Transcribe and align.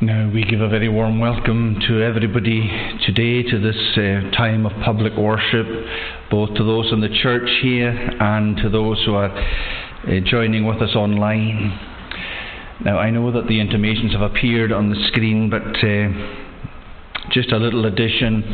Now, 0.00 0.30
we 0.32 0.44
give 0.44 0.60
a 0.60 0.68
very 0.68 0.88
warm 0.88 1.18
welcome 1.18 1.76
to 1.88 2.04
everybody 2.04 2.70
today 3.04 3.42
to 3.42 3.58
this 3.58 3.76
uh, 3.96 4.30
time 4.30 4.64
of 4.64 4.70
public 4.84 5.16
worship, 5.16 5.66
both 6.30 6.54
to 6.54 6.62
those 6.62 6.92
in 6.92 7.00
the 7.00 7.08
church 7.08 7.50
here 7.62 7.90
and 7.90 8.56
to 8.58 8.68
those 8.68 9.02
who 9.04 9.16
are 9.16 9.36
uh, 9.36 10.20
joining 10.24 10.64
with 10.64 10.80
us 10.80 10.94
online. 10.94 11.76
Now, 12.84 12.98
I 12.98 13.10
know 13.10 13.32
that 13.32 13.48
the 13.48 13.58
intimations 13.58 14.12
have 14.12 14.20
appeared 14.20 14.70
on 14.70 14.88
the 14.88 15.08
screen, 15.08 15.50
but 15.50 15.64
uh, 15.64 17.30
just 17.32 17.50
a 17.50 17.56
little 17.56 17.86
addition. 17.86 18.44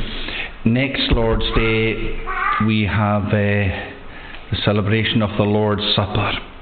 Next 0.65 1.13
Lord's 1.13 1.45
Day, 1.55 2.25
we 2.67 2.85
have 2.91 3.25
uh, 3.25 3.31
the 3.31 4.57
celebration 4.65 5.21
of 5.21 5.37
the 5.37 5.45
Lord's 5.45 5.85
Supper. 5.95 6.54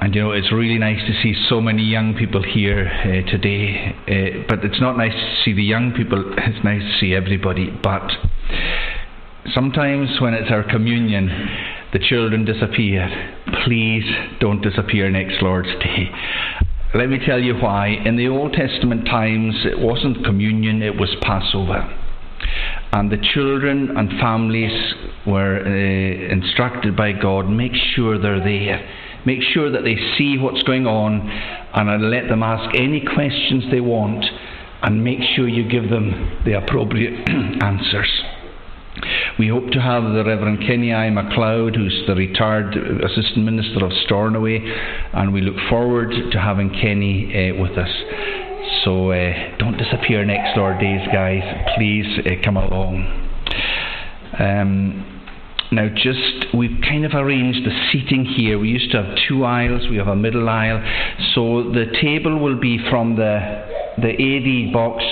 And 0.00 0.14
you 0.14 0.22
know, 0.22 0.30
it's 0.30 0.52
really 0.52 0.78
nice 0.78 1.00
to 1.08 1.22
see 1.22 1.34
so 1.48 1.60
many 1.60 1.82
young 1.82 2.14
people 2.14 2.40
here 2.42 2.86
uh, 2.86 3.28
today. 3.28 3.96
Uh, 4.06 4.46
but 4.48 4.64
it's 4.64 4.80
not 4.80 4.96
nice 4.96 5.12
to 5.12 5.42
see 5.44 5.52
the 5.52 5.62
young 5.62 5.92
people, 5.92 6.34
it's 6.38 6.64
nice 6.64 6.82
to 6.82 6.98
see 7.00 7.14
everybody. 7.14 7.68
But 7.82 8.08
sometimes 9.52 10.20
when 10.20 10.34
it's 10.34 10.52
our 10.52 10.62
communion, 10.62 11.28
the 11.92 11.98
children 11.98 12.44
disappear. 12.44 13.10
Please 13.64 14.04
don't 14.38 14.62
disappear 14.62 15.10
next 15.10 15.42
Lord's 15.42 15.74
Day. 15.82 16.10
Let 16.94 17.08
me 17.08 17.18
tell 17.26 17.40
you 17.40 17.54
why. 17.54 17.88
In 17.88 18.16
the 18.16 18.28
Old 18.28 18.52
Testament 18.52 19.04
times, 19.06 19.54
it 19.64 19.80
wasn't 19.80 20.24
communion, 20.24 20.80
it 20.80 20.94
was 20.94 21.10
Passover. 21.22 21.82
And 22.92 23.10
the 23.10 23.18
children 23.34 23.96
and 23.96 24.10
families 24.20 24.94
were 25.26 25.58
uh, 25.58 26.32
instructed 26.32 26.96
by 26.96 27.12
God 27.12 27.48
make 27.50 27.72
sure 27.94 28.18
they're 28.18 28.42
there 28.42 28.88
Make 29.26 29.42
sure 29.42 29.70
that 29.70 29.82
they 29.84 29.96
see 30.16 30.38
what's 30.38 30.62
going 30.62 30.86
on 30.86 31.28
and 31.74 32.10
let 32.10 32.28
them 32.28 32.42
ask 32.42 32.74
any 32.74 33.00
questions 33.00 33.64
they 33.70 33.80
want 33.80 34.24
and 34.82 35.02
make 35.02 35.18
sure 35.34 35.48
you 35.48 35.68
give 35.68 35.90
them 35.90 36.42
the 36.44 36.52
appropriate 36.52 37.28
answers. 37.62 38.10
We 39.38 39.48
hope 39.48 39.70
to 39.70 39.80
have 39.80 40.02
the 40.02 40.24
Reverend 40.24 40.60
Kenny 40.66 40.92
I. 40.92 41.10
MacLeod, 41.10 41.76
who's 41.76 42.04
the 42.06 42.14
retired 42.14 42.76
Assistant 42.76 43.44
Minister 43.44 43.84
of 43.84 43.92
Stornoway, 44.06 44.58
and 45.12 45.32
we 45.32 45.40
look 45.40 45.56
forward 45.68 46.10
to 46.32 46.40
having 46.40 46.70
Kenny 46.70 47.52
uh, 47.52 47.60
with 47.60 47.78
us. 47.78 47.90
So 48.84 49.12
uh, 49.12 49.56
don't 49.58 49.76
disappear 49.76 50.24
next 50.24 50.56
door 50.56 50.76
days, 50.78 51.06
guys. 51.12 51.42
Please 51.76 52.06
uh, 52.26 52.42
come 52.44 52.56
along. 52.56 53.28
Um, 54.38 55.17
now, 55.70 55.88
just 55.94 56.54
we've 56.54 56.80
kind 56.82 57.04
of 57.04 57.12
arranged 57.12 57.66
the 57.66 57.90
seating 57.92 58.24
here. 58.24 58.58
We 58.58 58.68
used 58.68 58.90
to 58.92 59.02
have 59.02 59.18
two 59.28 59.44
aisles, 59.44 59.86
we 59.90 59.96
have 59.96 60.08
a 60.08 60.16
middle 60.16 60.48
aisle. 60.48 60.80
So 61.34 61.70
the 61.72 61.92
table 62.00 62.38
will 62.38 62.58
be 62.58 62.78
from 62.90 63.16
the 63.16 63.66
the 64.00 64.12
AD 64.14 64.72
box 64.72 65.02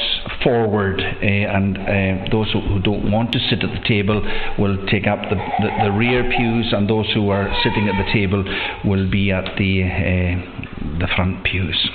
forward, 0.44 1.00
uh, 1.00 1.26
and 1.26 1.76
uh, 1.76 2.28
those 2.30 2.52
who, 2.52 2.78
don't 2.80 3.10
want 3.10 3.32
to 3.32 3.38
sit 3.50 3.64
at 3.64 3.70
the 3.70 3.88
table 3.88 4.22
will 4.60 4.86
take 4.86 5.08
up 5.08 5.18
the, 5.22 5.34
the, 5.34 5.84
the, 5.84 5.90
rear 5.90 6.22
pews, 6.22 6.72
and 6.72 6.88
those 6.88 7.10
who 7.12 7.30
are 7.30 7.52
sitting 7.64 7.88
at 7.88 8.04
the 8.04 8.12
table 8.12 8.44
will 8.84 9.10
be 9.10 9.32
at 9.32 9.44
the 9.58 9.82
uh, 9.82 10.98
the 11.00 11.08
front 11.16 11.44
pews. 11.44 11.90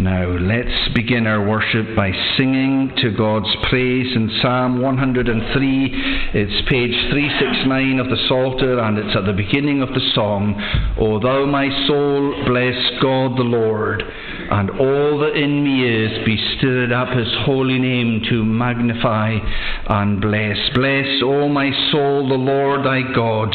Now, 0.00 0.30
let's 0.30 0.88
begin 0.94 1.26
our 1.26 1.46
worship 1.46 1.94
by 1.94 2.10
singing 2.38 2.90
to 3.02 3.10
God's 3.10 3.54
praise 3.68 4.16
in 4.16 4.30
Psalm 4.40 4.80
103. 4.80 5.90
It's 6.32 6.68
page 6.70 6.96
369 7.12 7.98
of 7.98 8.08
the 8.08 8.16
Psalter, 8.26 8.80
and 8.80 8.96
it's 8.96 9.14
at 9.14 9.26
the 9.26 9.34
beginning 9.34 9.82
of 9.82 9.90
the 9.90 10.00
song. 10.14 10.56
O 10.98 11.20
thou 11.20 11.44
my 11.44 11.68
soul, 11.86 12.32
bless 12.46 12.80
God 13.02 13.36
the 13.36 13.44
Lord, 13.44 14.02
and 14.50 14.70
all 14.70 15.18
that 15.20 15.36
in 15.36 15.62
me 15.62 15.86
is, 15.86 16.24
be 16.24 16.36
stirred 16.56 16.92
up 16.92 17.16
his 17.16 17.28
holy 17.44 17.78
name 17.78 18.22
to 18.28 18.44
magnify 18.44 19.38
and 19.86 20.20
bless. 20.20 20.58
Bless, 20.74 21.22
O 21.22 21.48
my 21.48 21.70
soul, 21.92 22.28
the 22.28 22.34
Lord 22.34 22.84
thy 22.84 23.02
God, 23.14 23.54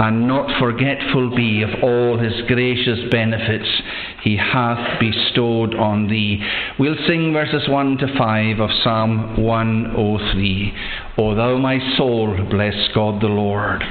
and 0.00 0.28
not 0.28 0.60
forgetful 0.60 1.34
be 1.34 1.62
of 1.62 1.82
all 1.82 2.18
his 2.18 2.42
gracious 2.46 3.10
benefits 3.10 3.68
he 4.22 4.36
hath 4.36 5.00
bestowed 5.00 5.74
on 5.74 6.08
thee. 6.08 6.42
We'll 6.78 6.96
sing 7.06 7.32
verses 7.32 7.68
1 7.68 7.98
to 7.98 8.18
5 8.18 8.60
of 8.60 8.70
Psalm 8.82 9.42
103. 9.42 10.74
O 11.18 11.34
thou 11.34 11.58
my 11.58 11.78
soul, 11.96 12.36
bless 12.50 12.74
God 12.94 13.20
the 13.20 13.28
Lord. 13.28 13.82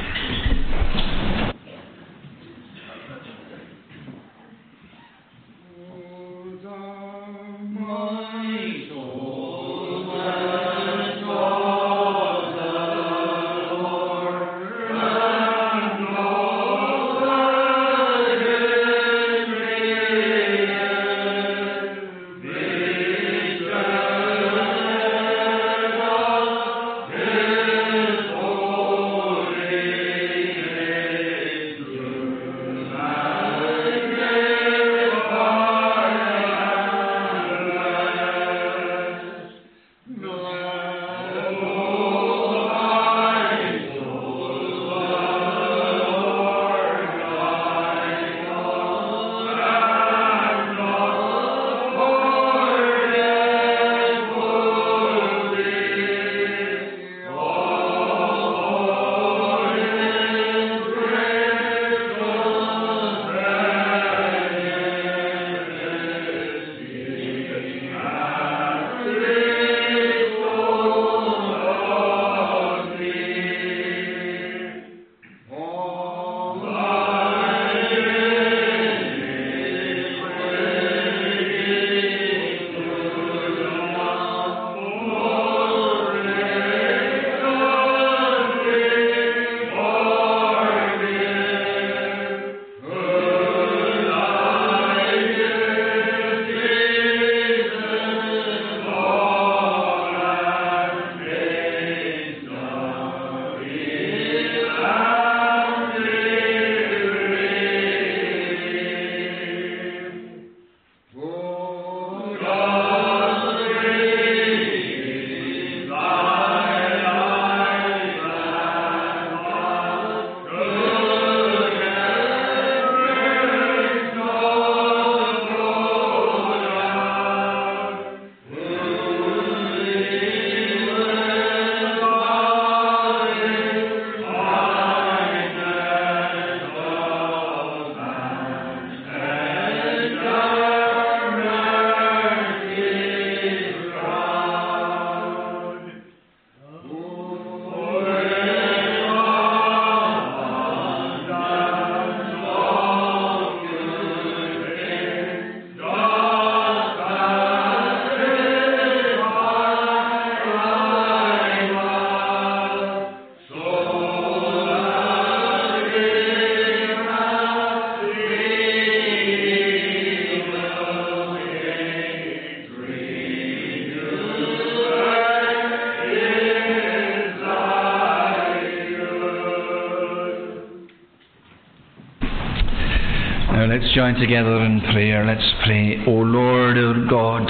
Join 183.93 184.15
together 184.15 184.57
in 184.65 184.81
prayer. 184.91 185.23
Let's 185.23 185.53
pray. 185.65 186.03
O 186.07 186.11
Lord 186.11 186.77
our 186.79 187.05
God, 187.07 187.47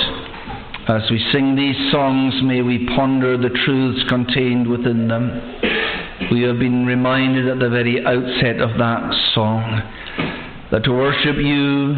as 0.89 1.09
we 1.09 1.25
sing 1.31 1.55
these 1.55 1.77
songs, 1.89 2.33
may 2.43 2.61
we 2.61 2.85
ponder 2.97 3.37
the 3.37 3.55
truths 3.63 4.03
contained 4.09 4.67
within 4.67 5.07
them. 5.07 5.31
We 6.31 6.41
have 6.41 6.59
been 6.59 6.85
reminded 6.85 7.47
at 7.47 7.59
the 7.59 7.69
very 7.69 8.03
outset 8.05 8.59
of 8.59 8.77
that 8.77 9.31
song 9.33 9.81
that 10.71 10.83
to 10.83 10.91
worship 10.91 11.37
you 11.37 11.95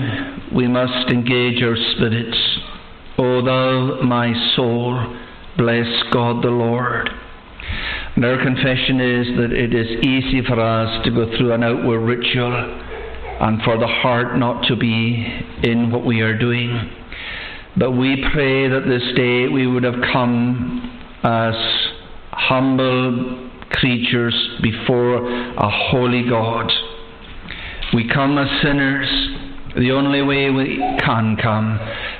we 0.55 0.67
must 0.67 1.09
engage 1.09 1.63
our 1.63 1.77
spirits. 1.95 2.37
O 3.17 3.41
thou, 3.43 4.01
my 4.03 4.31
soul, 4.55 5.17
bless 5.57 5.87
God 6.13 6.43
the 6.43 6.53
Lord. 6.53 7.09
And 8.15 8.23
our 8.23 8.37
confession 8.43 9.01
is 9.01 9.27
that 9.37 9.51
it 9.51 9.73
is 9.73 10.05
easy 10.05 10.45
for 10.45 10.59
us 10.59 11.03
to 11.03 11.09
go 11.09 11.35
through 11.35 11.53
an 11.53 11.63
outward 11.63 12.01
ritual 12.01 12.84
and 13.39 13.61
for 13.63 13.77
the 13.77 13.87
heart 13.87 14.37
not 14.37 14.65
to 14.67 14.75
be 14.75 15.25
in 15.63 15.91
what 15.91 16.05
we 16.05 16.21
are 16.21 16.37
doing. 16.37 16.89
But 17.77 17.91
we 17.91 18.23
pray 18.31 18.69
that 18.69 18.85
this 18.87 19.03
day 19.15 19.47
we 19.49 19.67
would 19.67 19.83
have 19.83 20.01
come 20.13 21.01
as 21.23 21.55
humble 22.31 23.49
creatures 23.71 24.35
before 24.61 25.17
a 25.25 25.69
holy 25.69 26.27
God. 26.29 26.71
We 27.93 28.09
come 28.09 28.37
as 28.37 28.47
sinners, 28.61 29.09
the 29.75 29.91
only 29.91 30.21
way 30.21 30.49
we 30.49 30.77
can 31.03 31.35
come. 31.41 31.77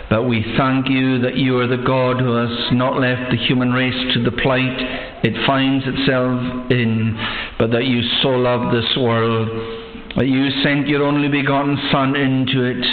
But 0.09 0.23
we 0.23 0.43
thank 0.57 0.89
you 0.89 1.19
that 1.21 1.37
you 1.37 1.57
are 1.59 1.67
the 1.67 1.83
God 1.83 2.19
who 2.19 2.35
has 2.35 2.73
not 2.73 2.99
left 2.99 3.31
the 3.31 3.37
human 3.37 3.71
race 3.71 4.13
to 4.13 4.23
the 4.23 4.31
plight 4.31 4.77
it 5.23 5.33
finds 5.47 5.85
itself 5.87 6.69
in, 6.69 7.17
but 7.57 7.71
that 7.71 7.85
you 7.85 8.01
so 8.21 8.29
love 8.29 8.73
this 8.73 8.97
world 8.97 9.84
that 10.15 10.27
you 10.27 10.49
sent 10.63 10.87
your 10.87 11.03
only 11.03 11.27
begotten 11.27 11.77
Son 11.91 12.15
into 12.15 12.63
it, 12.63 12.85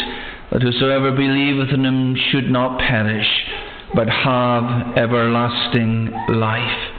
that 0.50 0.62
whosoever 0.62 1.12
believeth 1.12 1.72
in 1.72 1.84
him 1.84 2.16
should 2.30 2.50
not 2.50 2.78
perish, 2.80 3.28
but 3.94 4.08
have 4.08 4.96
everlasting 4.96 6.10
life. 6.28 6.92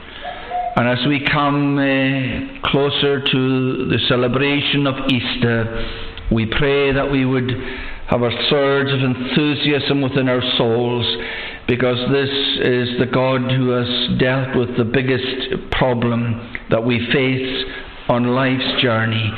And 0.75 0.87
as 0.87 1.05
we 1.07 1.23
come 1.31 1.77
uh, 1.77 2.69
closer 2.69 3.21
to 3.21 3.85
the 3.89 3.99
celebration 4.07 4.87
of 4.87 4.95
Easter, 5.11 6.09
we 6.31 6.47
pray 6.47 6.93
that 6.93 7.11
we 7.11 7.25
would 7.25 7.51
have 8.07 8.21
a 8.23 8.31
surge 8.49 8.91
of 8.91 8.99
enthusiasm 9.03 10.01
within 10.01 10.29
our 10.29 10.41
souls 10.57 11.05
because 11.67 11.97
this 12.11 12.29
is 12.65 12.99
the 12.99 13.09
God 13.11 13.51
who 13.51 13.69
has 13.69 14.19
dealt 14.19 14.55
with 14.55 14.75
the 14.77 14.83
biggest 14.83 15.71
problem 15.71 16.57
that 16.69 16.83
we 16.83 16.99
face 17.11 17.65
on 18.09 18.35
life's 18.35 18.81
journey 18.81 19.31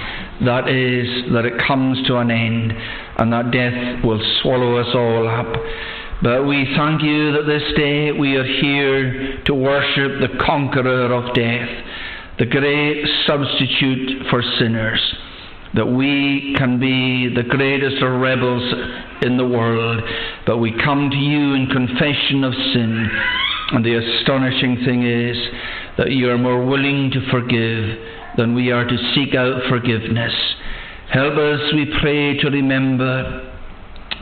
that 0.44 0.68
is, 0.68 1.32
that 1.32 1.46
it 1.46 1.62
comes 1.66 2.06
to 2.08 2.18
an 2.18 2.30
end 2.30 2.74
and 3.18 3.32
that 3.32 3.52
death 3.52 4.04
will 4.04 4.22
swallow 4.42 4.78
us 4.78 4.94
all 4.94 5.28
up. 5.28 5.48
But 6.22 6.46
we 6.46 6.66
thank 6.76 7.02
you 7.02 7.32
that 7.34 7.46
this 7.46 7.64
day 7.76 8.12
we 8.12 8.36
are 8.36 8.46
here 8.46 9.44
to 9.46 9.54
worship 9.54 10.20
the 10.20 10.38
conqueror 10.44 11.14
of 11.14 11.34
death, 11.36 11.70
the 12.40 12.46
great 12.46 13.06
substitute 13.26 14.28
for 14.30 14.42
sinners, 14.60 15.02
that 15.74 15.86
we 15.86 16.56
can 16.58 16.80
be 16.80 17.34
the 17.34 17.44
greatest 17.44 18.02
of 18.02 18.20
rebels 18.20 18.64
in 19.22 19.38
the 19.38 19.48
world, 19.48 20.02
but 20.46 20.58
we 20.58 20.72
come 20.84 21.10
to 21.10 21.18
you 21.18 21.54
in 21.54 21.68
confession 21.68 22.44
of 22.44 22.54
sin. 22.54 23.10
And 23.72 23.84
the 23.84 23.96
astonishing 23.96 24.86
thing 24.86 25.04
is 25.04 25.38
that 25.98 26.12
you 26.12 26.30
are 26.30 26.38
more 26.38 26.66
willing 26.66 27.12
to 27.12 27.32
forgive 27.32 28.15
then 28.38 28.54
we 28.54 28.72
are 28.72 28.86
to 28.86 28.98
seek 29.14 29.36
out 29.36 29.62
forgiveness. 29.70 30.34
Help 31.12 31.36
us, 31.38 31.60
we 31.74 31.86
pray, 32.02 32.38
to 32.38 32.50
remember 32.50 33.52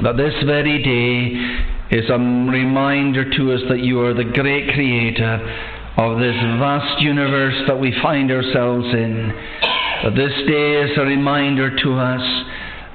that 0.02 0.18
this 0.18 0.34
very 0.46 0.82
day 0.84 1.98
is 1.98 2.10
a 2.10 2.18
reminder 2.18 3.30
to 3.38 3.52
us 3.54 3.62
that 3.70 3.80
you 3.80 4.02
are 4.02 4.14
the 4.14 4.24
great 4.24 4.74
creator 4.74 5.40
of 5.98 6.20
this 6.20 6.36
vast 6.60 7.02
universe 7.02 7.56
that 7.68 7.80
we 7.80 7.94
find 8.02 8.32
ourselves 8.32 8.88
in. 8.94 9.32
That 10.04 10.16
this 10.16 10.34
day 10.48 10.82
is 10.82 10.98
a 10.98 11.02
reminder 11.02 11.76
to 11.76 11.94
us 11.94 12.46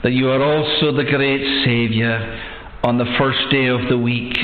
that 0.02 0.12
you 0.12 0.28
are 0.30 0.42
also 0.42 0.92
the 0.96 1.04
great 1.04 1.64
Saviour. 1.64 2.18
On 2.84 2.98
the 2.98 3.16
first 3.18 3.50
day 3.50 3.66
of 3.66 3.88
the 3.88 3.98
week, 3.98 4.36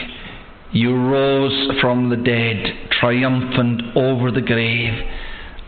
you 0.73 0.95
rose 0.95 1.81
from 1.81 2.11
the 2.11 2.17
dead, 2.17 2.89
triumphant 2.91 3.97
over 3.97 4.31
the 4.31 4.41
grave. 4.41 4.93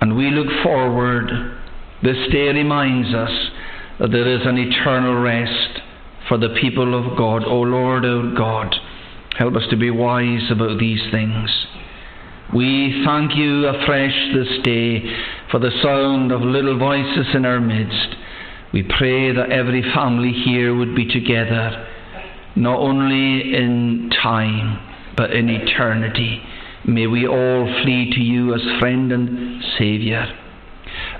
And 0.06 0.16
we 0.16 0.30
look 0.30 0.46
forward. 0.62 1.28
This 2.00 2.30
day 2.30 2.46
reminds 2.50 3.12
us 3.12 3.50
that 3.98 4.12
there 4.12 4.28
is 4.28 4.46
an 4.46 4.56
eternal 4.56 5.20
rest 5.20 5.80
for 6.28 6.38
the 6.38 6.54
people 6.60 6.94
of 6.94 7.18
God. 7.18 7.42
O 7.42 7.62
Lord, 7.62 8.04
O 8.04 8.32
God, 8.36 8.72
help 9.36 9.56
us 9.56 9.64
to 9.70 9.76
be 9.76 9.90
wise 9.90 10.48
about 10.48 10.78
these 10.78 11.00
things. 11.10 11.50
We 12.54 13.02
thank 13.04 13.34
you 13.34 13.66
afresh 13.66 14.14
this 14.32 14.62
day 14.62 15.02
for 15.50 15.58
the 15.58 15.72
sound 15.82 16.30
of 16.30 16.40
little 16.40 16.78
voices 16.78 17.26
in 17.34 17.44
our 17.44 17.58
midst. 17.58 18.14
We 18.72 18.84
pray 18.84 19.32
that 19.32 19.50
every 19.50 19.82
family 19.92 20.30
here 20.30 20.72
would 20.72 20.94
be 20.94 21.12
together, 21.12 21.84
not 22.54 22.78
only 22.78 23.56
in 23.56 24.12
time, 24.22 24.78
but 25.16 25.32
in 25.32 25.48
eternity. 25.48 26.44
May 26.88 27.08
we 27.08 27.26
all 27.26 27.66
flee 27.82 28.12
to 28.14 28.20
you 28.20 28.54
as 28.54 28.60
friend 28.78 29.10
and 29.10 29.60
Saviour. 29.76 30.24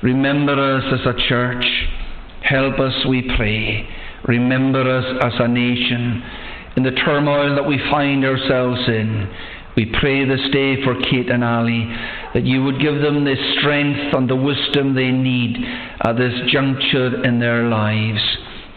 Remember 0.01 0.53
us 0.53 0.85
as 0.93 1.05
a 1.05 1.29
church. 1.29 1.65
Help 2.43 2.79
us, 2.79 2.95
we 3.09 3.29
pray. 3.37 3.89
Remember 4.29 4.89
us 4.89 5.05
as 5.23 5.33
a 5.41 5.49
nation. 5.49 6.23
In 6.77 6.85
the 6.85 6.93
turmoil 6.93 7.57
that 7.57 7.67
we 7.67 7.79
find 7.91 8.25
ourselves 8.25 8.81
in, 8.87 9.29
we 9.77 9.93
pray 9.99 10.25
this 10.25 10.49
day 10.53 10.85
for 10.85 10.95
Kate 11.03 11.31
and 11.31 11.43
Ali 11.43 11.85
that 12.33 12.45
you 12.45 12.63
would 12.63 12.81
give 12.81 13.03
them 13.03 13.25
the 13.25 13.35
strength 13.59 14.15
and 14.15 14.31
the 14.31 14.37
wisdom 14.37 14.95
they 14.95 15.11
need 15.11 15.57
at 16.07 16.17
this 16.17 16.33
juncture 16.47 17.25
in 17.25 17.41
their 17.41 17.65
lives. 17.69 18.23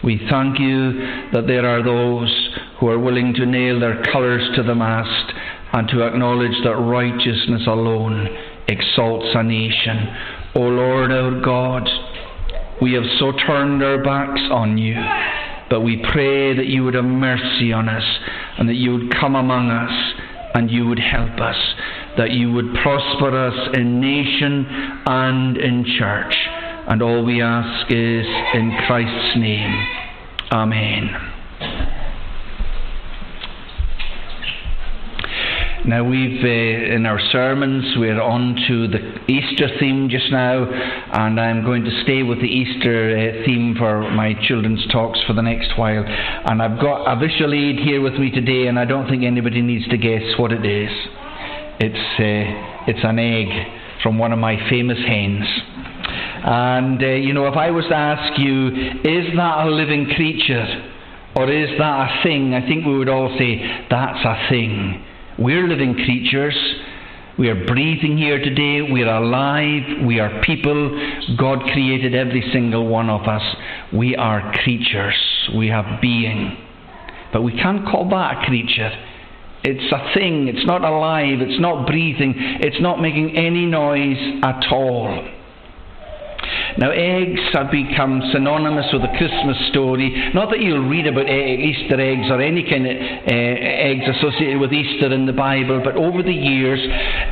We 0.04 0.26
thank 0.28 0.60
you 0.60 0.94
that 1.34 1.46
there 1.46 1.68
are 1.68 1.84
those 1.84 2.50
who 2.80 2.88
are 2.88 2.98
willing 2.98 3.34
to 3.36 3.46
nail 3.46 3.80
their 3.80 4.02
colours 4.12 4.50
to 4.56 4.64
the 4.64 4.74
mast 4.74 5.34
and 5.74 5.88
to 5.90 6.06
acknowledge 6.06 6.56
that 6.64 6.76
righteousness 6.76 7.64
alone 7.68 8.28
exalts 8.68 9.28
a 9.36 9.44
nation. 9.44 10.08
O 10.56 10.62
Lord 10.62 11.12
our 11.12 11.42
God, 11.42 11.88
we 12.82 12.94
have 12.94 13.04
so 13.20 13.32
turned 13.46 13.84
our 13.84 14.04
backs 14.04 14.42
on 14.52 14.78
you, 14.78 14.96
but 15.70 15.82
we 15.82 16.04
pray 16.12 16.56
that 16.56 16.66
you 16.66 16.84
would 16.84 16.94
have 16.94 17.06
mercy 17.06 17.72
on 17.74 17.90
us 17.90 18.04
and 18.58 18.68
that 18.70 18.76
you 18.76 18.94
would 18.94 19.14
come 19.20 19.36
among 19.36 19.70
us 19.70 20.14
and 20.56 20.72
you 20.72 20.88
would 20.88 21.00
help 21.00 21.40
us, 21.40 21.58
that 22.18 22.32
you 22.32 22.52
would 22.52 22.74
prosper 22.82 23.48
us 23.48 23.76
in 23.76 24.02
nation 24.02 24.66
and 25.06 25.58
in 25.58 25.86
church. 25.98 26.36
And 26.88 27.04
all 27.04 27.24
we 27.24 27.42
ask 27.42 27.92
is 27.92 28.26
in 28.54 28.76
Christ's 28.88 29.38
name. 29.38 29.88
Amen. 30.52 31.99
Now 35.86 36.04
we've 36.04 36.44
uh, 36.44 36.96
in 36.96 37.06
our 37.06 37.20
sermons 37.32 37.96
we're 37.98 38.22
on 38.22 38.56
to 38.68 38.88
the 38.90 39.32
Easter 39.32 39.70
theme 39.80 40.10
just 40.10 40.30
now, 40.30 40.66
and 40.66 41.40
I'm 41.40 41.64
going 41.64 41.86
to 41.86 42.04
stay 42.04 42.22
with 42.22 42.40
the 42.40 42.48
Easter 42.48 43.16
uh, 43.16 43.46
theme 43.46 43.76
for 43.78 44.12
my 44.12 44.34
children's 44.46 44.86
talks 44.92 45.20
for 45.26 45.32
the 45.34 45.42
next 45.42 45.78
while. 45.78 46.04
And 46.06 46.62
I've 46.62 46.82
got 46.82 47.06
a 47.06 47.18
visual 47.18 47.54
aid 47.54 47.80
here 47.80 48.02
with 48.02 48.16
me 48.16 48.30
today, 48.30 48.68
and 48.68 48.78
I 48.78 48.84
don't 48.84 49.08
think 49.08 49.24
anybody 49.24 49.62
needs 49.62 49.88
to 49.88 49.98
guess 49.98 50.38
what 50.38 50.52
it 50.52 50.66
is. 50.66 50.92
It's 51.80 52.20
uh, 52.20 52.92
it's 52.92 53.04
an 53.04 53.18
egg 53.18 53.48
from 54.04 54.18
one 54.18 54.34
of 54.34 54.40
my 54.40 54.58
famous 54.70 55.00
hens. 55.00 55.46
And 56.44 57.02
uh, 57.02 57.08
you 57.08 57.34
know, 57.34 57.48
if 57.48 57.56
I 57.56 57.72
was 57.72 57.86
to 57.86 57.96
ask 57.96 58.38
you, 58.38 58.68
is 58.68 59.34
that 59.38 59.66
a 59.66 59.70
living 59.70 60.08
creature? 60.16 60.92
Or 61.38 61.50
is 61.50 61.70
that 61.78 62.10
a 62.10 62.24
thing? 62.24 62.54
I 62.54 62.68
think 62.68 62.86
we 62.86 62.98
would 62.98 63.08
all 63.08 63.34
say, 63.38 63.86
that's 63.90 64.20
a 64.26 64.50
thing. 64.50 65.06
We're 65.40 65.68
living 65.70 65.94
creatures. 65.94 66.58
We 67.38 67.48
are 67.48 67.66
breathing 67.66 68.18
here 68.18 68.40
today. 68.40 68.82
We 68.82 69.04
are 69.04 69.24
alive. 69.24 70.06
We 70.06 70.20
are 70.20 70.42
people. 70.44 71.36
God 71.38 71.62
created 71.72 72.14
every 72.14 72.44
single 72.52 72.88
one 72.88 73.10
of 73.10 73.22
us. 73.22 73.42
We 73.94 74.18
are 74.18 74.52
creatures. 74.64 75.16
We 75.56 75.70
have 75.70 76.02
being. 76.02 76.58
But 77.32 77.44
we 77.44 77.54
can't 77.54 77.88
call 77.88 78.10
that 78.10 78.44
a 78.44 78.46
creature. 78.48 78.92
It's 79.64 79.94
a 79.94 80.14
thing. 80.14 80.50
It's 80.50 80.66
not 80.66 80.84
alive. 80.84 81.40
It's 81.40 81.62
not 81.62 81.88
breathing. 81.88 82.34
It's 82.60 82.82
not 82.82 83.02
making 83.02 83.38
any 83.38 83.66
noise 83.66 84.42
at 84.44 84.66
all. 84.74 85.39
Now, 86.80 86.92
eggs 86.92 87.42
have 87.52 87.72
become 87.72 88.24
synonymous 88.32 88.88
with 88.94 89.02
the 89.02 89.12
Christmas 89.18 89.58
story. 89.68 90.32
Not 90.34 90.50
that 90.52 90.62
you'll 90.62 90.88
read 90.88 91.08
about 91.08 91.28
Easter 91.28 92.00
eggs 92.00 92.32
or 92.32 92.40
any 92.42 92.64
kind 92.64 92.88
of 92.88 92.96
uh, 92.96 93.36
eggs 93.36 94.08
associated 94.16 94.62
with 94.62 94.72
Easter 94.72 95.12
in 95.12 95.26
the 95.26 95.34
Bible, 95.34 95.82
but 95.84 95.98
over 95.98 96.24
the 96.24 96.32
years, 96.32 96.80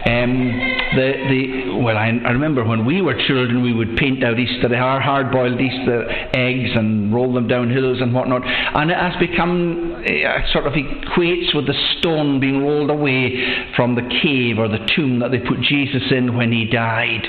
um, 0.05 0.51
the, 0.99 1.07
the 1.31 1.79
well, 1.79 1.95
I, 1.95 2.07
I, 2.27 2.31
remember 2.31 2.65
when 2.65 2.83
we 2.83 3.01
were 3.01 3.15
children, 3.25 3.63
we 3.63 3.71
would 3.71 3.95
paint 3.95 4.21
out 4.21 4.37
Easter, 4.37 4.67
our 4.75 4.99
hard-boiled 4.99 5.61
Easter 5.61 6.09
eggs, 6.35 6.71
and 6.75 7.15
roll 7.15 7.33
them 7.33 7.47
down 7.47 7.69
hills 7.69 8.01
and 8.01 8.13
whatnot, 8.13 8.41
and 8.43 8.91
it 8.91 8.97
has 8.97 9.15
become 9.15 9.95
uh, 9.95 10.51
sort 10.51 10.67
of 10.67 10.73
equates 10.73 11.55
with 11.55 11.67
the 11.67 11.95
stone 11.97 12.41
being 12.41 12.65
rolled 12.65 12.89
away 12.89 13.71
from 13.77 13.95
the 13.95 14.03
cave 14.21 14.59
or 14.59 14.67
the 14.67 14.85
tomb 14.93 15.19
that 15.19 15.31
they 15.31 15.39
put 15.39 15.61
Jesus 15.61 16.03
in 16.11 16.35
when 16.35 16.51
he 16.51 16.65
died. 16.65 17.27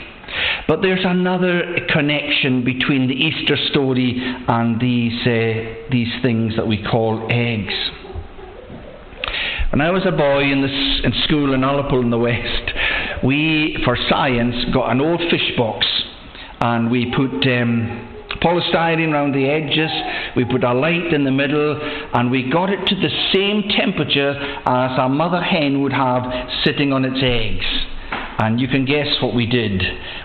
But 0.67 0.83
there's 0.83 1.05
another 1.05 1.87
connection 1.89 2.65
between 2.65 3.09
the 3.09 3.15
Easter 3.15 3.57
story 3.71 4.21
and 4.49 4.81
these, 4.81 5.27
uh, 5.27 5.89
these 5.91 6.13
things 6.23 6.57
that 6.57 6.67
we 6.67 6.83
call 6.83 7.27
eggs. 7.31 7.75
When 9.71 9.81
I 9.81 9.91
was 9.91 10.03
a 10.07 10.13
boy 10.13 10.43
in, 10.45 10.65
in 10.65 11.13
school 11.25 11.53
in 11.53 11.61
Ullapool 11.61 12.03
in 12.03 12.11
the 12.11 12.19
West, 12.19 12.73
we, 13.23 13.77
for 13.85 13.97
science, 14.09 14.57
got 14.73 14.91
an 14.91 15.01
old 15.01 15.21
fish 15.31 15.53
box 15.57 15.87
and 16.61 16.91
we 16.91 17.13
put 17.15 17.47
um, 17.47 18.09
polystyrene 18.43 19.13
around 19.13 19.33
the 19.33 19.47
edges, 19.47 19.91
we 20.37 20.45
put 20.45 20.65
a 20.65 20.73
light 20.73 21.13
in 21.13 21.25
the 21.25 21.31
middle, 21.31 21.79
and 22.15 22.31
we 22.31 22.51
got 22.51 22.71
it 22.71 22.87
to 22.87 22.95
the 22.95 23.11
same 23.33 23.69
temperature 23.77 24.33
as 24.67 24.99
a 24.99 25.09
mother 25.09 25.43
hen 25.43 25.83
would 25.83 25.93
have 25.93 26.23
sitting 26.65 26.93
on 26.93 27.05
its 27.05 27.19
eggs. 27.23 27.67
And 28.39 28.61
you 28.61 28.69
can 28.69 28.85
guess 28.85 29.09
what 29.21 29.35
we 29.35 29.47
did. 29.47 29.83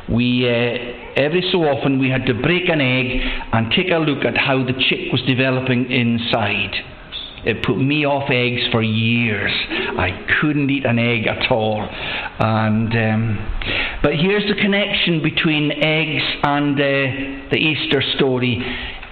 We, 0.07 0.47
uh, 0.47 1.15
every 1.15 1.43
so 1.51 1.63
often, 1.63 1.97
we 1.97 2.09
had 2.09 2.25
to 2.27 2.33
break 2.35 2.69
an 2.69 2.79
egg 2.79 3.21
and 3.51 3.71
take 3.71 3.89
a 3.91 3.97
look 3.97 4.23
at 4.23 4.37
how 4.37 4.63
the 4.63 4.73
chick 4.73 5.11
was 5.11 5.21
developing 5.27 5.91
inside. 5.91 6.75
It 7.45 7.61
put 7.63 7.77
me 7.77 8.05
off 8.05 8.29
eggs 8.29 8.61
for 8.71 8.81
years. 8.81 9.51
I 9.97 10.25
couldn't 10.39 10.69
eat 10.69 10.85
an 10.85 10.97
egg 10.97 11.27
at 11.27 11.51
all. 11.51 11.81
And 11.81 12.93
um, 12.95 13.99
but 14.01 14.13
here's 14.15 14.47
the 14.47 14.61
connection 14.61 15.21
between 15.21 15.71
eggs 15.71 16.23
and 16.43 16.75
uh, 16.75 17.49
the 17.51 17.57
Easter 17.57 18.01
story. 18.15 18.63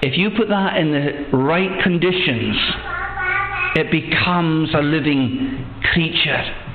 If 0.01 0.17
you 0.17 0.29
put 0.31 0.47
that 0.47 0.77
in 0.77 0.91
the 0.91 1.37
right 1.37 1.83
conditions, 1.83 2.55
it 3.75 3.91
becomes 3.91 4.73
a 4.73 4.81
living 4.81 5.65
creature. 5.91 6.70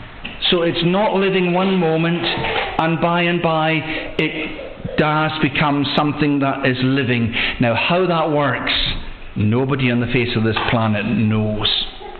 So 0.50 0.62
it's 0.62 0.84
not 0.84 1.14
living 1.14 1.52
one 1.52 1.76
moment, 1.76 2.24
and 2.24 3.00
by 3.00 3.22
and 3.22 3.42
by 3.42 3.72
it 4.18 4.96
does 4.96 5.32
become 5.42 5.84
something 5.96 6.40
that 6.40 6.66
is 6.66 6.76
living. 6.82 7.34
Now, 7.60 7.74
how 7.74 8.06
that 8.06 8.30
works, 8.30 8.72
nobody 9.36 9.90
on 9.90 10.00
the 10.00 10.06
face 10.06 10.36
of 10.36 10.44
this 10.44 10.56
planet 10.70 11.06
knows. 11.06 11.68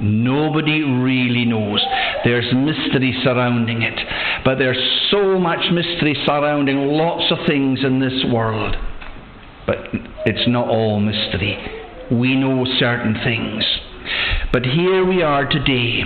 Nobody 0.00 0.82
really 0.82 1.46
knows. 1.46 1.82
There's 2.24 2.52
mystery 2.52 3.18
surrounding 3.24 3.82
it. 3.82 3.98
But 4.44 4.58
there's 4.58 4.78
so 5.10 5.38
much 5.38 5.70
mystery 5.72 6.14
surrounding 6.26 6.76
lots 6.88 7.32
of 7.32 7.38
things 7.46 7.80
in 7.82 8.00
this 8.00 8.24
world. 8.30 8.76
But 9.66 9.78
it's 10.26 10.46
not 10.48 10.68
all 10.68 11.00
mystery. 11.00 11.56
We 12.10 12.36
know 12.36 12.66
certain 12.78 13.14
things. 13.24 13.64
But 14.52 14.64
here 14.64 15.04
we 15.04 15.22
are 15.22 15.48
today 15.48 16.04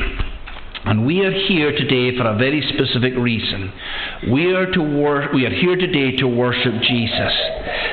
and 0.85 1.05
we 1.05 1.21
are 1.25 1.33
here 1.33 1.73
today 1.73 2.17
for 2.17 2.27
a 2.27 2.37
very 2.37 2.63
specific 2.73 3.15
reason. 3.17 3.73
We 4.31 4.55
are, 4.55 4.67
to 4.73 4.81
wor- 4.83 5.29
we 5.35 5.45
are 5.47 5.51
here 5.51 5.77
today 5.77 6.17
to 6.17 6.27
worship 6.27 6.75
Jesus. 6.83 7.33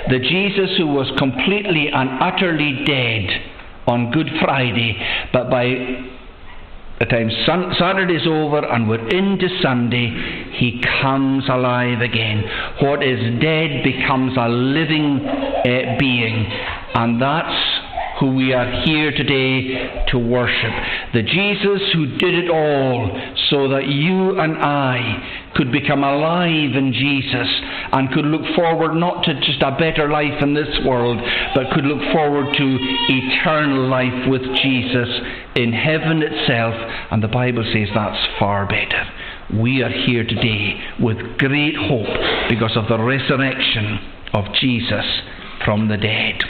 The 0.10 0.20
Jesus 0.20 0.78
who 0.78 0.88
was 0.88 1.12
completely 1.18 1.90
and 1.90 2.10
utterly 2.22 2.84
dead 2.86 3.30
on 3.88 4.12
Good 4.12 4.30
Friday, 4.42 4.98
but 5.34 5.50
by 5.50 5.66
the 7.00 7.06
time 7.06 7.30
sun- 7.46 7.74
Saturday's 7.78 8.26
over 8.26 8.66
and 8.66 8.90
we're 8.90 9.08
into 9.10 9.48
Sunday, 9.62 10.10
he 10.54 10.82
comes 11.02 11.48
alive 11.48 12.02
again. 12.02 12.44
What 12.82 13.04
is 13.04 13.20
dead 13.40 13.84
becomes 13.84 14.36
a 14.38 14.48
living 14.50 15.20
uh, 15.28 15.96
being, 16.00 16.46
and 16.96 17.22
that's 17.22 17.77
who 18.20 18.36
we 18.36 18.54
are 18.54 18.84
here 18.84 19.12
today 19.12 20.06
to 20.08 20.18
worship. 20.18 20.72
The 21.14 21.22
Jesus 21.22 21.82
who 21.94 22.18
did 22.18 22.34
it 22.34 22.50
all 22.50 23.10
so 23.50 23.70
that 23.70 23.88
you 23.88 24.40
and 24.40 24.58
I 24.58 25.52
could 25.56 25.72
become 25.72 26.04
alive 26.04 26.76
in 26.76 26.94
Jesus 26.94 27.48
and 27.92 28.12
could 28.12 28.26
look 28.26 28.56
forward 28.56 28.96
not 28.96 29.24
to 29.26 29.34
just 29.42 29.62
a 29.62 29.72
better 29.78 30.10
life 30.10 30.42
in 30.42 30.54
this 30.54 30.80
world, 30.86 31.20
but 31.54 31.72
could 31.74 31.86
look 31.86 32.02
forward 32.12 32.54
to 32.54 32.78
eternal 33.10 33.88
life 33.88 34.28
with 34.28 34.42
Jesus 34.56 35.10
in 35.56 35.74
heaven 35.74 36.24
itself. 36.24 36.74
And 37.12 37.22
the 37.22 37.28
Bible 37.28 37.64
says 37.74 37.90
that's 37.94 38.28
far 38.40 38.66
better. 38.66 39.06
We 39.62 39.82
are 39.82 39.90
here 39.90 40.24
today 40.24 40.82
with 41.00 41.38
great 41.38 41.76
hope 41.76 42.50
because 42.50 42.76
of 42.76 42.90
the 42.90 43.00
resurrection 43.00 44.00
of 44.34 44.46
Jesus 44.60 45.06
from 45.64 45.88
the 45.88 45.98
dead. 45.98 46.44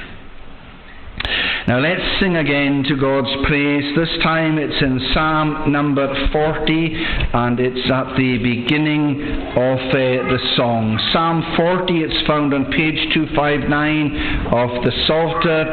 Now 1.68 1.80
let's 1.80 2.22
sing 2.22 2.38
again 2.38 2.86
to 2.88 2.96
God's 2.96 3.46
praise. 3.46 3.84
This 3.94 4.24
time 4.24 4.58
it's 4.58 4.82
in 4.82 5.12
Psalm 5.14 5.70
number 5.70 6.08
40 6.32 6.96
and 7.34 7.60
it's 7.60 7.92
at 7.92 8.16
the 8.16 8.38
beginning 8.38 9.20
of 9.52 9.78
uh, 9.92 10.32
the 10.32 10.40
song. 10.56 10.98
Psalm 11.12 11.44
40, 11.58 12.04
it's 12.04 12.26
found 12.26 12.54
on 12.54 12.72
page 12.72 13.12
259 13.14 14.48
of 14.48 14.82
the 14.86 14.94
Psalter 15.08 15.68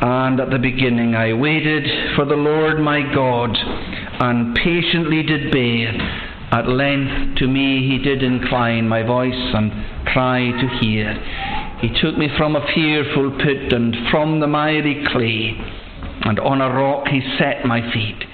and 0.00 0.40
at 0.40 0.48
the 0.48 0.58
beginning 0.58 1.14
I 1.14 1.34
waited 1.34 2.16
for 2.16 2.24
the 2.24 2.40
Lord 2.40 2.80
my 2.80 3.02
God 3.14 3.54
and 3.54 4.56
patiently 4.56 5.24
did 5.24 5.52
bear. 5.52 5.92
At 6.52 6.70
length 6.70 7.36
to 7.40 7.48
me 7.48 7.86
he 7.86 7.98
did 7.98 8.22
incline 8.22 8.88
my 8.88 9.02
voice 9.02 9.52
and 9.52 10.06
cry 10.06 10.40
to 10.40 10.68
hear. 10.80 11.12
He 11.84 11.90
took 12.00 12.16
me 12.16 12.30
from 12.38 12.56
a 12.56 12.66
fearful 12.74 13.32
pit 13.44 13.70
and 13.70 13.94
from 14.10 14.40
the 14.40 14.46
miry 14.46 15.04
clay, 15.12 15.54
and 16.22 16.40
on 16.40 16.62
a 16.62 16.70
rock 16.70 17.08
he 17.08 17.20
set 17.36 17.66
my 17.66 17.82
feet, 17.92 18.24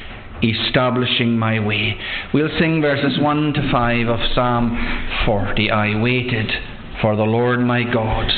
establishing 0.40 1.37
my 1.37 1.59
way. 1.59 1.99
We'll 2.33 2.57
sing 2.61 2.80
verses 2.80 3.19
1 3.19 3.54
to 3.54 3.73
5 3.73 4.07
of 4.07 4.21
Psalm 4.37 4.78
40. 5.26 5.69
I 5.69 6.00
waited 6.00 6.49
for 7.02 7.16
the 7.16 7.25
Lord 7.25 7.59
my 7.59 7.83
God. 7.83 8.30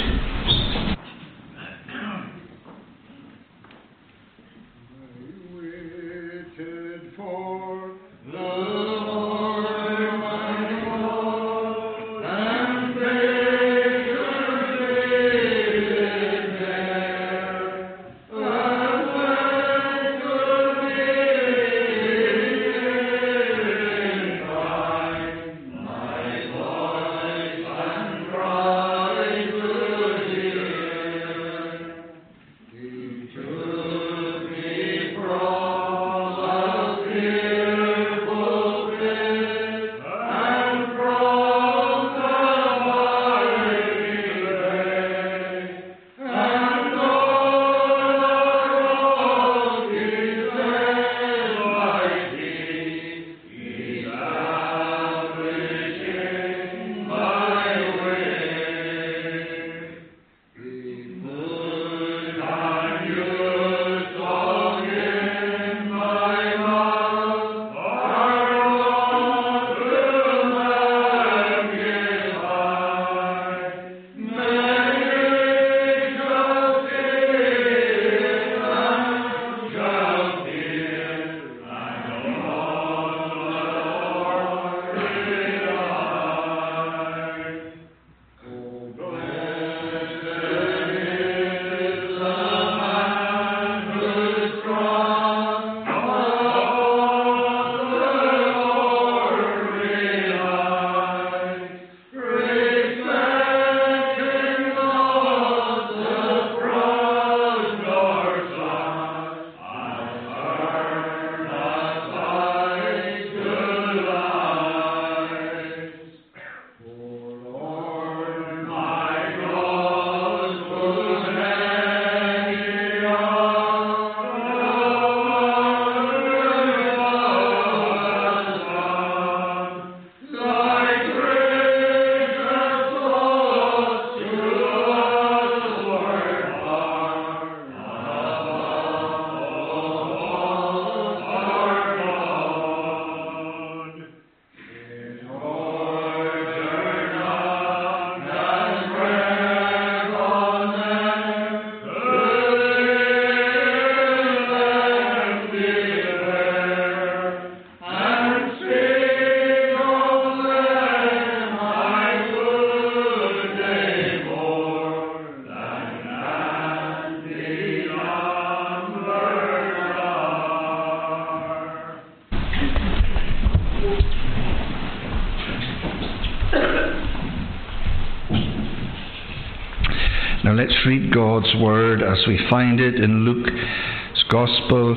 Read 180.84 181.14
God's 181.14 181.54
Word 181.60 182.02
as 182.02 182.26
we 182.26 182.40
find 182.50 182.80
it 182.80 182.96
in 182.96 183.24
Luke's 183.24 184.24
Gospel 184.28 184.96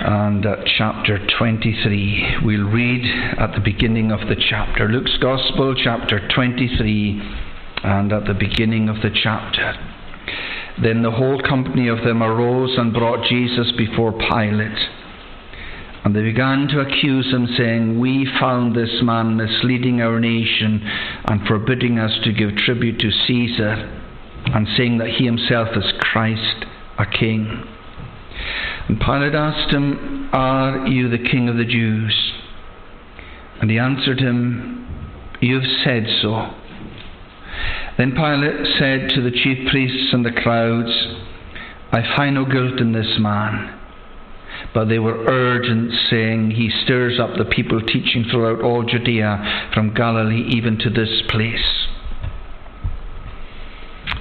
and 0.00 0.46
at 0.46 0.64
chapter 0.78 1.18
23. 1.38 2.38
We'll 2.42 2.70
read 2.70 3.04
at 3.38 3.52
the 3.52 3.60
beginning 3.60 4.12
of 4.12 4.20
the 4.28 4.36
chapter. 4.48 4.88
Luke's 4.88 5.18
Gospel, 5.20 5.74
chapter 5.76 6.26
23, 6.34 7.20
and 7.84 8.12
at 8.14 8.24
the 8.26 8.32
beginning 8.32 8.88
of 8.88 8.96
the 9.02 9.10
chapter. 9.12 9.74
Then 10.82 11.02
the 11.02 11.10
whole 11.10 11.42
company 11.42 11.88
of 11.88 11.98
them 11.98 12.22
arose 12.22 12.78
and 12.78 12.94
brought 12.94 13.28
Jesus 13.28 13.72
before 13.76 14.12
Pilate. 14.12 14.78
And 16.04 16.16
they 16.16 16.22
began 16.22 16.66
to 16.68 16.80
accuse 16.80 17.30
him, 17.30 17.46
saying, 17.58 18.00
We 18.00 18.26
found 18.40 18.74
this 18.74 19.02
man 19.02 19.36
misleading 19.36 20.00
our 20.00 20.18
nation 20.18 20.80
and 21.26 21.46
forbidding 21.46 21.98
us 21.98 22.12
to 22.24 22.32
give 22.32 22.56
tribute 22.56 22.98
to 23.00 23.10
Caesar 23.26 23.95
and 24.54 24.66
saying 24.76 24.98
that 24.98 25.08
he 25.08 25.24
himself 25.24 25.68
is 25.76 25.92
Christ, 26.00 26.64
a 26.98 27.06
king. 27.06 27.64
And 28.88 29.00
Pilate 29.00 29.34
asked 29.34 29.72
him, 29.72 30.30
Are 30.32 30.86
you 30.86 31.08
the 31.08 31.18
king 31.18 31.48
of 31.48 31.56
the 31.56 31.64
Jews? 31.64 32.32
And 33.60 33.70
he 33.70 33.78
answered 33.78 34.20
him, 34.20 34.86
You 35.40 35.60
have 35.60 35.70
said 35.84 36.06
so. 36.22 36.54
Then 37.98 38.12
Pilate 38.12 38.66
said 38.78 39.10
to 39.14 39.22
the 39.22 39.30
chief 39.30 39.68
priests 39.70 40.12
and 40.12 40.24
the 40.24 40.30
crowds, 40.30 40.90
I 41.92 42.14
find 42.16 42.34
no 42.34 42.44
guilt 42.44 42.80
in 42.80 42.92
this 42.92 43.16
man. 43.18 43.72
But 44.74 44.88
they 44.88 44.98
were 44.98 45.24
urgent, 45.26 45.92
saying, 46.10 46.52
He 46.52 46.70
stirs 46.84 47.18
up 47.18 47.36
the 47.36 47.44
people, 47.44 47.80
teaching 47.80 48.24
throughout 48.30 48.62
all 48.62 48.82
Judea, 48.82 49.70
from 49.72 49.94
Galilee 49.94 50.44
even 50.48 50.78
to 50.78 50.90
this 50.90 51.22
place. 51.28 51.85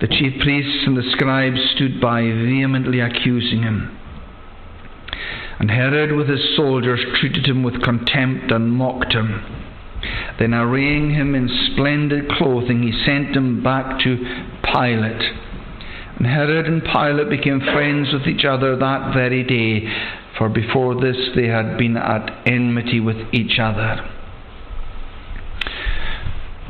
The 0.00 0.08
chief 0.08 0.40
priests 0.40 0.86
and 0.86 0.96
the 0.96 1.10
scribes 1.10 1.60
stood 1.74 2.00
by, 2.00 2.22
vehemently 2.22 3.00
accusing 3.00 3.62
him. 3.62 3.98
And 5.58 5.70
Herod, 5.70 6.12
with 6.12 6.28
his 6.28 6.54
soldiers, 6.54 7.00
treated 7.18 7.46
him 7.46 7.64
with 7.64 7.82
contempt 7.82 8.52
and 8.52 8.70
mocked 8.70 9.12
him. 9.12 9.42
Then, 10.38 10.54
arraying 10.54 11.10
him 11.10 11.34
in 11.34 11.48
splendid 11.48 12.30
clothing, 12.30 12.84
he 12.84 13.04
sent 13.04 13.34
him 13.34 13.60
back 13.62 13.98
to 14.04 14.16
Pilate. 14.62 15.22
And 16.16 16.26
Herod 16.26 16.66
and 16.66 16.84
Pilate 16.84 17.28
became 17.28 17.60
friends 17.60 18.12
with 18.12 18.28
each 18.28 18.44
other 18.44 18.76
that 18.76 19.12
very 19.12 19.42
day, 19.42 19.92
for 20.36 20.48
before 20.48 21.00
this 21.00 21.16
they 21.34 21.48
had 21.48 21.76
been 21.76 21.96
at 21.96 22.46
enmity 22.46 23.00
with 23.00 23.16
each 23.32 23.58
other. 23.58 24.08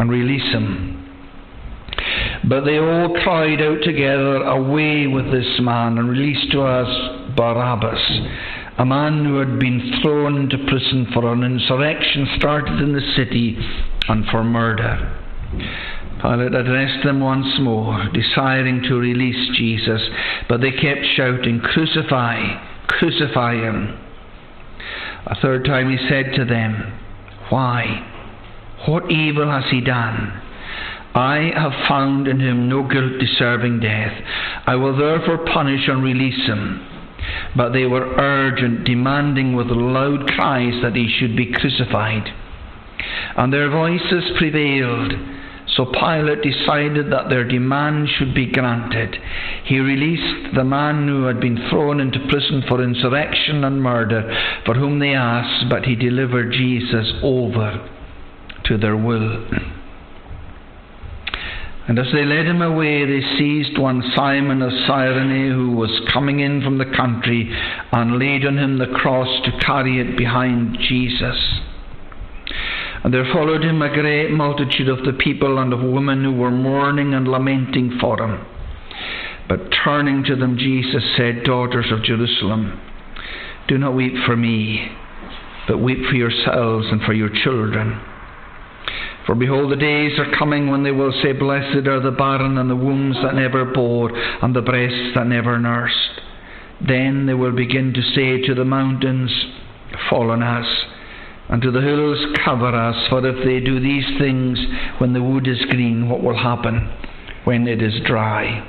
and 0.00 0.10
release 0.10 0.50
him. 0.50 0.96
But 2.48 2.64
they 2.64 2.78
all 2.78 3.14
cried 3.22 3.60
out 3.60 3.82
together, 3.84 4.36
Away 4.36 5.06
with 5.06 5.30
this 5.30 5.60
man, 5.60 5.98
and 5.98 6.08
release 6.08 6.50
to 6.52 6.62
us 6.62 7.36
Barabbas, 7.36 8.00
a 8.78 8.86
man 8.86 9.26
who 9.26 9.36
had 9.36 9.58
been 9.58 10.00
thrown 10.00 10.36
into 10.38 10.56
prison 10.68 11.06
for 11.12 11.30
an 11.30 11.42
insurrection 11.42 12.26
started 12.38 12.80
in 12.80 12.94
the 12.94 13.12
city 13.14 13.58
and 14.08 14.24
for 14.30 14.42
murder. 14.42 15.18
Pilate 16.22 16.54
addressed 16.54 17.04
them 17.04 17.20
once 17.20 17.60
more, 17.60 18.08
desiring 18.14 18.82
to 18.84 18.94
release 18.94 19.56
Jesus, 19.58 20.00
but 20.48 20.62
they 20.62 20.70
kept 20.70 21.04
shouting, 21.14 21.60
Crucify, 21.60 22.86
crucify 22.86 23.54
him. 23.54 23.98
A 25.26 25.38
third 25.42 25.66
time 25.66 25.90
he 25.90 25.98
said 26.08 26.32
to 26.36 26.46
them, 26.46 26.98
Why? 27.50 28.06
What 28.86 29.10
evil 29.10 29.50
has 29.50 29.70
he 29.70 29.82
done? 29.82 30.40
I 31.14 31.50
have 31.54 31.88
found 31.88 32.28
in 32.28 32.40
him 32.40 32.68
no 32.68 32.86
guilt 32.86 33.18
deserving 33.18 33.80
death. 33.80 34.12
I 34.66 34.76
will 34.76 34.96
therefore 34.96 35.44
punish 35.52 35.88
and 35.88 36.02
release 36.02 36.46
him. 36.46 36.86
But 37.56 37.72
they 37.72 37.84
were 37.84 38.14
urgent, 38.16 38.84
demanding 38.84 39.54
with 39.54 39.66
loud 39.66 40.28
cries 40.28 40.80
that 40.82 40.96
he 40.96 41.08
should 41.18 41.36
be 41.36 41.52
crucified. 41.52 42.32
And 43.36 43.52
their 43.52 43.70
voices 43.70 44.30
prevailed. 44.38 45.12
So 45.76 45.86
Pilate 45.86 46.42
decided 46.42 47.12
that 47.12 47.28
their 47.28 47.44
demand 47.44 48.08
should 48.08 48.34
be 48.34 48.50
granted. 48.50 49.16
He 49.64 49.78
released 49.78 50.54
the 50.54 50.64
man 50.64 51.06
who 51.06 51.24
had 51.24 51.40
been 51.40 51.68
thrown 51.68 52.00
into 52.00 52.26
prison 52.28 52.62
for 52.66 52.82
insurrection 52.82 53.62
and 53.64 53.82
murder, 53.82 54.22
for 54.64 54.74
whom 54.74 55.00
they 55.00 55.14
asked, 55.14 55.68
but 55.68 55.84
he 55.84 55.96
delivered 55.96 56.52
Jesus 56.52 57.12
over 57.22 57.88
to 58.70 58.78
their 58.78 58.96
will. 58.96 59.44
And 61.88 61.98
as 61.98 62.06
they 62.12 62.24
led 62.24 62.46
him 62.46 62.62
away, 62.62 63.04
they 63.04 63.20
seized 63.36 63.76
one 63.76 64.00
Simon 64.14 64.62
of 64.62 64.70
Cyrene 64.86 65.50
who 65.50 65.72
was 65.72 66.08
coming 66.12 66.38
in 66.38 66.62
from 66.62 66.78
the 66.78 66.84
country 66.96 67.52
and 67.90 68.16
laid 68.16 68.46
on 68.46 68.58
him 68.58 68.78
the 68.78 68.86
cross 68.86 69.26
to 69.44 69.58
carry 69.58 69.98
it 69.98 70.16
behind 70.16 70.78
Jesus. 70.88 71.36
And 73.02 73.12
there 73.12 73.26
followed 73.32 73.64
him 73.64 73.82
a 73.82 73.92
great 73.92 74.30
multitude 74.30 74.88
of 74.88 75.04
the 75.04 75.14
people 75.14 75.58
and 75.58 75.72
of 75.72 75.80
women 75.80 76.22
who 76.22 76.32
were 76.32 76.52
mourning 76.52 77.12
and 77.12 77.26
lamenting 77.26 77.98
for 78.00 78.22
him. 78.22 78.46
But 79.48 79.70
turning 79.84 80.22
to 80.24 80.36
them, 80.36 80.58
Jesus 80.58 81.02
said, 81.16 81.42
Daughters 81.42 81.90
of 81.90 82.04
Jerusalem, 82.04 82.80
do 83.66 83.78
not 83.78 83.96
weep 83.96 84.14
for 84.24 84.36
me, 84.36 84.92
but 85.66 85.78
weep 85.78 86.06
for 86.08 86.14
yourselves 86.14 86.86
and 86.92 87.02
for 87.02 87.14
your 87.14 87.30
children. 87.42 88.00
For 89.26 89.34
behold, 89.34 89.70
the 89.70 89.76
days 89.76 90.18
are 90.18 90.36
coming 90.38 90.70
when 90.70 90.82
they 90.82 90.90
will 90.90 91.12
say, 91.22 91.32
Blessed 91.32 91.86
are 91.86 92.00
the 92.00 92.10
barren 92.10 92.58
and 92.58 92.70
the 92.70 92.76
wombs 92.76 93.16
that 93.22 93.34
never 93.34 93.64
bore, 93.64 94.10
and 94.14 94.54
the 94.54 94.62
breasts 94.62 95.14
that 95.14 95.26
never 95.26 95.58
nursed. 95.58 96.20
Then 96.86 97.26
they 97.26 97.34
will 97.34 97.52
begin 97.52 97.92
to 97.92 98.02
say 98.02 98.40
to 98.46 98.54
the 98.54 98.64
mountains, 98.64 99.30
Fall 100.08 100.30
on 100.30 100.42
us, 100.42 100.66
and 101.48 101.60
to 101.62 101.70
the 101.70 101.82
hills, 101.82 102.18
Cover 102.44 102.74
us. 102.74 103.08
For 103.08 103.26
if 103.26 103.44
they 103.44 103.60
do 103.60 103.78
these 103.78 104.06
things 104.18 104.58
when 104.98 105.12
the 105.12 105.22
wood 105.22 105.46
is 105.46 105.64
green, 105.68 106.08
what 106.08 106.22
will 106.22 106.38
happen 106.38 106.90
when 107.44 107.68
it 107.68 107.82
is 107.82 108.00
dry? 108.06 108.66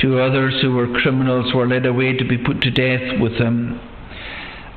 Two 0.00 0.18
others 0.18 0.54
who 0.62 0.74
were 0.74 0.88
criminals 1.02 1.52
were 1.52 1.68
led 1.68 1.84
away 1.84 2.16
to 2.16 2.24
be 2.24 2.38
put 2.38 2.62
to 2.62 2.70
death 2.70 3.20
with 3.20 3.32
him. 3.32 3.78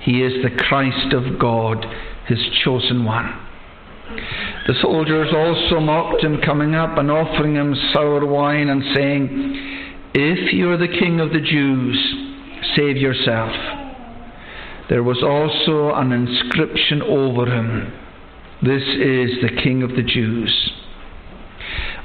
he 0.00 0.22
is 0.22 0.42
the 0.42 0.56
Christ 0.64 1.12
of 1.12 1.38
God, 1.38 1.84
his 2.26 2.38
chosen 2.64 3.04
one. 3.04 3.46
The 4.66 4.74
soldiers 4.80 5.28
also 5.34 5.80
mocked 5.80 6.24
him, 6.24 6.40
coming 6.44 6.74
up 6.74 6.98
and 6.98 7.10
offering 7.10 7.54
him 7.54 7.74
sour 7.92 8.24
wine 8.26 8.68
and 8.68 8.82
saying, 8.94 10.08
If 10.14 10.52
you 10.52 10.70
are 10.70 10.76
the 10.76 10.88
King 10.88 11.20
of 11.20 11.32
the 11.32 11.40
Jews, 11.40 11.96
save 12.76 12.96
yourself. 12.96 13.52
There 14.88 15.04
was 15.04 15.22
also 15.22 15.94
an 15.94 16.10
inscription 16.12 17.00
over 17.02 17.46
him 17.46 17.92
This 18.62 18.82
is 18.82 19.40
the 19.40 19.60
King 19.62 19.82
of 19.82 19.90
the 19.90 20.02
Jews. 20.02 20.72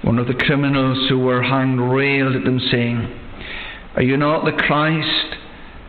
One 0.03 0.19
of 0.19 0.27
the 0.27 0.35
criminals 0.35 1.09
who 1.09 1.17
were 1.17 1.41
hanged 1.41 1.81
railed 1.81 2.35
at 2.35 2.43
them, 2.43 2.59
saying, 2.71 3.09
Are 3.95 4.03
you 4.03 4.17
not 4.17 4.45
the 4.45 4.51
Christ? 4.51 5.44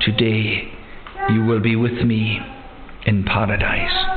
today 0.00 0.72
you 1.30 1.44
will 1.44 1.60
be 1.60 1.76
with 1.76 2.04
me 2.04 2.38
in 3.04 3.24
paradise. 3.24 4.16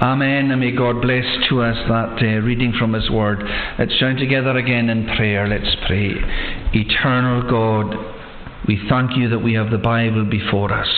Amen. 0.00 0.50
And 0.50 0.60
may 0.60 0.74
God 0.74 1.02
bless 1.02 1.24
to 1.50 1.60
us 1.60 1.76
that 1.88 2.22
uh, 2.22 2.40
reading 2.40 2.72
from 2.78 2.94
His 2.94 3.10
Word. 3.10 3.42
Let's 3.78 3.98
join 3.98 4.16
together 4.16 4.56
again 4.56 4.88
in 4.88 5.04
prayer. 5.16 5.46
Let's 5.46 5.76
pray. 5.86 6.12
Eternal 6.72 7.42
God, 7.50 7.94
we 8.66 8.80
thank 8.88 9.16
you 9.16 9.28
that 9.28 9.40
we 9.40 9.52
have 9.54 9.70
the 9.70 9.78
Bible 9.78 10.24
before 10.24 10.72
us. 10.72 10.88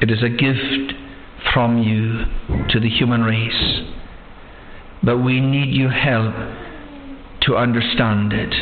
It 0.00 0.10
is 0.10 0.22
a 0.22 0.30
gift 0.30 0.94
from 1.52 1.82
you 1.82 2.24
to 2.70 2.80
the 2.80 2.88
human 2.88 3.22
race. 3.22 3.82
But 5.02 5.18
we 5.18 5.40
need 5.40 5.74
your 5.74 5.90
help 5.90 6.34
to 7.42 7.56
understand 7.56 8.32
it. 8.32 8.54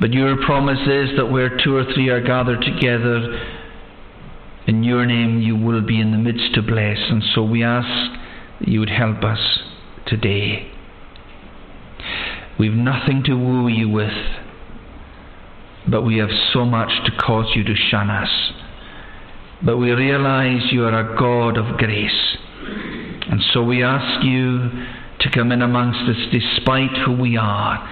But 0.00 0.12
your 0.12 0.36
promise 0.44 0.80
is 0.80 1.16
that 1.16 1.26
where 1.26 1.56
two 1.62 1.76
or 1.76 1.84
three 1.94 2.08
are 2.08 2.20
gathered 2.20 2.62
together, 2.62 3.40
in 4.66 4.82
your 4.82 5.06
name 5.06 5.40
you 5.40 5.56
will 5.56 5.82
be 5.82 6.00
in 6.00 6.10
the 6.10 6.18
midst 6.18 6.54
to 6.54 6.62
bless. 6.62 6.98
And 7.10 7.22
so 7.34 7.42
we 7.44 7.62
ask 7.62 8.18
that 8.60 8.68
you 8.68 8.80
would 8.80 8.90
help 8.90 9.22
us 9.22 9.60
today. 10.06 10.70
We've 12.58 12.72
nothing 12.72 13.22
to 13.24 13.34
woo 13.34 13.68
you 13.68 13.88
with, 13.88 14.12
but 15.88 16.02
we 16.02 16.18
have 16.18 16.30
so 16.52 16.64
much 16.64 16.90
to 17.04 17.12
cause 17.16 17.52
you 17.54 17.64
to 17.64 17.74
shun 17.74 18.10
us. 18.10 18.30
But 19.64 19.76
we 19.76 19.90
realize 19.92 20.72
you 20.72 20.84
are 20.84 20.98
a 20.98 21.16
God 21.16 21.56
of 21.56 21.78
grace. 21.78 22.36
And 23.30 23.40
so 23.52 23.62
we 23.62 23.82
ask 23.82 24.24
you 24.24 24.70
to 25.20 25.30
come 25.30 25.52
in 25.52 25.62
amongst 25.62 26.00
us 26.08 26.16
despite 26.32 26.90
who 27.04 27.12
we 27.12 27.36
are 27.36 27.88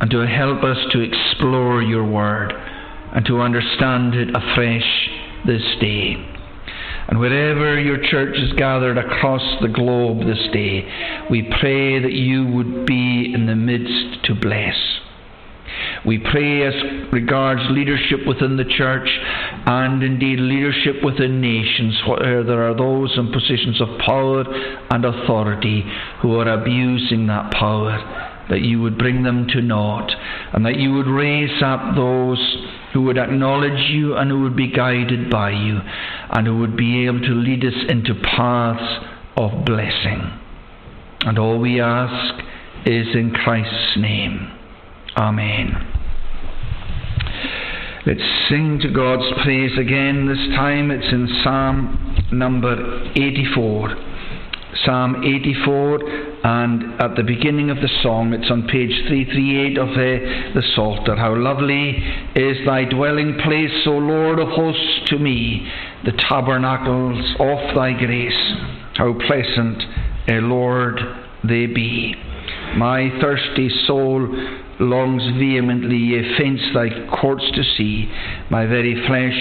and 0.00 0.10
to 0.10 0.26
help 0.26 0.62
us 0.64 0.78
to 0.92 1.00
explore 1.00 1.82
your 1.82 2.04
word 2.04 2.52
and 3.14 3.24
to 3.26 3.40
understand 3.40 4.14
it 4.14 4.28
afresh 4.30 5.10
this 5.46 5.62
day. 5.80 6.14
And 7.08 7.18
wherever 7.18 7.80
your 7.80 7.98
church 8.08 8.36
is 8.36 8.52
gathered 8.52 8.96
across 8.96 9.42
the 9.60 9.68
globe 9.68 10.20
this 10.26 10.48
day, 10.52 10.88
we 11.28 11.42
pray 11.60 12.00
that 12.00 12.12
you 12.12 12.46
would 12.46 12.86
be 12.86 13.32
in 13.34 13.46
the 13.46 13.56
midst 13.56 14.24
to 14.26 14.34
bless. 14.34 14.76
We 16.06 16.18
pray 16.18 16.62
as 16.66 16.74
regards 17.12 17.62
leadership 17.70 18.20
within 18.26 18.56
the 18.56 18.64
church 18.64 19.08
and 19.66 20.02
indeed 20.02 20.38
leadership 20.38 21.02
within 21.04 21.40
nations 21.40 22.00
where 22.06 22.42
there 22.42 22.68
are 22.68 22.74
those 22.74 23.16
in 23.18 23.32
positions 23.32 23.80
of 23.80 23.98
power 23.98 24.44
and 24.90 25.04
authority 25.04 25.84
who 26.22 26.36
are 26.36 26.48
abusing 26.48 27.26
that 27.26 27.52
power, 27.52 28.29
that 28.50 28.60
you 28.60 28.80
would 28.82 28.98
bring 28.98 29.22
them 29.22 29.46
to 29.48 29.62
naught 29.62 30.12
and 30.52 30.66
that 30.66 30.76
you 30.76 30.92
would 30.92 31.06
raise 31.06 31.62
up 31.62 31.94
those 31.94 32.56
who 32.92 33.02
would 33.02 33.18
acknowledge 33.18 33.90
you 33.90 34.16
and 34.16 34.30
who 34.30 34.42
would 34.42 34.56
be 34.56 34.70
guided 34.70 35.30
by 35.30 35.50
you 35.50 35.78
and 36.30 36.46
who 36.46 36.58
would 36.58 36.76
be 36.76 37.06
able 37.06 37.20
to 37.20 37.34
lead 37.34 37.64
us 37.64 37.74
into 37.88 38.14
paths 38.14 39.06
of 39.36 39.64
blessing. 39.64 40.38
And 41.20 41.38
all 41.38 41.58
we 41.58 41.80
ask 41.80 42.42
is 42.86 43.06
in 43.14 43.32
Christ's 43.32 43.96
name. 43.96 44.50
Amen. 45.16 45.86
Let's 48.06 48.22
sing 48.48 48.78
to 48.82 48.88
God's 48.88 49.30
praise 49.42 49.78
again. 49.78 50.26
This 50.26 50.56
time 50.56 50.90
it's 50.90 51.12
in 51.12 51.28
Psalm 51.44 52.26
number 52.32 53.12
84. 53.14 54.09
Psalm 54.84 55.24
84, 55.24 55.98
and 56.44 57.00
at 57.00 57.16
the 57.16 57.24
beginning 57.24 57.70
of 57.70 57.78
the 57.78 57.90
song, 58.02 58.32
it's 58.32 58.50
on 58.50 58.68
page 58.68 58.94
338 59.08 59.78
of 59.78 59.88
the, 59.88 60.52
the 60.54 60.62
Psalter. 60.74 61.16
How 61.16 61.34
lovely 61.34 61.98
is 62.36 62.64
thy 62.64 62.84
dwelling 62.84 63.36
place, 63.42 63.86
O 63.86 63.98
Lord 63.98 64.38
of 64.38 64.48
hosts, 64.48 65.10
to 65.10 65.18
me, 65.18 65.68
the 66.04 66.12
tabernacles 66.12 67.18
of 67.40 67.74
thy 67.74 67.92
grace. 67.98 68.40
How 68.94 69.12
pleasant, 69.26 69.82
O 70.28 70.34
Lord, 70.34 71.00
they 71.42 71.66
be. 71.66 72.14
My 72.76 73.10
thirsty 73.20 73.68
soul 73.86 74.28
longs 74.78 75.24
vehemently, 75.36 75.96
yea, 75.96 76.38
faints 76.38 76.62
thy 76.72 76.88
courts 77.20 77.44
to 77.54 77.64
see. 77.76 78.08
My 78.50 78.66
very 78.66 78.94
flesh 79.06 79.38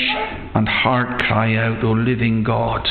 and 0.55 0.67
heart 0.67 1.21
cry 1.21 1.55
out, 1.55 1.83
O 1.83 1.91
living 1.91 2.43
God 2.43 2.87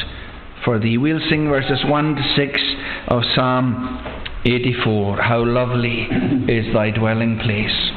for 0.65 0.79
thee. 0.79 0.99
We'll 0.99 1.21
sing 1.29 1.49
verses 1.49 1.85
1 1.85 2.17
to 2.17 2.23
6 2.37 2.61
of 3.09 3.23
Psalm 3.35 4.25
84. 4.45 5.17
How 5.23 5.45
lovely 5.45 6.09
is 6.49 6.73
thy 6.73 6.91
dwelling 6.91 7.39
place. 7.39 7.91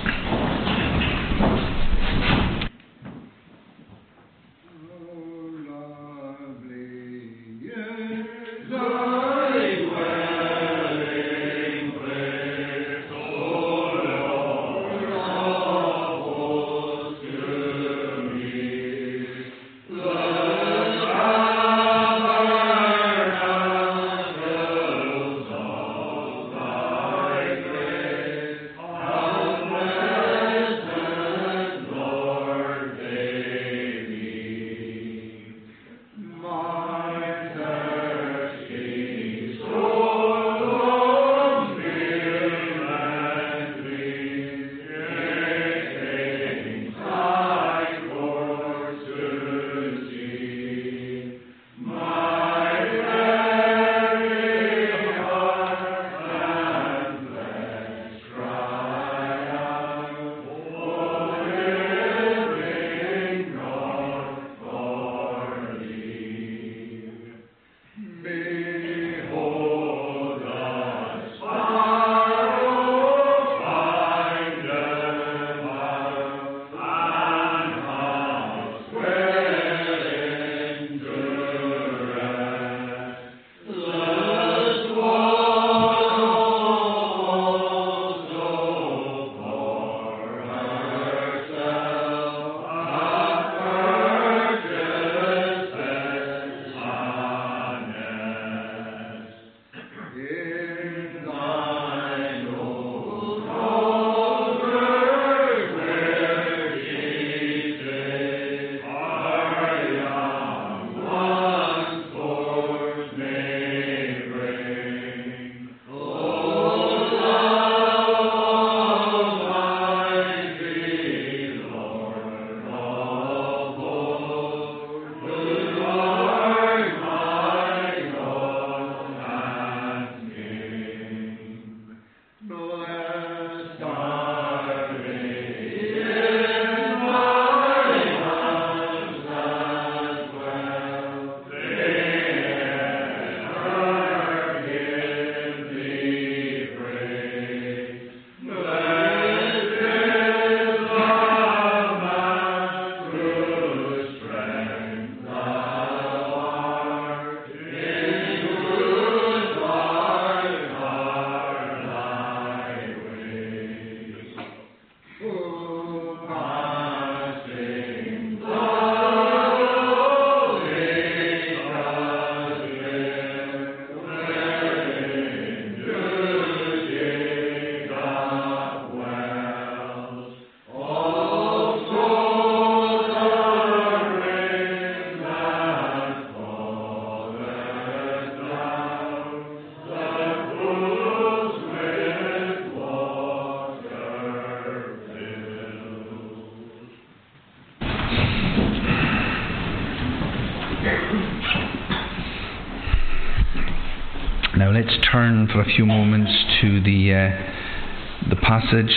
For 205.51 205.61
a 205.61 205.65
few 205.65 205.85
moments 205.85 206.31
to 206.61 206.81
the 206.81 207.13
uh, 207.13 208.29
the 208.29 208.35
passage 208.37 208.93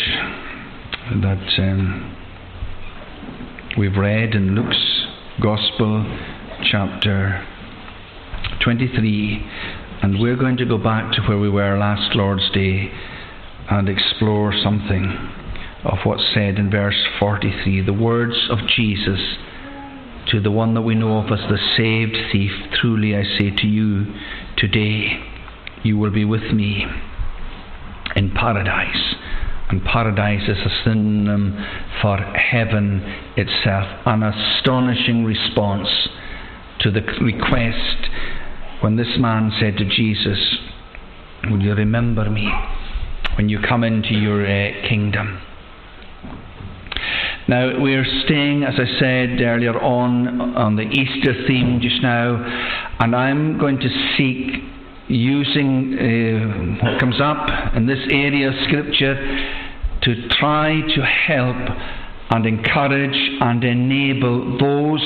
that 1.22 1.48
um, 1.58 2.16
we've 3.76 3.96
read 3.96 4.34
in 4.34 4.54
Luke's 4.54 5.06
Gospel, 5.40 6.04
chapter 6.70 7.44
23, 8.62 9.44
and 10.02 10.20
we're 10.20 10.36
going 10.36 10.56
to 10.58 10.64
go 10.64 10.78
back 10.78 11.12
to 11.14 11.22
where 11.22 11.38
we 11.38 11.48
were 11.48 11.76
last 11.78 12.14
Lord's 12.14 12.48
Day 12.52 12.90
and 13.70 13.88
explore 13.88 14.52
something 14.62 15.04
of 15.84 15.98
what's 16.04 16.24
said 16.34 16.58
in 16.58 16.70
verse 16.70 17.02
43 17.18 17.84
the 17.84 17.92
words 17.92 18.48
of 18.50 18.58
Jesus 18.68 19.20
to 20.30 20.40
the 20.40 20.50
one 20.50 20.74
that 20.74 20.82
we 20.82 20.94
know 20.94 21.18
of 21.18 21.26
as 21.32 21.40
the 21.48 21.58
saved 21.76 22.16
thief. 22.32 22.52
Truly 22.80 23.16
I 23.16 23.24
say 23.38 23.50
to 23.50 23.66
you, 23.66 24.14
today 24.56 25.23
you 25.84 25.98
will 25.98 26.10
be 26.10 26.24
with 26.24 26.52
me 26.52 26.84
in 28.16 28.30
paradise. 28.32 29.14
And 29.68 29.84
paradise 29.84 30.48
is 30.48 30.58
a 30.58 30.84
synonym 30.84 31.54
for 32.02 32.16
heaven 32.16 33.00
itself. 33.36 33.86
An 34.06 34.22
astonishing 34.22 35.24
response 35.24 35.88
to 36.80 36.90
the 36.90 37.00
request 37.20 38.10
when 38.80 38.96
this 38.96 39.16
man 39.18 39.52
said 39.60 39.76
to 39.78 39.84
Jesus, 39.84 40.58
Will 41.50 41.60
you 41.60 41.74
remember 41.74 42.30
me 42.30 42.50
when 43.36 43.48
you 43.48 43.58
come 43.60 43.84
into 43.84 44.14
your 44.14 44.44
uh, 44.44 44.88
kingdom? 44.88 45.40
Now, 47.46 47.78
we're 47.78 48.06
staying, 48.24 48.64
as 48.64 48.74
I 48.78 48.98
said 48.98 49.40
earlier 49.42 49.78
on, 49.78 50.56
on 50.56 50.76
the 50.76 50.84
Easter 50.84 51.34
theme 51.46 51.78
just 51.82 52.02
now, 52.02 52.42
and 53.00 53.14
I'm 53.14 53.58
going 53.58 53.78
to 53.80 53.88
seek 54.16 54.73
using 55.08 55.94
uh, 55.98 56.84
what 56.84 57.00
comes 57.00 57.20
up 57.20 57.74
in 57.76 57.86
this 57.86 57.98
area 58.10 58.48
of 58.48 58.54
Scripture 58.66 59.14
to 60.02 60.28
try 60.28 60.80
to 60.94 61.02
help 61.02 61.56
and 62.30 62.46
encourage 62.46 63.16
and 63.40 63.62
enable 63.64 64.58
those 64.58 65.02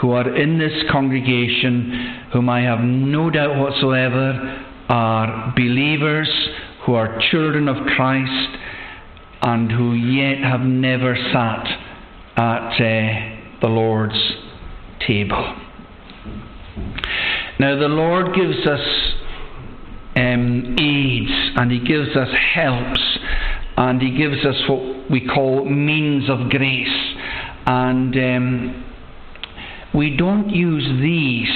who 0.00 0.10
are 0.10 0.36
in 0.36 0.58
this 0.58 0.72
congregation, 0.90 2.28
whom 2.32 2.48
I 2.48 2.62
have 2.62 2.80
no 2.80 3.30
doubt 3.30 3.56
whatsoever 3.56 4.64
are 4.88 5.52
believers, 5.56 6.28
who 6.84 6.94
are 6.94 7.18
children 7.30 7.68
of 7.68 7.76
Christ, 7.96 8.56
and 9.42 9.70
who 9.70 9.94
yet 9.94 10.38
have 10.38 10.60
never 10.60 11.16
sat 11.32 11.66
at 12.36 12.74
uh, 12.74 13.60
the 13.60 13.68
Lord's 13.68 14.20
table. 15.06 15.56
Now, 17.58 17.78
the 17.78 17.88
Lord 17.88 18.34
gives 18.34 18.66
us 18.66 18.80
um, 20.16 20.76
aids 20.78 21.30
and 21.56 21.70
He 21.70 21.78
gives 21.80 22.16
us 22.16 22.28
helps 22.54 23.18
and 23.76 24.00
He 24.00 24.16
gives 24.16 24.44
us 24.44 24.56
what 24.68 25.10
we 25.10 25.26
call 25.26 25.64
means 25.64 26.28
of 26.30 26.50
grace. 26.50 27.14
And 27.66 28.14
um, 28.16 28.84
we 29.94 30.16
don't 30.16 30.50
use 30.50 30.84
these 31.00 31.54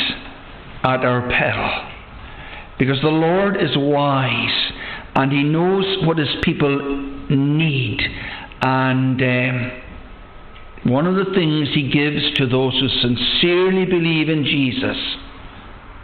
at 0.83 1.05
our 1.05 1.29
peril. 1.29 1.88
Because 2.79 3.01
the 3.03 3.09
Lord 3.09 3.57
is 3.57 3.70
wise 3.77 4.73
and 5.14 5.33
He 5.33 5.42
knows 5.42 6.07
what 6.07 6.18
His 6.18 6.35
people 6.42 6.79
need. 7.31 8.01
And 8.62 9.20
um, 9.23 9.83
one 10.85 11.07
of 11.07 11.14
the 11.14 11.33
things 11.35 11.68
He 11.75 11.90
gives 11.90 12.37
to 12.38 12.46
those 12.46 12.79
who 12.79 12.88
sincerely 12.88 13.87
believe 13.87 14.29
in 14.29 14.44
Jesus, 14.44 14.96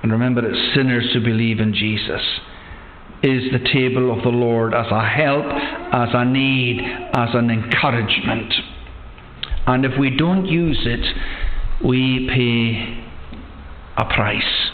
and 0.02 0.12
remember 0.12 0.46
it's 0.46 0.74
sinners 0.74 1.10
who 1.12 1.20
believe 1.20 1.60
in 1.60 1.74
Jesus, 1.74 2.22
is 3.22 3.50
the 3.50 3.68
table 3.72 4.16
of 4.16 4.22
the 4.22 4.28
Lord 4.28 4.74
as 4.74 4.86
a 4.90 5.04
help, 5.04 5.46
as 5.46 6.10
a 6.12 6.24
need, 6.24 6.80
as 7.14 7.30
an 7.34 7.50
encouragement. 7.50 8.52
And 9.66 9.84
if 9.84 9.98
we 9.98 10.16
don't 10.16 10.46
use 10.46 10.80
it, 10.84 11.04
we 11.84 12.28
pay 12.32 13.04
a 13.96 14.04
price. 14.04 14.70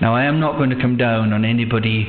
Now, 0.00 0.14
I 0.14 0.24
am 0.24 0.40
not 0.40 0.56
going 0.56 0.70
to 0.70 0.80
come 0.80 0.96
down 0.96 1.32
on 1.32 1.44
anybody 1.44 2.08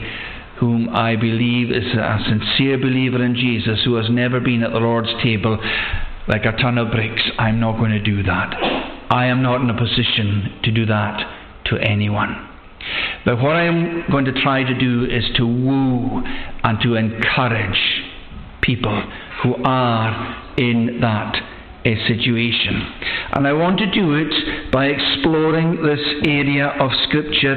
whom 0.59 0.89
I 0.89 1.15
believe 1.15 1.69
is 1.69 1.93
a 1.93 2.19
sincere 2.27 2.77
believer 2.77 3.23
in 3.23 3.35
Jesus 3.35 3.81
who 3.83 3.95
has 3.95 4.09
never 4.09 4.39
been 4.39 4.63
at 4.63 4.71
the 4.71 4.79
Lord's 4.79 5.11
table 5.21 5.57
like 6.27 6.45
a 6.45 6.53
ton 6.53 6.77
of 6.77 6.91
bricks. 6.91 7.21
I'm 7.37 7.59
not 7.59 7.77
going 7.77 7.91
to 7.91 7.99
do 7.99 8.23
that. 8.23 8.55
I 9.09 9.25
am 9.25 9.43
not 9.43 9.61
in 9.61 9.69
a 9.69 9.77
position 9.77 10.59
to 10.63 10.71
do 10.71 10.85
that 10.85 11.44
to 11.65 11.77
anyone. 11.77 12.49
But 13.25 13.41
what 13.41 13.55
I 13.55 13.63
am 13.63 14.03
going 14.11 14.25
to 14.25 14.41
try 14.43 14.63
to 14.63 14.77
do 14.77 15.05
is 15.05 15.23
to 15.37 15.45
woo 15.45 16.21
and 16.63 16.79
to 16.83 16.95
encourage 16.95 18.03
people 18.61 19.01
who 19.41 19.55
are 19.63 20.53
in 20.57 20.99
that 21.01 21.35
a 21.85 21.95
situation. 22.07 22.81
And 23.33 23.47
I 23.47 23.53
want 23.53 23.77
to 23.77 23.91
do 23.91 24.15
it 24.15 24.71
by 24.71 24.87
exploring 24.87 25.83
this 25.83 25.99
area 26.27 26.67
of 26.79 26.89
Scripture, 27.07 27.53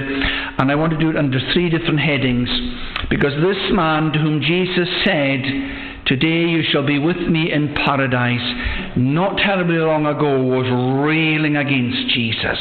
and 0.58 0.70
I 0.70 0.74
want 0.74 0.92
to 0.92 0.98
do 0.98 1.08
it 1.08 1.16
under 1.16 1.40
three 1.52 1.70
different 1.70 2.00
headings, 2.00 2.48
because 3.08 3.32
this 3.40 3.72
man 3.72 4.12
to 4.12 4.18
whom 4.18 4.42
Jesus 4.42 4.88
said, 5.04 5.40
Today 6.06 6.44
you 6.48 6.62
shall 6.62 6.86
be 6.86 6.98
with 6.98 7.16
me 7.16 7.52
in 7.52 7.74
paradise, 7.74 8.96
not 8.96 9.38
terribly 9.38 9.76
long 9.76 10.06
ago 10.06 10.42
was 10.42 10.66
railing 11.04 11.56
against 11.56 12.14
Jesus. 12.14 12.58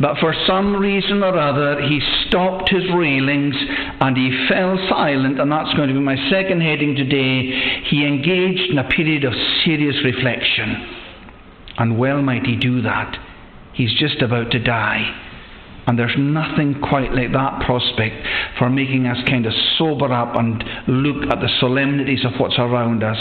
But 0.00 0.18
for 0.18 0.34
some 0.46 0.74
reason 0.76 1.22
or 1.22 1.38
other, 1.38 1.80
he 1.82 2.00
stopped 2.26 2.68
his 2.68 2.82
railings 2.92 3.54
and 4.00 4.16
he 4.16 4.46
fell 4.48 4.76
silent, 4.88 5.40
and 5.40 5.50
that's 5.50 5.72
going 5.74 5.88
to 5.88 5.94
be 5.94 6.00
my 6.00 6.16
second 6.30 6.62
heading 6.62 6.96
today. 6.96 7.82
He 7.90 8.06
engaged 8.06 8.70
in 8.70 8.78
a 8.78 8.88
period 8.88 9.24
of 9.24 9.32
serious 9.64 9.96
reflection. 10.04 11.00
And 11.78 11.98
well 11.98 12.22
might 12.22 12.44
he 12.44 12.56
do 12.56 12.82
that. 12.82 13.16
He's 13.72 13.94
just 13.94 14.20
about 14.22 14.50
to 14.52 14.58
die. 14.58 15.20
And 15.86 15.98
there's 15.98 16.16
nothing 16.16 16.80
quite 16.80 17.12
like 17.12 17.32
that 17.32 17.62
prospect 17.66 18.26
for 18.58 18.70
making 18.70 19.06
us 19.06 19.18
kind 19.28 19.44
of 19.46 19.52
sober 19.76 20.12
up 20.12 20.34
and 20.34 20.64
look 20.88 21.30
at 21.30 21.40
the 21.40 21.50
solemnities 21.60 22.24
of 22.24 22.32
what's 22.40 22.58
around 22.58 23.04
us. 23.04 23.18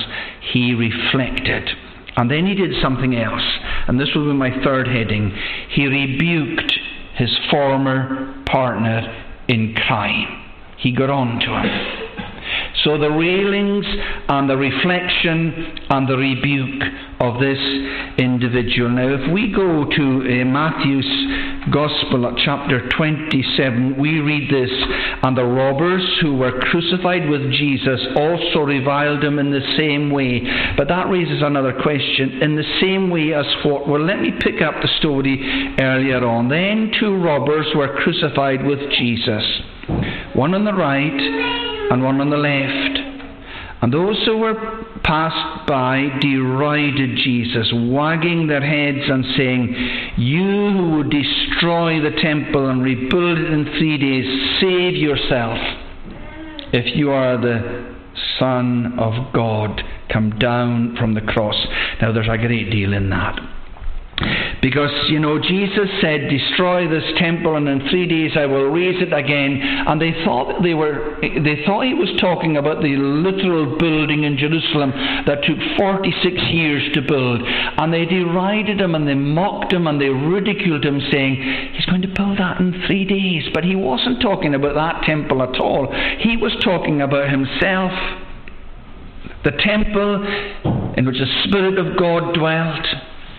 He 0.53 0.73
reflected. 0.73 1.69
And 2.15 2.29
then 2.29 2.45
he 2.45 2.53
did 2.53 2.71
something 2.81 3.15
else. 3.15 3.43
And 3.87 3.99
this 3.99 4.09
will 4.15 4.31
be 4.31 4.37
my 4.37 4.51
third 4.63 4.87
heading. 4.87 5.35
He 5.69 5.87
rebuked 5.87 6.73
his 7.15 7.35
former 7.49 8.43
partner 8.45 9.35
in 9.47 9.73
crime. 9.75 10.43
He 10.77 10.91
got 10.91 11.09
on 11.09 11.39
to 11.39 11.47
him. 11.47 12.02
So 12.83 12.97
the 12.97 13.09
railings 13.09 13.85
and 14.27 14.49
the 14.49 14.57
reflection 14.57 15.79
and 15.89 16.07
the 16.07 16.17
rebuke 16.17 16.83
of 17.21 17.39
this 17.39 17.59
individual. 18.17 18.89
Now, 18.89 19.07
if 19.07 19.31
we 19.31 19.53
go 19.55 19.85
to 19.87 20.03
uh, 20.19 20.43
Matthew's 20.43 21.07
Gospel 21.71 22.27
at 22.27 22.35
chapter 22.43 22.89
27, 22.89 23.95
we 23.97 24.19
read 24.19 24.51
this 24.51 24.69
And 25.23 25.37
the 25.37 25.45
robbers 25.45 26.03
who 26.21 26.35
were 26.35 26.59
crucified 26.59 27.29
with 27.29 27.49
Jesus 27.53 28.01
also 28.17 28.59
reviled 28.59 29.23
him 29.23 29.39
in 29.39 29.49
the 29.49 29.63
same 29.77 30.11
way. 30.11 30.41
But 30.75 30.89
that 30.89 31.09
raises 31.09 31.41
another 31.41 31.71
question. 31.81 32.43
In 32.43 32.57
the 32.57 32.67
same 32.81 33.09
way 33.09 33.33
as 33.33 33.45
what? 33.63 33.87
Well, 33.87 34.03
let 34.03 34.19
me 34.19 34.31
pick 34.41 34.61
up 34.61 34.75
the 34.81 34.89
story 34.99 35.39
earlier 35.79 36.25
on. 36.25 36.49
Then 36.49 36.91
two 36.99 37.15
robbers 37.15 37.67
were 37.75 37.95
crucified 38.03 38.65
with 38.65 38.79
Jesus, 38.91 39.43
one 40.33 40.53
on 40.53 40.65
the 40.65 40.73
right 40.73 41.72
and 41.91 42.03
one 42.03 42.21
on 42.21 42.29
the 42.29 42.37
left. 42.37 43.13
And 43.81 43.91
those 43.91 44.17
who 44.25 44.37
were 44.37 44.55
passed 45.03 45.67
by 45.67 46.07
derided 46.21 47.17
Jesus, 47.17 47.69
wagging 47.73 48.47
their 48.47 48.61
heads 48.61 49.09
and 49.09 49.25
saying, 49.35 50.13
You 50.17 50.71
who 50.71 50.97
would 50.97 51.09
destroy 51.09 51.99
the 51.99 52.15
temple 52.21 52.69
and 52.69 52.81
rebuild 52.81 53.39
it 53.39 53.51
in 53.51 53.65
three 53.77 53.97
days, 53.97 54.61
save 54.61 54.95
yourself. 54.95 55.57
If 56.71 56.95
you 56.95 57.11
are 57.11 57.37
the 57.37 57.93
Son 58.39 58.97
of 58.97 59.33
God, 59.33 59.81
come 60.11 60.39
down 60.39 60.95
from 60.97 61.13
the 61.13 61.21
cross. 61.21 61.55
Now, 62.01 62.13
there's 62.13 62.29
a 62.29 62.37
great 62.37 62.71
deal 62.71 62.93
in 62.93 63.09
that. 63.09 63.37
Because, 64.63 64.91
you 65.09 65.19
know, 65.19 65.37
Jesus 65.39 65.91
said, 65.99 66.29
Destroy 66.29 66.87
this 66.87 67.03
temple, 67.19 67.57
and 67.57 67.67
in 67.67 67.89
three 67.89 68.07
days 68.07 68.31
I 68.37 68.45
will 68.45 68.71
raise 68.71 68.95
it 69.01 69.11
again. 69.11 69.59
And 69.61 70.01
they 70.01 70.13
thought 70.23 70.63
they 70.63 70.73
were 70.73 71.19
they 71.19 71.61
thought 71.65 71.83
he 71.83 71.93
was 71.93 72.07
talking 72.21 72.55
about 72.55 72.81
the 72.81 72.95
literal 72.95 73.77
building 73.77 74.23
in 74.23 74.37
Jerusalem 74.37 74.91
that 75.27 75.43
took 75.43 75.59
46 75.77 76.41
years 76.55 76.81
to 76.93 77.01
build. 77.01 77.41
And 77.43 77.93
they 77.93 78.05
derided 78.05 78.79
him 78.79 78.95
and 78.95 79.05
they 79.05 79.15
mocked 79.15 79.73
him 79.73 79.85
and 79.85 79.99
they 79.99 80.07
ridiculed 80.07 80.85
him, 80.85 81.01
saying, 81.11 81.35
He's 81.73 81.85
going 81.85 82.01
to 82.03 82.07
build 82.15 82.39
that 82.39 82.61
in 82.61 82.83
three 82.87 83.03
days. 83.03 83.51
But 83.53 83.65
he 83.65 83.75
wasn't 83.75 84.21
talking 84.21 84.55
about 84.55 84.75
that 84.75 85.03
temple 85.03 85.43
at 85.43 85.59
all. 85.59 85.93
He 86.19 86.37
was 86.37 86.55
talking 86.63 87.01
about 87.01 87.29
himself. 87.29 87.91
The 89.43 89.51
temple 89.59 90.23
in 90.95 91.05
which 91.05 91.19
the 91.19 91.43
Spirit 91.43 91.77
of 91.77 91.97
God 91.97 92.33
dwelt 92.33 92.87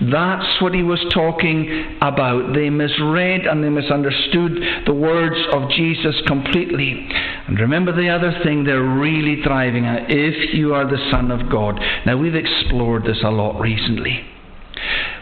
That's 0.01 0.61
what 0.61 0.75
he 0.75 0.83
was 0.83 1.01
talking 1.13 1.99
about. 2.01 2.53
They 2.55 2.69
misread 2.69 3.47
and 3.47 3.63
they 3.63 3.69
misunderstood 3.69 4.87
the 4.87 4.95
words 4.95 5.37
of 5.53 5.71
Jesus 5.71 6.21
completely. 6.27 7.09
And 7.47 7.59
remember 7.59 7.95
the 7.95 8.09
other 8.09 8.33
thing 8.43 8.65
they're 8.65 8.83
really 8.83 9.41
driving 9.43 9.87
at 9.87 10.11
if 10.11 10.55
you 10.55 10.75
are 10.75 10.85
the 10.85 11.11
Son 11.11 11.31
of 11.31 11.49
God. 11.51 11.81
Now, 12.07 12.17
we've 12.17 12.35
explored 12.35 13.05
this 13.05 13.23
a 13.25 13.31
lot 13.31 13.61
recently. 13.61 14.25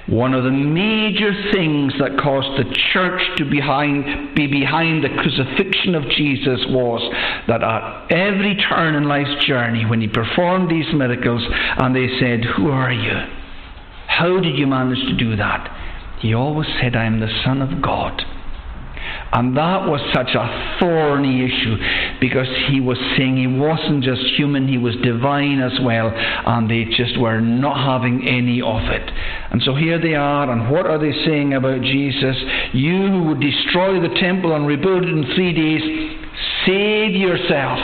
One 0.08 0.34
of 0.34 0.42
the 0.42 0.50
major 0.50 1.32
things 1.52 1.92
that 2.00 2.18
caused 2.18 2.58
the 2.58 2.74
church 2.92 3.22
to 3.36 3.44
behind, 3.44 4.34
be 4.34 4.48
behind 4.48 5.04
the 5.04 5.10
crucifixion 5.10 5.94
of 5.94 6.02
Jesus 6.10 6.60
was 6.70 7.00
that 7.46 7.62
at 7.62 8.10
every 8.10 8.56
turn 8.68 8.96
in 8.96 9.04
life's 9.04 9.44
journey, 9.44 9.84
when 9.84 10.00
he 10.00 10.08
performed 10.08 10.70
these 10.70 10.92
miracles 10.92 11.46
and 11.76 11.94
they 11.94 12.08
said, 12.18 12.44
Who 12.56 12.70
are 12.70 12.92
you? 12.92 13.41
How 14.18 14.38
did 14.40 14.58
you 14.58 14.66
manage 14.66 15.00
to 15.08 15.16
do 15.16 15.36
that? 15.36 15.68
He 16.20 16.34
always 16.34 16.68
said, 16.80 16.94
I 16.94 17.04
am 17.04 17.20
the 17.20 17.32
Son 17.44 17.62
of 17.62 17.82
God. 17.82 18.22
And 19.32 19.56
that 19.56 19.88
was 19.88 20.00
such 20.12 20.34
a 20.34 20.76
thorny 20.78 21.42
issue 21.42 21.76
because 22.20 22.46
he 22.68 22.80
was 22.80 22.98
saying 23.16 23.38
he 23.38 23.46
wasn't 23.46 24.04
just 24.04 24.20
human, 24.36 24.68
he 24.68 24.76
was 24.76 24.94
divine 25.02 25.60
as 25.60 25.72
well, 25.82 26.12
and 26.12 26.70
they 26.70 26.84
just 26.84 27.18
were 27.18 27.40
not 27.40 27.78
having 27.78 28.28
any 28.28 28.60
of 28.60 28.82
it. 28.92 29.10
And 29.50 29.62
so 29.62 29.74
here 29.74 29.98
they 29.98 30.14
are, 30.14 30.50
and 30.50 30.70
what 30.70 30.86
are 30.86 30.98
they 30.98 31.12
saying 31.24 31.54
about 31.54 31.80
Jesus? 31.80 32.36
You 32.74 33.08
who 33.08 33.22
would 33.28 33.40
destroy 33.40 34.00
the 34.00 34.14
temple 34.20 34.54
and 34.54 34.66
rebuild 34.66 35.04
it 35.04 35.08
in 35.08 35.24
three 35.34 35.54
days, 35.54 35.82
save 36.66 37.16
yourself. 37.16 37.80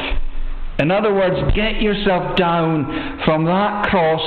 In 0.79 0.91
other 0.91 1.13
words, 1.13 1.37
get 1.57 1.83
yourself 1.83 2.37
down 2.37 3.21
from 3.25 3.45
that 3.47 3.89
cross. 3.91 4.23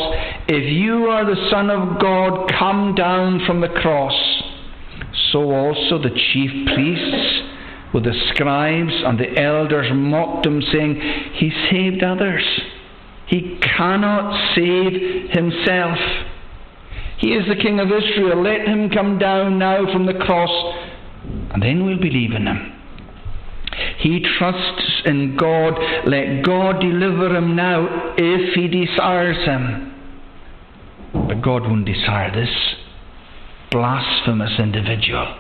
If 0.48 0.72
you 0.72 1.06
are 1.06 1.24
the 1.24 1.50
Son 1.50 1.70
of 1.70 2.00
God, 2.00 2.52
come 2.60 2.94
down 2.96 3.46
from 3.46 3.62
the 3.62 3.70
cross 3.70 4.42
so 5.32 5.52
also 5.52 5.98
the 5.98 6.10
chief 6.10 6.68
priests 6.74 7.42
with 7.94 8.04
the 8.04 8.14
scribes 8.30 8.94
and 9.06 9.20
the 9.20 9.38
elders 9.40 9.92
mocked 9.94 10.46
him, 10.46 10.62
saying, 10.72 10.96
He 11.34 11.52
saved 11.70 12.04
others. 12.04 12.44
He 13.28 13.60
cannot 13.62 14.56
save 14.56 15.30
himself. 15.30 15.98
He 17.18 17.34
is 17.34 17.48
the 17.48 17.62
King 17.62 17.80
of 17.80 17.88
Israel. 17.88 18.42
Let 18.42 18.68
him 18.68 18.90
come 18.90 19.20
down 19.20 19.58
now 19.60 19.92
from 19.92 20.06
the 20.06 20.14
cross, 20.14 20.76
and 21.54 21.62
then 21.62 21.86
we'll 21.86 22.00
believe 22.00 22.32
in 22.32 22.48
him. 22.48 22.71
He 24.00 24.20
trusts 24.38 25.02
in 25.06 25.36
God. 25.38 25.74
Let 26.06 26.44
God 26.44 26.82
deliver 26.82 27.36
him 27.36 27.56
now 27.56 28.14
if 28.18 28.54
he 28.56 28.68
desires 28.68 29.46
him. 29.46 29.94
But 31.14 31.42
God 31.42 31.64
won't 31.64 31.86
desire 31.86 32.32
this 32.34 32.50
blasphemous 33.70 34.60
individual, 34.60 35.38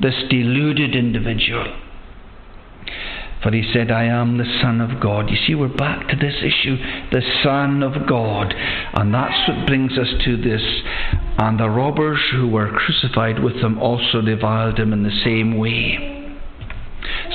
this 0.00 0.14
deluded 0.30 0.94
individual. 0.94 1.76
For 3.42 3.52
he 3.52 3.70
said, 3.72 3.90
I 3.92 4.04
am 4.04 4.36
the 4.36 4.58
Son 4.60 4.80
of 4.80 5.00
God. 5.00 5.30
You 5.30 5.36
see, 5.46 5.54
we're 5.54 5.68
back 5.68 6.08
to 6.08 6.16
this 6.16 6.34
issue, 6.42 6.76
the 7.12 7.22
Son 7.44 7.84
of 7.84 8.08
God. 8.08 8.52
And 8.94 9.14
that's 9.14 9.48
what 9.48 9.66
brings 9.66 9.92
us 9.96 10.08
to 10.24 10.36
this. 10.36 10.62
And 11.38 11.58
the 11.58 11.70
robbers 11.70 12.18
who 12.32 12.48
were 12.48 12.72
crucified 12.72 13.42
with 13.42 13.56
him 13.56 13.78
also 13.78 14.20
reviled 14.20 14.80
him 14.80 14.92
in 14.92 15.04
the 15.04 15.22
same 15.24 15.56
way. 15.56 16.17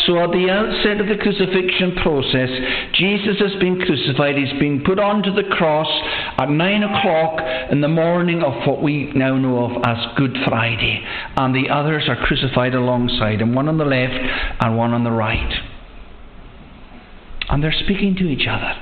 So, 0.06 0.18
at 0.20 0.32
the 0.32 0.50
outset 0.50 1.00
of 1.00 1.08
the 1.08 1.18
crucifixion 1.22 1.96
process, 2.02 2.50
Jesus 2.94 3.40
has 3.40 3.54
been 3.60 3.80
crucified. 3.80 4.36
He's 4.38 4.60
been 4.60 4.84
put 4.84 5.00
onto 5.00 5.34
the 5.34 5.44
cross 5.44 5.88
at 6.38 6.50
9 6.50 6.84
o'clock 6.84 7.40
in 7.72 7.82
the 7.82 7.88
morning 7.88 8.44
of 8.44 8.68
what 8.68 8.82
we 8.82 9.12
now 9.14 9.38
know 9.38 9.66
of 9.66 9.84
as 9.86 9.98
Good 10.18 10.36
Friday. 10.46 11.04
And 11.38 11.56
the 11.56 11.70
others 11.70 12.04
are 12.10 12.16
crucified 12.16 12.74
alongside 12.74 13.42
him, 13.42 13.56
one 13.56 13.68
on 13.68 13.78
the 13.78 13.86
left 13.86 14.14
and 14.60 14.78
one 14.78 14.94
on 14.94 15.04
the 15.04 15.12
right. 15.12 15.54
And 17.50 17.64
they're 17.64 17.76
speaking 17.84 18.16
to 18.18 18.28
each 18.28 18.48
other. 18.50 18.74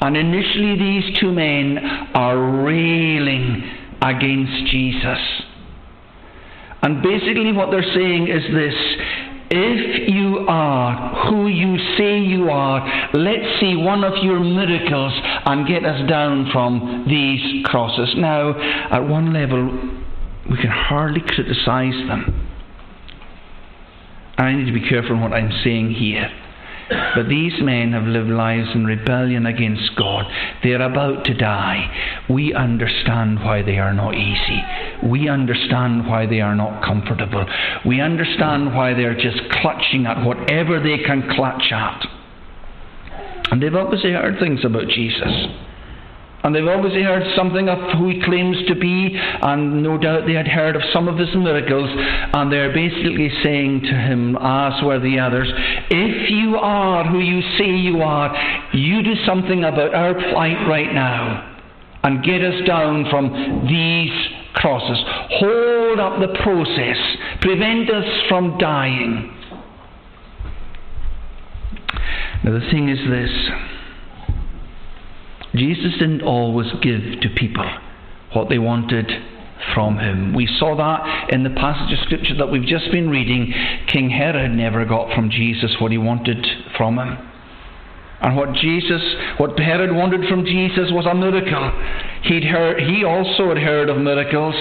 And 0.00 0.16
initially, 0.16 0.76
these 0.78 1.18
two 1.20 1.32
men 1.32 1.78
are 2.14 2.64
railing 2.64 3.62
against 4.02 4.70
Jesus. 4.70 5.18
And 6.82 7.02
basically, 7.02 7.52
what 7.52 7.70
they're 7.70 7.94
saying 7.94 8.28
is 8.28 8.42
this 8.52 8.74
if 9.54 10.08
you 10.08 10.46
are 10.48 11.28
who 11.28 11.46
you 11.46 11.76
say 11.98 12.18
you 12.18 12.48
are, 12.48 13.10
let's 13.12 13.60
see 13.60 13.76
one 13.76 14.02
of 14.02 14.14
your 14.22 14.40
miracles 14.40 15.12
and 15.44 15.68
get 15.68 15.84
us 15.84 16.08
down 16.08 16.48
from 16.52 17.04
these 17.06 17.64
crosses. 17.66 18.14
Now, 18.16 18.58
at 18.90 19.06
one 19.06 19.32
level, 19.32 19.66
we 20.50 20.56
can 20.56 20.70
hardly 20.70 21.20
criticize 21.20 21.94
them. 22.08 22.48
I 24.38 24.54
need 24.54 24.64
to 24.64 24.72
be 24.72 24.88
careful 24.88 25.16
in 25.16 25.20
what 25.20 25.32
I'm 25.32 25.52
saying 25.62 25.94
here. 25.94 26.30
But 26.88 27.28
these 27.28 27.52
men 27.60 27.92
have 27.92 28.04
lived 28.04 28.30
lives 28.30 28.68
in 28.74 28.84
rebellion 28.84 29.46
against 29.46 29.94
God. 29.96 30.24
They 30.62 30.72
are 30.72 30.82
about 30.82 31.24
to 31.24 31.34
die. 31.34 32.24
We 32.28 32.54
understand 32.54 33.40
why 33.40 33.62
they 33.62 33.78
are 33.78 33.92
not 33.94 34.14
easy. 34.14 34.62
We 35.02 35.28
understand 35.28 36.06
why 36.06 36.26
they 36.26 36.40
are 36.40 36.54
not 36.54 36.84
comfortable. 36.84 37.46
We 37.86 38.00
understand 38.00 38.74
why 38.74 38.94
they're 38.94 39.14
just 39.14 39.40
clutching 39.50 40.06
at 40.06 40.24
whatever 40.24 40.80
they 40.80 40.98
can 40.98 41.28
clutch 41.34 41.72
at. 41.72 42.06
And 43.50 43.62
they've 43.62 43.74
obviously 43.74 44.12
heard 44.12 44.38
things 44.38 44.64
about 44.64 44.88
Jesus. 44.88 45.48
And 46.44 46.54
they've 46.54 46.66
obviously 46.66 47.02
heard 47.02 47.22
something 47.36 47.68
of 47.68 47.78
who 47.98 48.08
he 48.08 48.20
claims 48.20 48.56
to 48.66 48.74
be, 48.74 49.16
and 49.42 49.80
no 49.82 49.96
doubt 49.96 50.26
they 50.26 50.32
had 50.32 50.48
heard 50.48 50.74
of 50.74 50.82
some 50.92 51.06
of 51.06 51.16
his 51.16 51.32
miracles, 51.36 51.88
and 52.34 52.50
they're 52.50 52.72
basically 52.74 53.30
saying 53.44 53.82
to 53.82 53.94
him, 53.94 54.36
as 54.36 54.82
were 54.82 54.98
the 54.98 55.20
others, 55.20 55.48
if 55.88 56.30
you 56.30 56.56
are 56.56 57.04
who 57.04 57.20
you 57.20 57.42
say 57.56 57.70
you 57.70 58.02
are, 58.02 58.34
you 58.72 59.04
do 59.04 59.14
something 59.24 59.62
about 59.62 59.94
our 59.94 60.14
plight 60.14 60.66
right 60.66 60.92
now, 60.92 61.48
and 62.02 62.24
get 62.24 62.42
us 62.42 62.66
down 62.66 63.06
from 63.08 63.66
these 63.68 64.10
crosses. 64.54 64.98
Hold 65.38 66.00
up 66.00 66.18
the 66.18 66.36
process, 66.42 66.98
prevent 67.40 67.88
us 67.88 68.04
from 68.28 68.58
dying. 68.58 69.32
Now, 72.42 72.58
the 72.58 72.68
thing 72.72 72.88
is 72.88 72.98
this. 73.08 73.30
Jesus 75.54 75.92
didn't 75.98 76.22
always 76.22 76.68
give 76.80 77.20
to 77.20 77.28
people 77.36 77.68
what 78.32 78.48
they 78.48 78.58
wanted 78.58 79.10
from 79.74 79.98
him. 79.98 80.34
We 80.34 80.46
saw 80.46 80.76
that 80.76 81.30
in 81.32 81.44
the 81.44 81.50
passage 81.50 81.92
of 81.92 82.04
scripture 82.04 82.36
that 82.38 82.50
we've 82.50 82.66
just 82.66 82.90
been 82.90 83.10
reading. 83.10 83.52
King 83.86 84.10
Herod 84.10 84.50
never 84.52 84.84
got 84.84 85.14
from 85.14 85.30
Jesus 85.30 85.76
what 85.80 85.92
he 85.92 85.98
wanted 85.98 86.46
from 86.76 86.98
him. 86.98 87.18
And 88.22 88.36
what 88.36 88.54
Jesus, 88.54 89.02
what 89.36 89.58
Herod 89.58 89.94
wanted 89.94 90.28
from 90.28 90.44
Jesus 90.44 90.90
was 90.90 91.06
a 91.06 91.14
miracle. 91.14 91.72
He'd 92.22 92.44
heard, 92.44 92.80
he 92.80 93.04
also 93.04 93.48
had 93.48 93.58
heard 93.58 93.88
of 93.88 93.98
miracles, 93.98 94.54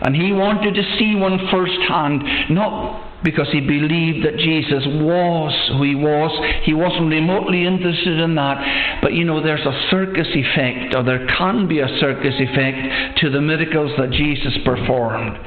and 0.00 0.16
he 0.16 0.32
wanted 0.32 0.74
to 0.74 0.82
see 0.98 1.14
one 1.14 1.38
firsthand, 1.50 2.22
not 2.50 3.11
because 3.24 3.48
he 3.52 3.60
believed 3.60 4.26
that 4.26 4.36
Jesus 4.36 4.84
was 4.86 5.52
who 5.72 5.82
he 5.82 5.94
was. 5.94 6.30
He 6.64 6.74
wasn't 6.74 7.10
remotely 7.10 7.66
interested 7.66 8.18
in 8.18 8.34
that. 8.34 9.00
But 9.02 9.12
you 9.14 9.24
know, 9.24 9.42
there's 9.42 9.66
a 9.66 9.88
circus 9.90 10.28
effect, 10.32 10.94
or 10.94 11.02
there 11.02 11.26
can 11.26 11.68
be 11.68 11.80
a 11.80 11.88
circus 12.00 12.34
effect 12.38 13.18
to 13.20 13.30
the 13.30 13.40
miracles 13.40 13.92
that 13.98 14.10
Jesus 14.10 14.56
performed. 14.64 15.38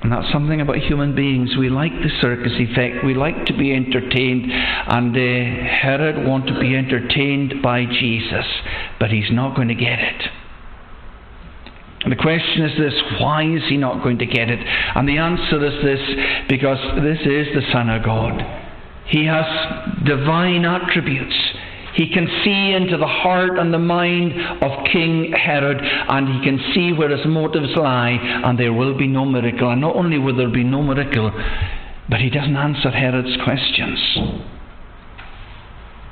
And 0.00 0.12
that's 0.12 0.32
something 0.32 0.60
about 0.60 0.76
human 0.76 1.14
beings. 1.14 1.56
We 1.58 1.68
like 1.68 1.92
the 1.92 2.10
circus 2.20 2.52
effect. 2.56 3.04
We 3.04 3.14
like 3.14 3.46
to 3.46 3.52
be 3.52 3.74
entertained. 3.74 4.46
And 4.50 5.14
uh, 5.14 5.68
Herod 5.68 6.26
wanted 6.26 6.54
to 6.54 6.60
be 6.60 6.76
entertained 6.76 7.60
by 7.62 7.84
Jesus, 7.84 8.46
but 9.00 9.10
he's 9.10 9.30
not 9.30 9.56
going 9.56 9.68
to 9.68 9.74
get 9.74 9.98
it. 9.98 10.22
And 12.02 12.12
the 12.12 12.16
question 12.16 12.64
is 12.64 12.78
this 12.78 12.94
why 13.20 13.42
is 13.42 13.62
he 13.68 13.76
not 13.76 14.02
going 14.02 14.18
to 14.18 14.26
get 14.26 14.50
it? 14.50 14.60
And 14.94 15.08
the 15.08 15.18
answer 15.18 15.64
is 15.64 15.82
this 15.82 16.46
because 16.48 16.78
this 17.02 17.18
is 17.20 17.48
the 17.54 17.62
Son 17.72 17.90
of 17.90 18.04
God. 18.04 18.40
He 19.06 19.24
has 19.24 19.44
divine 20.04 20.64
attributes. 20.64 21.34
He 21.94 22.12
can 22.12 22.28
see 22.44 22.72
into 22.74 22.96
the 22.96 23.06
heart 23.06 23.58
and 23.58 23.74
the 23.74 23.78
mind 23.78 24.32
of 24.62 24.86
King 24.92 25.32
Herod, 25.32 25.78
and 25.80 26.28
he 26.28 26.44
can 26.44 26.72
see 26.72 26.92
where 26.92 27.08
his 27.08 27.26
motives 27.26 27.74
lie, 27.74 28.10
and 28.44 28.56
there 28.58 28.72
will 28.72 28.96
be 28.96 29.08
no 29.08 29.24
miracle. 29.24 29.70
And 29.70 29.80
not 29.80 29.96
only 29.96 30.18
will 30.18 30.36
there 30.36 30.50
be 30.50 30.62
no 30.62 30.82
miracle, 30.82 31.32
but 32.08 32.20
he 32.20 32.30
doesn't 32.30 32.56
answer 32.56 32.90
Herod's 32.90 33.36
questions. 33.42 33.98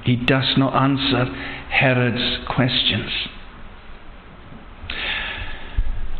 He 0.05 0.17
does 0.17 0.55
not 0.57 0.75
answer 0.75 1.27
Herod's 1.71 2.47
questions. 2.49 3.11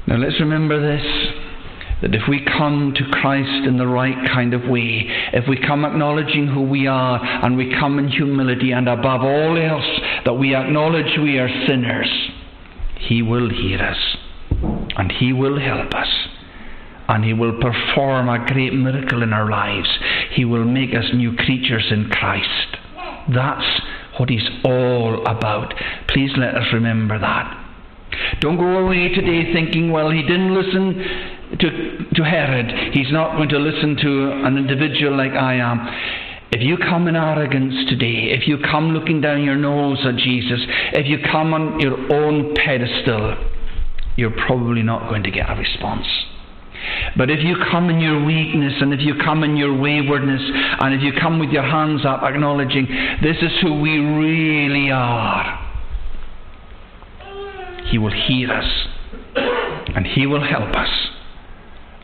Now 0.07 0.17
let's 0.17 0.39
remember 0.41 0.81
this 0.81 1.05
that 2.03 2.15
if 2.15 2.23
we 2.29 2.45
come 2.45 2.93
to 2.95 3.05
Christ 3.11 3.67
in 3.67 3.79
the 3.79 3.87
right 3.87 4.29
kind 4.29 4.53
of 4.53 4.65
way, 4.69 5.07
if 5.33 5.49
we 5.49 5.57
come 5.57 5.85
acknowledging 5.85 6.47
who 6.47 6.63
we 6.63 6.87
are 6.87 7.19
and 7.23 7.57
we 7.57 7.75
come 7.81 7.99
in 7.99 8.09
humility 8.09 8.73
and 8.73 8.87
above 8.87 9.23
all 9.23 9.57
else 9.57 10.01
that 10.25 10.35
we 10.35 10.55
acknowledge 10.55 11.19
we 11.19 11.39
are 11.39 11.49
sinners, 11.67 12.11
He 12.99 13.23
will 13.23 13.49
hear 13.49 13.81
us 13.81 14.17
and 14.97 15.11
He 15.11 15.33
will 15.33 15.59
help 15.59 15.95
us 15.95 16.09
and 17.09 17.25
He 17.25 17.33
will 17.33 17.59
perform 17.61 18.29
a 18.29 18.47
great 18.47 18.75
miracle 18.75 19.23
in 19.23 19.33
our 19.33 19.49
lives. 19.49 19.89
He 20.33 20.45
will 20.45 20.65
make 20.65 20.95
us 20.95 21.07
new 21.15 21.35
creatures 21.35 21.87
in 21.91 22.11
Christ. 22.11 22.77
That's 23.35 23.81
what 24.19 24.29
He's 24.29 24.49
all 24.65 25.27
about. 25.27 25.73
Please 26.09 26.31
let 26.37 26.55
us 26.55 26.67
remember 26.73 27.19
that. 27.19 27.66
Don't 28.41 28.57
go 28.57 28.79
away 28.79 29.09
today 29.09 29.53
thinking, 29.53 29.91
well, 29.91 30.11
He 30.11 30.23
didn't 30.23 30.55
listen 30.55 31.59
to, 31.59 32.15
to 32.15 32.25
Herod. 32.25 32.95
He's 32.95 33.13
not 33.13 33.37
going 33.37 33.49
to 33.51 33.59
listen 33.59 33.97
to 33.97 34.47
an 34.47 34.57
individual 34.57 35.17
like 35.17 35.33
I 35.33 35.55
am. 35.55 35.87
If 36.53 36.63
you 36.63 36.77
come 36.77 37.09
in 37.09 37.17
arrogance 37.17 37.75
today, 37.89 38.31
if 38.31 38.47
you 38.47 38.59
come 38.59 38.91
looking 38.91 39.21
down 39.21 39.43
your 39.43 39.57
nose 39.57 39.99
at 40.07 40.17
Jesus, 40.17 40.61
if 40.93 41.07
you 41.07 41.19
come 41.31 41.53
on 41.53 41.81
your 41.81 42.13
own 42.13 42.55
pedestal, 42.55 43.37
you're 44.17 44.35
probably 44.47 44.83
not 44.83 45.09
going 45.09 45.23
to 45.25 45.31
get 45.31 45.51
a 45.51 45.55
response. 45.55 46.07
But 47.17 47.31
if 47.31 47.41
you 47.43 47.57
come 47.71 47.91
in 47.91 48.01
your 48.01 48.25
weakness 48.25 48.75
and 48.81 48.93
if 48.93 49.01
you 49.01 49.15
come 49.25 49.43
in 49.43 49.57
your 49.57 49.77
waywardness 49.77 50.43
and 50.81 50.95
if 50.95 51.03
you 51.03 51.13
come 51.21 51.39
with 51.39 51.51
your 51.51 51.63
hands 51.63 52.05
up 52.07 52.23
acknowledging 52.23 52.87
this 53.23 53.37
is 53.43 53.51
who 53.63 53.81
we 53.81 53.99
really 53.99 54.91
are, 54.91 55.66
He 57.91 57.99
will 57.99 58.13
hear 58.13 58.53
us 58.53 58.87
and 59.95 60.07
He 60.07 60.27
will 60.27 60.45
help 60.45 60.75
us 60.75 60.91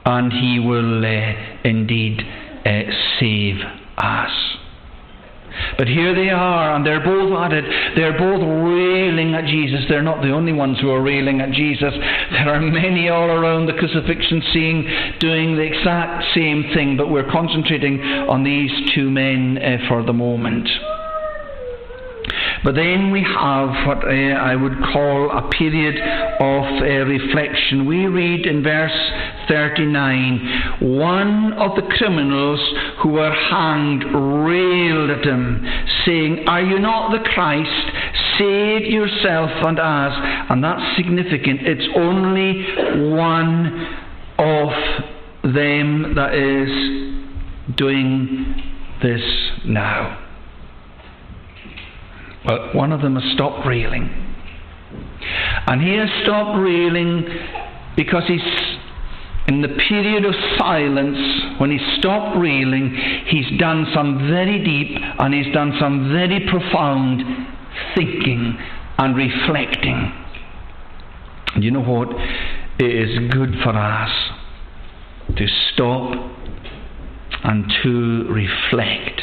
and 0.04 0.32
He 0.32 0.58
will 0.58 1.04
uh, 1.04 1.32
indeed 1.64 2.20
uh, 2.64 2.82
save 3.18 3.56
us. 3.98 4.30
But 5.76 5.86
here 5.86 6.14
they 6.14 6.30
are, 6.30 6.74
and 6.74 6.86
they're 6.86 7.04
both 7.04 7.32
at 7.38 7.52
it. 7.52 7.64
They're 7.94 8.18
both 8.18 8.40
railing 8.40 9.34
at 9.34 9.44
Jesus. 9.44 9.80
They're 9.88 10.02
not 10.02 10.22
the 10.22 10.30
only 10.30 10.52
ones 10.52 10.78
who 10.80 10.90
are 10.90 11.02
railing 11.02 11.40
at 11.40 11.52
Jesus. 11.52 11.92
There 12.32 12.54
are 12.54 12.60
many 12.60 13.08
all 13.10 13.30
around 13.30 13.66
the 13.66 13.74
crucifixion 13.74 14.42
scene 14.52 15.18
doing 15.20 15.56
the 15.56 15.62
exact 15.62 16.24
same 16.34 16.64
thing, 16.74 16.96
but 16.96 17.10
we're 17.10 17.30
concentrating 17.30 18.00
on 18.00 18.44
these 18.44 18.70
two 18.94 19.10
men 19.10 19.58
uh, 19.58 19.88
for 19.88 20.02
the 20.02 20.12
moment. 20.12 20.68
But 22.64 22.76
then 22.76 23.10
we 23.10 23.22
have 23.22 23.86
what 23.86 24.04
uh, 24.04 24.10
I 24.10 24.54
would 24.54 24.78
call 24.92 25.30
a 25.32 25.48
period 25.50 25.96
of 25.96 26.64
uh, 26.64 26.86
reflection. 27.10 27.86
We 27.86 28.06
read 28.06 28.46
in 28.46 28.62
verse 28.62 29.12
39 29.48 30.88
one 30.98 31.52
of 31.54 31.74
the 31.74 31.82
criminals 31.98 32.60
who 33.02 33.10
were 33.10 33.32
hanged 33.32 34.04
railed 34.14 35.10
at 35.10 35.24
him, 35.24 35.66
saying, 36.06 36.44
Are 36.46 36.62
you 36.62 36.78
not 36.78 37.10
the 37.10 37.28
Christ? 37.30 37.68
Save 38.38 38.82
yourself 38.82 39.50
and 39.64 39.80
us. 39.80 40.12
And 40.50 40.62
that's 40.62 40.96
significant. 40.96 41.62
It's 41.62 41.88
only 41.96 42.64
one 43.10 43.88
of 44.38 44.70
them 45.52 46.14
that 46.14 46.34
is 46.34 47.76
doing 47.76 48.54
this 49.02 49.22
now. 49.64 50.21
But 52.44 52.74
one 52.74 52.92
of 52.92 53.02
them 53.02 53.16
has 53.16 53.32
stopped 53.34 53.66
reeling. 53.66 54.10
And 55.66 55.80
he 55.80 55.94
has 55.94 56.08
stopped 56.24 56.58
reeling 56.58 57.24
because 57.96 58.24
he's 58.26 58.42
in 59.48 59.60
the 59.60 59.68
period 59.88 60.24
of 60.24 60.34
silence, 60.56 61.60
when 61.60 61.70
he 61.70 61.78
stopped 61.98 62.36
reeling, 62.38 62.94
he's 63.26 63.58
done 63.58 63.86
some 63.92 64.28
very 64.28 64.62
deep 64.62 64.96
and 65.18 65.34
he's 65.34 65.52
done 65.52 65.76
some 65.80 66.12
very 66.12 66.46
profound 66.48 67.22
thinking 67.96 68.56
and 68.98 69.16
reflecting. 69.16 70.12
And 71.54 71.64
you 71.64 71.72
know 71.72 71.82
what? 71.82 72.08
It 72.78 72.94
is 72.94 73.32
good 73.32 73.56
for 73.62 73.70
us 73.70 74.10
to 75.36 75.46
stop 75.72 76.14
and 77.44 77.72
to 77.82 78.24
reflect 78.32 79.22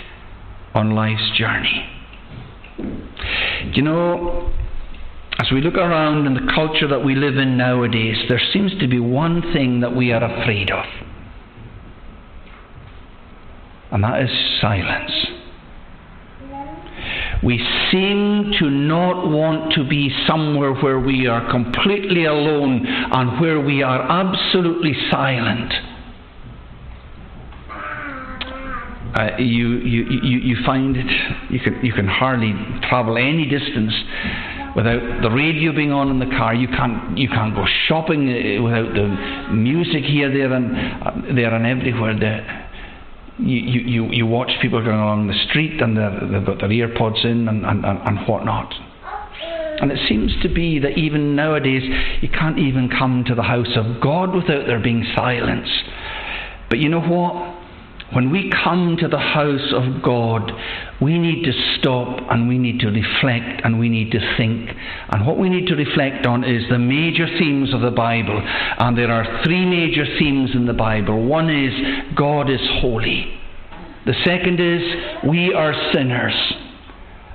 on 0.74 0.92
life's 0.92 1.32
journey. 1.38 1.99
You 3.74 3.82
know, 3.82 4.52
as 5.40 5.52
we 5.52 5.62
look 5.62 5.76
around 5.76 6.26
in 6.26 6.34
the 6.34 6.52
culture 6.54 6.88
that 6.88 7.04
we 7.04 7.16
live 7.16 7.38
in 7.38 7.58
nowadays, 7.58 8.18
there 8.28 8.42
seems 8.52 8.78
to 8.80 8.88
be 8.88 9.00
one 9.00 9.42
thing 9.54 9.80
that 9.82 9.96
we 9.96 10.12
are 10.12 10.24
afraid 10.24 10.72
of, 10.72 10.86
and 13.92 14.04
that 14.04 14.22
is 14.22 14.30
silence. 14.62 15.12
We 17.42 17.58
seem 17.90 18.52
to 18.60 18.70
not 18.70 19.30
want 19.30 19.74
to 19.76 19.88
be 19.88 20.14
somewhere 20.28 20.74
where 20.74 21.00
we 21.00 21.26
are 21.28 21.50
completely 21.50 22.26
alone 22.26 22.86
and 22.86 23.40
where 23.40 23.62
we 23.62 23.82
are 23.82 24.02
absolutely 24.02 24.94
silent. 25.10 25.74
Uh, 29.16 29.38
you, 29.40 29.78
you, 29.80 30.06
you, 30.22 30.40
you 30.40 30.56
find 30.66 30.96
it, 30.96 31.06
you 31.50 31.60
can, 31.60 31.84
you 31.84 31.92
can 31.92 32.08
hardly 32.08 32.54
travel 32.90 33.18
any 33.18 33.50
distance 33.50 33.94
without 34.76 35.02
the 35.24 35.32
radio 35.32 35.74
being 35.74 35.92
on 35.92 36.10
in 36.10 36.20
the 36.20 36.30
car. 36.38 36.54
You 36.54 36.68
can't, 36.68 37.18
you 37.18 37.28
can't 37.28 37.56
go 37.56 37.66
shopping 37.88 38.30
uh, 38.30 38.62
without 38.62 38.94
the 38.94 39.54
music 39.54 40.04
here, 40.04 40.32
there, 40.32 40.54
and, 40.54 40.76
uh, 41.02 41.34
there 41.34 41.54
and 41.56 41.66
everywhere. 41.66 42.14
The, 42.20 43.44
you, 43.44 43.82
you, 43.82 44.12
you 44.12 44.26
watch 44.28 44.52
people 44.62 44.84
going 44.84 45.00
along 45.00 45.28
the 45.28 45.46
street 45.50 45.82
and 45.82 45.98
they've 45.98 46.46
got 46.46 46.60
their 46.60 46.70
earpods 46.70 47.26
in 47.26 47.48
and, 47.48 47.66
and, 47.66 47.86
and, 47.86 48.00
and 48.06 48.28
whatnot. 48.28 48.74
And 49.82 49.92
it 49.92 50.00
seems 50.08 50.34
to 50.44 50.54
be 50.54 50.78
that 50.80 50.98
even 50.98 51.36
nowadays 51.36 51.84
you 52.22 52.30
can't 52.30 52.60
even 52.60 52.90
come 52.90 53.24
to 53.28 53.34
the 53.34 53.44
house 53.44 53.76
of 53.76 54.02
God 54.02 54.36
without 54.36 54.68
there 54.68 54.80
being 54.80 55.06
silence. 55.16 55.70
But 56.70 56.80
you 56.80 56.90
know 56.90 57.02
what? 57.02 57.59
When 58.14 58.32
we 58.32 58.52
come 58.64 58.98
to 59.00 59.08
the 59.08 59.20
house 59.20 59.72
of 59.72 60.02
God, 60.02 60.52
we 61.00 61.20
need 61.20 61.44
to 61.44 61.52
stop 61.78 62.20
and 62.32 62.48
we 62.48 62.58
need 62.58 62.80
to 62.80 62.88
reflect 62.88 63.62
and 63.64 63.78
we 63.78 63.88
need 63.88 64.12
to 64.12 64.36
think. 64.36 64.72
And 65.10 65.28
what 65.28 65.38
we 65.38 65.48
need 65.48 65.68
to 65.68 65.76
reflect 65.76 66.26
on 66.26 66.44
is 66.44 66.64
the 66.70 66.80
major 66.80 67.28
themes 67.38 67.72
of 67.72 67.82
the 67.82 67.92
Bible. 67.92 68.42
And 68.80 68.98
there 68.98 69.12
are 69.12 69.44
three 69.44 69.64
major 69.64 70.06
themes 70.18 70.52
in 70.56 70.66
the 70.66 70.74
Bible. 70.74 71.24
One 71.24 71.50
is 71.50 71.72
God 72.16 72.50
is 72.50 72.62
holy. 72.82 73.40
The 74.08 74.16
second 74.26 74.60
is 74.60 74.82
we 75.30 75.54
are 75.54 75.74
sinners. 75.94 76.34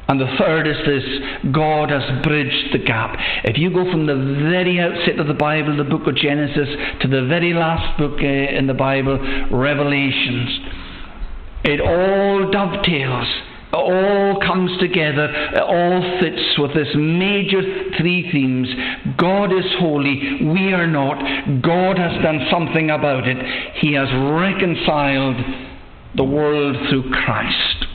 And 0.07 0.20
the 0.20 0.28
third 0.38 0.66
is 0.66 0.76
this 0.84 1.52
God 1.52 1.90
has 1.90 2.22
bridged 2.22 2.72
the 2.72 2.78
gap. 2.78 3.16
If 3.44 3.57
you 3.57 3.70
go 3.72 3.90
from 3.90 4.07
the 4.07 4.16
very 4.50 4.78
outset 4.78 5.18
of 5.18 5.26
the 5.26 5.34
Bible, 5.34 5.76
the 5.76 5.84
book 5.84 6.07
of 6.07 6.14
Genesis, 6.16 6.68
to 7.00 7.09
the 7.09 7.26
very 7.26 7.55
last 7.55 7.98
book 7.98 8.18
uh, 8.20 8.26
in 8.26 8.66
the 8.66 8.74
Bible, 8.74 9.18
Revelations, 9.50 10.61
it 11.64 11.80
all 11.80 12.50
dovetails. 12.50 13.26
It 13.72 13.76
all 13.76 14.40
comes 14.40 14.78
together. 14.78 15.24
It 15.24 15.59
all 15.59 16.20
fits 16.20 16.59
with 16.59 16.74
this 16.74 16.94
major 16.94 17.62
three 17.98 18.30
themes. 18.30 18.68
God 19.16 19.52
is 19.52 19.64
holy. 19.80 20.44
We 20.44 20.72
are 20.74 20.86
not. 20.86 21.18
God 21.62 21.98
has 21.98 22.22
done 22.22 22.46
something 22.50 22.90
about 22.90 23.26
it. 23.26 23.38
He 23.80 23.94
has 23.94 24.09
reconciled 24.12 25.36
the 26.14 26.24
world 26.24 26.76
through 26.88 27.11
Christ. 27.11 27.93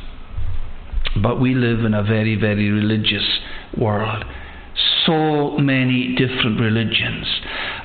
But 1.22 1.40
we 1.40 1.56
live 1.56 1.86
in 1.86 1.94
a 1.94 2.04
very, 2.04 2.36
very 2.36 2.70
religious 2.70 3.40
world. 3.78 4.24
So 5.06 5.58
many 5.58 6.16
different 6.16 6.60
religions, 6.60 7.26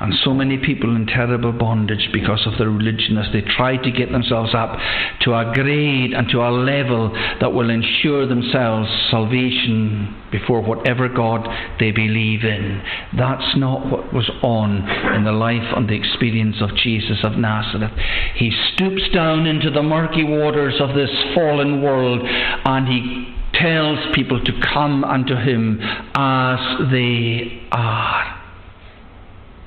and 0.00 0.12
so 0.24 0.34
many 0.34 0.58
people 0.58 0.94
in 0.94 1.06
terrible 1.06 1.52
bondage 1.52 2.10
because 2.12 2.46
of 2.46 2.58
their 2.58 2.68
religion 2.68 3.16
as 3.16 3.32
they 3.32 3.40
try 3.40 3.76
to 3.76 3.90
get 3.90 4.12
themselves 4.12 4.54
up 4.54 4.78
to 5.22 5.32
a 5.34 5.52
grade 5.54 6.12
and 6.12 6.28
to 6.30 6.40
a 6.42 6.50
level 6.50 7.10
that 7.40 7.52
will 7.52 7.70
ensure 7.70 8.26
themselves 8.26 8.90
salvation 9.10 10.14
before 10.30 10.60
whatever 10.60 11.08
God 11.08 11.48
they 11.78 11.92
believe 11.92 12.44
in. 12.44 12.82
That's 13.16 13.56
not 13.56 13.90
what 13.90 14.12
was 14.12 14.30
on 14.42 14.86
in 15.14 15.24
the 15.24 15.32
life 15.32 15.72
and 15.76 15.88
the 15.88 15.94
experience 15.94 16.56
of 16.60 16.76
Jesus 16.76 17.18
of 17.24 17.38
Nazareth. 17.38 17.92
He 18.34 18.52
stoops 18.74 19.08
down 19.14 19.46
into 19.46 19.70
the 19.70 19.82
murky 19.82 20.24
waters 20.24 20.74
of 20.80 20.94
this 20.94 21.10
fallen 21.34 21.82
world 21.82 22.20
and 22.22 22.88
he 22.88 23.34
tells 23.60 23.98
people 24.14 24.42
to 24.42 24.52
come 24.72 25.04
unto 25.04 25.34
him 25.34 25.80
as 26.14 26.90
they 26.90 27.66
are. 27.72 28.40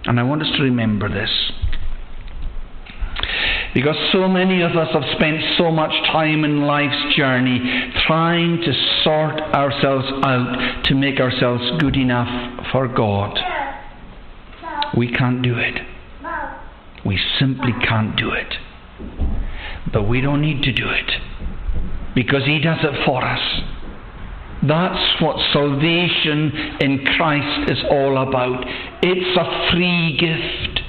And 0.06 0.20
I 0.20 0.24
want 0.24 0.42
us 0.42 0.50
to 0.58 0.64
remember 0.64 1.10
this. 1.10 1.30
Because 3.74 3.96
so 4.12 4.28
many 4.28 4.62
of 4.62 4.72
us 4.72 4.88
have 4.94 5.04
spent 5.16 5.40
so 5.58 5.72
much 5.72 5.92
time 6.12 6.44
in 6.44 6.62
life's 6.62 7.16
journey 7.16 7.60
trying 8.08 8.62
to 8.62 8.74
sort 9.04 9.40
ourselves 9.54 10.08
out 10.24 10.84
to 10.86 10.96
make 10.96 11.20
ourselves 11.20 11.64
good 11.80 11.96
enough 11.96 12.66
for 12.72 12.88
God. 12.88 13.38
We 14.96 15.12
can't 15.12 15.42
do 15.44 15.58
it. 15.58 15.82
We 17.06 17.20
simply 17.40 17.74
can't 17.88 18.16
do 18.16 18.32
it. 18.32 18.54
But 19.94 20.04
we 20.04 20.22
don't 20.22 20.42
need 20.42 20.64
to 20.64 20.72
do 20.72 20.90
it 20.90 21.12
because 22.16 22.46
He 22.46 22.60
does 22.60 22.80
it 22.82 23.06
for 23.06 23.24
us. 23.24 23.62
That's 24.64 25.22
what 25.22 25.38
salvation 25.54 26.52
in 26.80 27.06
Christ 27.16 27.72
is 27.72 27.84
all 27.92 28.18
about. 28.18 28.66
It's 29.04 29.38
a 29.38 29.72
free 29.72 30.18
gift. 30.18 30.82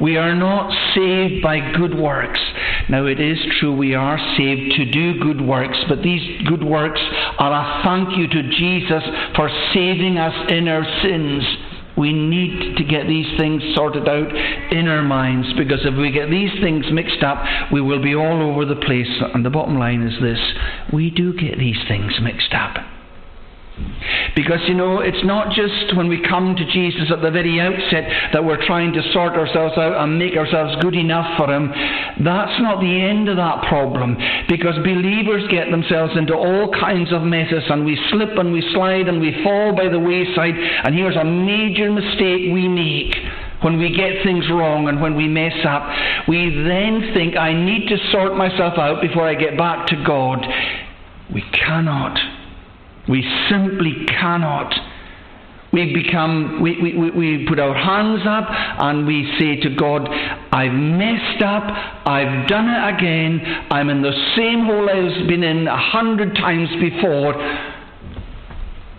We 0.00 0.16
are 0.16 0.34
not 0.34 0.72
saved 0.94 1.42
by 1.42 1.72
good 1.72 1.98
works. 1.98 2.40
Now, 2.88 3.06
it 3.06 3.20
is 3.20 3.38
true 3.58 3.76
we 3.76 3.94
are 3.94 4.18
saved 4.36 4.76
to 4.76 4.90
do 4.90 5.18
good 5.20 5.40
works, 5.40 5.78
but 5.88 6.02
these 6.02 6.46
good 6.46 6.62
works 6.62 7.00
are 7.38 7.52
a 7.52 7.82
thank 7.82 8.16
you 8.16 8.28
to 8.28 8.42
Jesus 8.50 9.02
for 9.34 9.50
saving 9.74 10.16
us 10.16 10.50
in 10.50 10.68
our 10.68 10.84
sins. 11.02 11.44
We 11.98 12.12
need 12.12 12.76
to 12.76 12.84
get 12.84 13.08
these 13.08 13.26
things 13.36 13.62
sorted 13.74 14.08
out 14.08 14.32
in 14.72 14.86
our 14.88 15.02
minds 15.02 15.52
because 15.56 15.80
if 15.84 15.96
we 15.96 16.12
get 16.12 16.30
these 16.30 16.52
things 16.60 16.86
mixed 16.92 17.22
up, 17.22 17.42
we 17.72 17.80
will 17.80 18.02
be 18.02 18.14
all 18.14 18.40
over 18.40 18.64
the 18.64 18.80
place. 18.80 19.10
And 19.34 19.44
the 19.44 19.50
bottom 19.50 19.78
line 19.78 20.02
is 20.02 20.14
this 20.22 20.38
we 20.92 21.10
do 21.10 21.34
get 21.34 21.58
these 21.58 21.78
things 21.88 22.12
mixed 22.20 22.54
up. 22.54 22.76
Because, 24.34 24.60
you 24.68 24.74
know, 24.74 25.00
it's 25.00 25.24
not 25.24 25.52
just 25.52 25.96
when 25.96 26.08
we 26.08 26.22
come 26.22 26.54
to 26.54 26.64
Jesus 26.70 27.10
at 27.10 27.22
the 27.22 27.30
very 27.30 27.60
outset 27.60 28.32
that 28.32 28.44
we're 28.44 28.64
trying 28.66 28.92
to 28.92 29.02
sort 29.12 29.34
ourselves 29.34 29.76
out 29.76 29.96
and 29.98 30.18
make 30.18 30.36
ourselves 30.36 30.76
good 30.80 30.94
enough 30.94 31.36
for 31.36 31.50
Him. 31.50 31.68
That's 32.22 32.60
not 32.62 32.80
the 32.80 32.94
end 33.02 33.28
of 33.28 33.36
that 33.36 33.66
problem. 33.68 34.16
Because 34.48 34.76
believers 34.84 35.42
get 35.50 35.70
themselves 35.70 36.16
into 36.16 36.34
all 36.34 36.70
kinds 36.72 37.12
of 37.12 37.22
messes 37.22 37.64
and 37.68 37.84
we 37.84 37.98
slip 38.10 38.38
and 38.38 38.52
we 38.52 38.62
slide 38.72 39.08
and 39.08 39.20
we 39.20 39.42
fall 39.42 39.74
by 39.74 39.88
the 39.88 39.98
wayside. 39.98 40.54
And 40.54 40.94
here's 40.94 41.16
a 41.16 41.24
major 41.24 41.90
mistake 41.90 42.52
we 42.54 42.68
make 42.68 43.14
when 43.62 43.76
we 43.76 43.90
get 43.90 44.22
things 44.22 44.44
wrong 44.50 44.88
and 44.88 45.02
when 45.02 45.16
we 45.16 45.26
mess 45.26 45.66
up, 45.66 45.82
we 46.28 46.50
then 46.62 47.10
think, 47.12 47.36
I 47.36 47.52
need 47.52 47.88
to 47.88 47.98
sort 48.12 48.36
myself 48.36 48.78
out 48.78 49.02
before 49.02 49.26
I 49.26 49.34
get 49.34 49.58
back 49.58 49.88
to 49.88 49.96
God. 50.06 50.46
We 51.34 51.42
cannot. 51.50 52.37
We 53.08 53.22
simply 53.48 54.04
cannot. 54.06 54.74
We 55.72 55.92
become, 55.92 56.62
we, 56.62 56.80
we, 56.80 57.10
we 57.10 57.46
put 57.46 57.58
our 57.58 57.74
hands 57.74 58.22
up 58.26 58.46
and 58.48 59.06
we 59.06 59.34
say 59.38 59.56
to 59.60 59.76
God, 59.76 60.08
I've 60.08 60.72
messed 60.72 61.42
up, 61.42 61.64
I've 62.06 62.48
done 62.48 62.68
it 62.68 62.96
again, 62.96 63.66
I'm 63.70 63.90
in 63.90 64.00
the 64.00 64.12
same 64.34 64.64
hole 64.64 64.88
I've 64.88 65.28
been 65.28 65.42
in 65.42 65.68
a 65.68 65.76
hundred 65.76 66.34
times 66.36 66.70
before. 66.80 67.34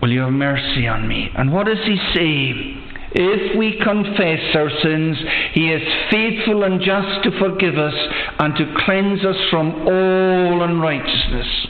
Will 0.01 0.12
you 0.12 0.22
have 0.22 0.32
mercy 0.32 0.88
on 0.88 1.07
me? 1.07 1.30
And 1.36 1.51
what 1.51 1.66
does 1.66 1.84
he 1.86 1.97
say? 2.14 2.80
If 3.12 3.57
we 3.57 3.80
confess 3.84 4.55
our 4.55 4.70
sins, 4.84 5.18
He 5.53 5.72
is 5.72 5.82
faithful 6.12 6.64
and 6.64 6.80
just 6.80 7.24
to 7.24 7.32
forgive 7.39 7.78
us 7.78 7.95
and 8.38 8.55
to 8.55 8.76
cleanse 8.86 9.26
us 9.26 9.36
from 9.49 9.88
all 9.88 10.62
unrighteousness. 10.64 11.68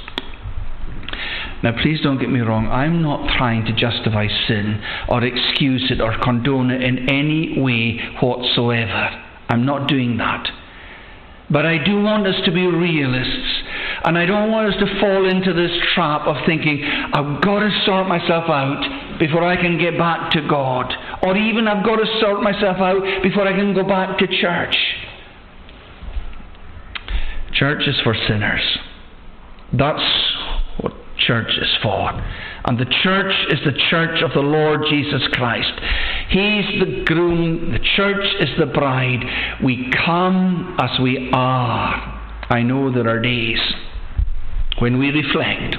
Now, 1.61 1.73
please 1.81 1.99
don't 2.01 2.19
get 2.19 2.29
me 2.29 2.39
wrong, 2.39 2.67
I'm 2.67 3.01
not 3.01 3.37
trying 3.37 3.65
to 3.65 3.73
justify 3.73 4.27
sin 4.47 4.81
or 5.09 5.23
excuse 5.23 5.91
it 5.91 5.99
or 5.99 6.15
condone 6.23 6.71
it 6.71 6.81
in 6.81 7.09
any 7.09 7.61
way 7.61 7.99
whatsoever. 8.21 9.25
I'm 9.49 9.65
not 9.65 9.89
doing 9.89 10.17
that. 10.17 10.47
But 11.51 11.65
I 11.65 11.83
do 11.83 12.01
want 12.01 12.27
us 12.27 12.35
to 12.45 12.51
be 12.51 12.67
realists. 12.67 13.63
And 14.03 14.17
I 14.17 14.25
don't 14.25 14.51
want 14.51 14.73
us 14.73 14.79
to 14.79 14.99
fall 15.01 15.27
into 15.27 15.51
this 15.51 15.71
trap 15.93 16.21
of 16.27 16.37
thinking, 16.45 16.83
I've 16.85 17.41
got 17.41 17.59
to 17.59 17.81
sort 17.85 18.07
myself 18.07 18.45
out 18.47 19.17
before 19.19 19.43
I 19.43 19.57
can 19.57 19.77
get 19.77 19.97
back 19.97 20.31
to 20.31 20.47
God. 20.47 20.93
Or 21.23 21.35
even, 21.35 21.67
I've 21.67 21.83
got 21.83 21.97
to 21.97 22.05
sort 22.21 22.41
myself 22.41 22.77
out 22.77 23.01
before 23.23 23.47
I 23.47 23.53
can 23.53 23.73
go 23.73 23.83
back 23.83 24.19
to 24.19 24.27
church. 24.27 24.77
Church 27.53 27.87
is 27.87 27.95
for 28.03 28.15
sinners. 28.27 28.61
That's 29.73 30.01
church 31.29 31.51
is 31.61 31.77
for. 31.83 32.09
And 32.65 32.79
the 32.79 32.91
church 33.03 33.33
is 33.51 33.59
the 33.63 33.77
church 33.91 34.23
of 34.23 34.31
the 34.33 34.39
Lord 34.39 34.81
Jesus 34.89 35.21
Christ. 35.33 35.71
He's 36.29 36.65
the 36.79 37.03
groom, 37.05 37.71
the 37.71 37.79
church 37.95 38.25
is 38.39 38.49
the 38.57 38.65
bride. 38.65 39.23
We 39.63 39.91
come 40.05 40.75
as 40.79 40.99
we 40.99 41.29
are. 41.31 42.47
I 42.49 42.63
know 42.63 42.91
there 42.91 43.07
are 43.07 43.21
days 43.21 43.59
when 44.79 44.97
we 44.97 45.11
reflect. 45.11 45.75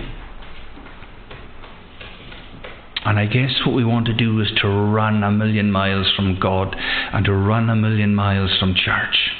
And 3.04 3.18
I 3.18 3.26
guess 3.26 3.50
what 3.66 3.74
we 3.74 3.84
want 3.84 4.06
to 4.06 4.14
do 4.14 4.40
is 4.40 4.52
to 4.62 4.68
run 4.68 5.24
a 5.24 5.32
million 5.32 5.72
miles 5.72 6.12
from 6.14 6.38
God 6.38 6.76
and 7.12 7.24
to 7.24 7.32
run 7.32 7.68
a 7.70 7.74
million 7.74 8.14
miles 8.14 8.56
from 8.60 8.74
church. 8.74 9.32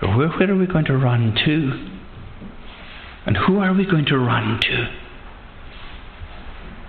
But 0.00 0.16
where, 0.16 0.28
where 0.28 0.52
are 0.52 0.56
we 0.56 0.66
going 0.66 0.84
to 0.84 0.96
run 0.96 1.34
to? 1.44 1.95
And 3.26 3.36
who 3.36 3.58
are 3.58 3.74
we 3.74 3.84
going 3.84 4.06
to 4.06 4.18
run 4.18 4.60
to? 4.62 4.96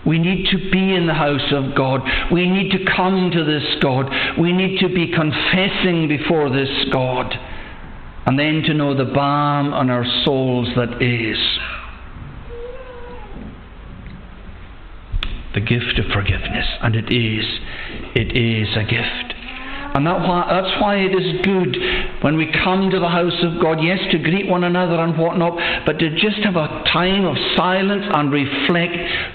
We 0.05 0.19
need 0.19 0.47
to 0.51 0.71
be 0.71 0.95
in 0.95 1.05
the 1.05 1.13
house 1.13 1.51
of 1.51 1.75
God. 1.75 2.01
We 2.31 2.49
need 2.49 2.71
to 2.71 2.85
come 2.95 3.29
to 3.31 3.43
this 3.43 3.75
God. 3.81 4.05
We 4.39 4.53
need 4.53 4.79
to 4.79 4.87
be 4.87 5.11
confessing 5.11 6.07
before 6.07 6.49
this 6.49 6.69
God. 6.93 7.33
And 8.25 8.39
then 8.39 8.61
to 8.63 8.73
know 8.73 8.95
the 8.95 9.11
balm 9.11 9.73
on 9.73 9.89
our 9.89 10.05
souls 10.23 10.69
that 10.75 11.01
is 11.01 11.37
the 15.53 15.61
gift 15.61 15.99
of 15.99 16.05
forgiveness. 16.13 16.67
And 16.81 16.95
it 16.95 17.11
is. 17.11 17.45
It 18.15 18.37
is 18.37 18.77
a 18.77 18.83
gift. 18.83 19.36
And 19.95 20.05
that 20.05 20.19
why, 20.19 20.47
that's 20.49 20.81
why 20.81 20.97
it 20.97 21.13
is 21.13 21.41
good 21.43 21.75
when 22.21 22.35
we 22.37 22.51
come 22.63 22.89
to 22.89 22.99
the 22.99 23.09
house 23.09 23.37
of 23.43 23.61
God, 23.61 23.79
yes, 23.81 23.99
to 24.11 24.17
greet 24.17 24.47
one 24.47 24.63
another 24.63 24.95
and 24.95 25.17
whatnot, 25.17 25.57
but 25.85 25.99
to 25.99 26.09
just 26.11 26.37
have 26.43 26.55
a 26.55 26.83
time 26.91 27.25
of 27.25 27.35
silence 27.55 28.05
and 28.13 28.31
reflect 28.31 28.93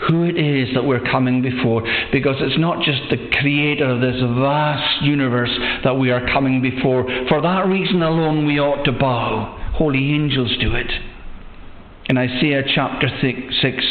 who 0.09 0.25
it 0.25 0.37
is 0.37 0.75
that 0.75 0.85
we're 0.85 1.05
coming 1.05 1.43
before. 1.43 1.83
Because 2.13 2.37
it's 2.41 2.59
not 2.59 2.85
just 2.85 3.03
the 3.11 3.31
creator 3.41 3.89
of 3.91 4.01
this 4.01 4.21
vast 4.21 5.03
universe 5.03 5.57
that 5.85 5.97
we 5.97 6.11
are 6.11 6.27
coming 6.27 6.61
before. 6.61 7.05
For 7.29 7.41
that 7.41 7.67
reason 7.67 8.03
alone, 8.03 8.47
we 8.47 8.59
ought 8.59 8.85
to 8.85 8.93
bow. 8.93 9.59
Holy 9.75 10.13
angels 10.13 10.57
do 10.61 10.75
it. 10.75 10.91
In 12.07 12.19
Isaiah 12.19 12.63
chapter 12.75 13.09
6, 13.09 13.85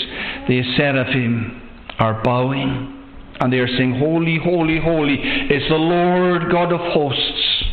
the 0.47 0.61
seraphim 0.75 1.61
are 1.97 2.21
bowing 2.23 3.00
and 3.41 3.51
they 3.51 3.57
are 3.57 3.67
saying, 3.67 3.97
Holy, 3.97 4.37
holy, 4.37 4.79
holy 4.79 5.15
is 5.15 5.67
the 5.67 5.75
Lord 5.75 6.43
God 6.51 6.71
of 6.71 6.79
hosts. 6.79 7.63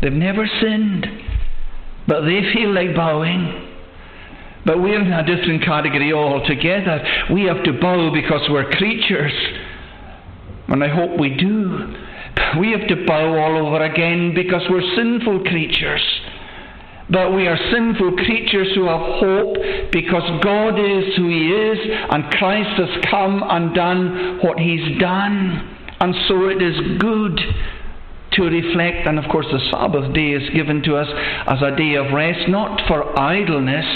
They've 0.00 0.12
never 0.12 0.48
sinned, 0.60 1.06
but 2.08 2.22
they 2.22 2.40
feel 2.54 2.72
like 2.74 2.96
bowing. 2.96 3.68
But 4.64 4.80
we're 4.80 4.98
in 4.98 5.12
a 5.12 5.26
different 5.26 5.62
category 5.62 6.12
altogether. 6.12 7.04
We 7.32 7.42
have 7.42 7.62
to 7.64 7.72
bow 7.80 8.10
because 8.14 8.48
we're 8.48 8.70
creatures. 8.70 9.32
And 10.68 10.82
I 10.82 10.88
hope 10.88 11.20
we 11.20 11.36
do. 11.36 11.94
We 12.58 12.72
have 12.72 12.88
to 12.88 13.04
bow 13.06 13.38
all 13.38 13.66
over 13.66 13.84
again 13.84 14.34
because 14.34 14.62
we're 14.70 14.96
sinful 14.96 15.40
creatures. 15.44 16.02
But 17.10 17.34
we 17.34 17.46
are 17.46 17.58
sinful 17.72 18.12
creatures 18.16 18.68
who 18.74 18.86
have 18.86 19.00
hope 19.00 19.56
because 19.92 20.42
God 20.42 20.78
is 20.78 21.16
who 21.16 21.28
He 21.28 21.52
is 21.52 21.78
and 22.10 22.30
Christ 22.32 22.80
has 22.80 23.04
come 23.10 23.42
and 23.44 23.74
done 23.74 24.38
what 24.42 24.58
He's 24.58 24.98
done. 24.98 25.76
And 26.00 26.14
so 26.28 26.48
it 26.48 26.62
is 26.62 26.98
good 26.98 27.38
to 28.32 28.42
reflect. 28.42 29.06
And 29.06 29.18
of 29.18 29.30
course, 29.30 29.46
the 29.52 29.60
Sabbath 29.70 30.12
day 30.14 30.32
is 30.32 30.48
given 30.54 30.82
to 30.84 30.96
us 30.96 31.08
as 31.46 31.60
a 31.62 31.76
day 31.76 31.94
of 31.94 32.12
rest, 32.12 32.48
not 32.48 32.80
for 32.88 33.18
idleness 33.18 33.86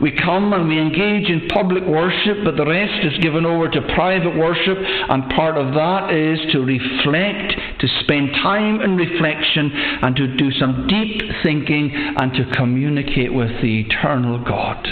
we 0.00 0.12
come 0.12 0.52
and 0.52 0.68
we 0.68 0.78
engage 0.78 1.30
in 1.30 1.48
public 1.48 1.82
worship, 1.84 2.44
but 2.44 2.56
the 2.56 2.66
rest 2.66 3.06
is 3.06 3.16
given 3.22 3.46
over 3.46 3.68
to 3.68 3.80
private 3.94 4.36
worship, 4.36 4.76
and 4.76 5.30
part 5.30 5.56
of 5.56 5.72
that 5.72 6.12
is 6.12 6.38
to 6.52 6.60
reflect, 6.60 7.80
to 7.80 7.88
spend 8.04 8.30
time 8.42 8.82
in 8.82 8.96
reflection, 8.96 9.72
and 10.02 10.14
to 10.16 10.36
do 10.36 10.50
some 10.52 10.86
deep 10.86 11.22
thinking 11.42 11.90
and 11.94 12.34
to 12.34 12.44
communicate 12.56 13.32
with 13.32 13.48
the 13.62 13.80
eternal 13.80 14.42
God. 14.44 14.86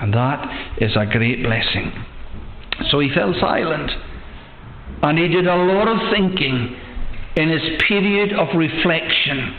And 0.00 0.14
that 0.14 0.78
is 0.80 0.96
a 0.96 1.04
great 1.04 1.42
blessing. 1.42 1.92
So 2.90 3.00
he 3.00 3.12
fell 3.12 3.34
silent, 3.38 3.90
and 5.02 5.18
he 5.18 5.28
did 5.28 5.46
a 5.46 5.56
lot 5.56 5.88
of 5.88 6.10
thinking 6.10 6.74
in 7.36 7.50
his 7.50 7.82
period 7.86 8.32
of 8.32 8.48
reflection. 8.56 9.54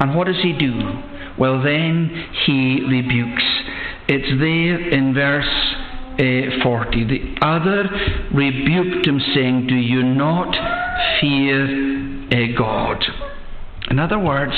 And 0.00 0.16
what 0.16 0.26
does 0.26 0.42
he 0.42 0.52
do? 0.52 1.00
Well, 1.38 1.62
then 1.62 2.26
he 2.44 2.84
rebukes 2.88 3.44
it's 4.08 4.40
there 4.40 4.90
in 4.90 5.14
verse 5.14 5.74
uh, 6.18 6.62
40. 6.62 7.04
The 7.04 7.46
other 7.46 7.88
rebuked 8.34 9.06
him, 9.06 9.20
saying, 9.34 9.66
Do 9.66 9.74
you 9.74 10.02
not 10.02 10.54
fear 11.20 11.64
uh, 12.30 12.58
God? 12.58 13.02
In 13.90 13.98
other 13.98 14.18
words, 14.18 14.54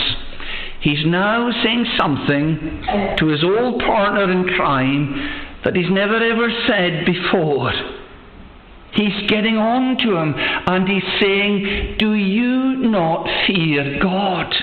he's 0.80 1.04
now 1.06 1.50
saying 1.62 1.86
something 1.98 3.16
to 3.18 3.26
his 3.28 3.44
old 3.44 3.80
partner 3.80 4.30
in 4.30 4.44
crime 4.56 5.60
that 5.64 5.74
he's 5.74 5.90
never 5.90 6.16
ever 6.16 6.48
said 6.66 7.06
before. 7.06 7.72
He's 8.92 9.28
getting 9.28 9.56
on 9.56 9.96
to 9.98 10.16
him 10.16 10.34
and 10.36 10.88
he's 10.88 11.20
saying, 11.20 11.96
Do 11.98 12.14
you 12.14 12.76
not 12.76 13.26
fear 13.46 13.98
God? 14.00 14.54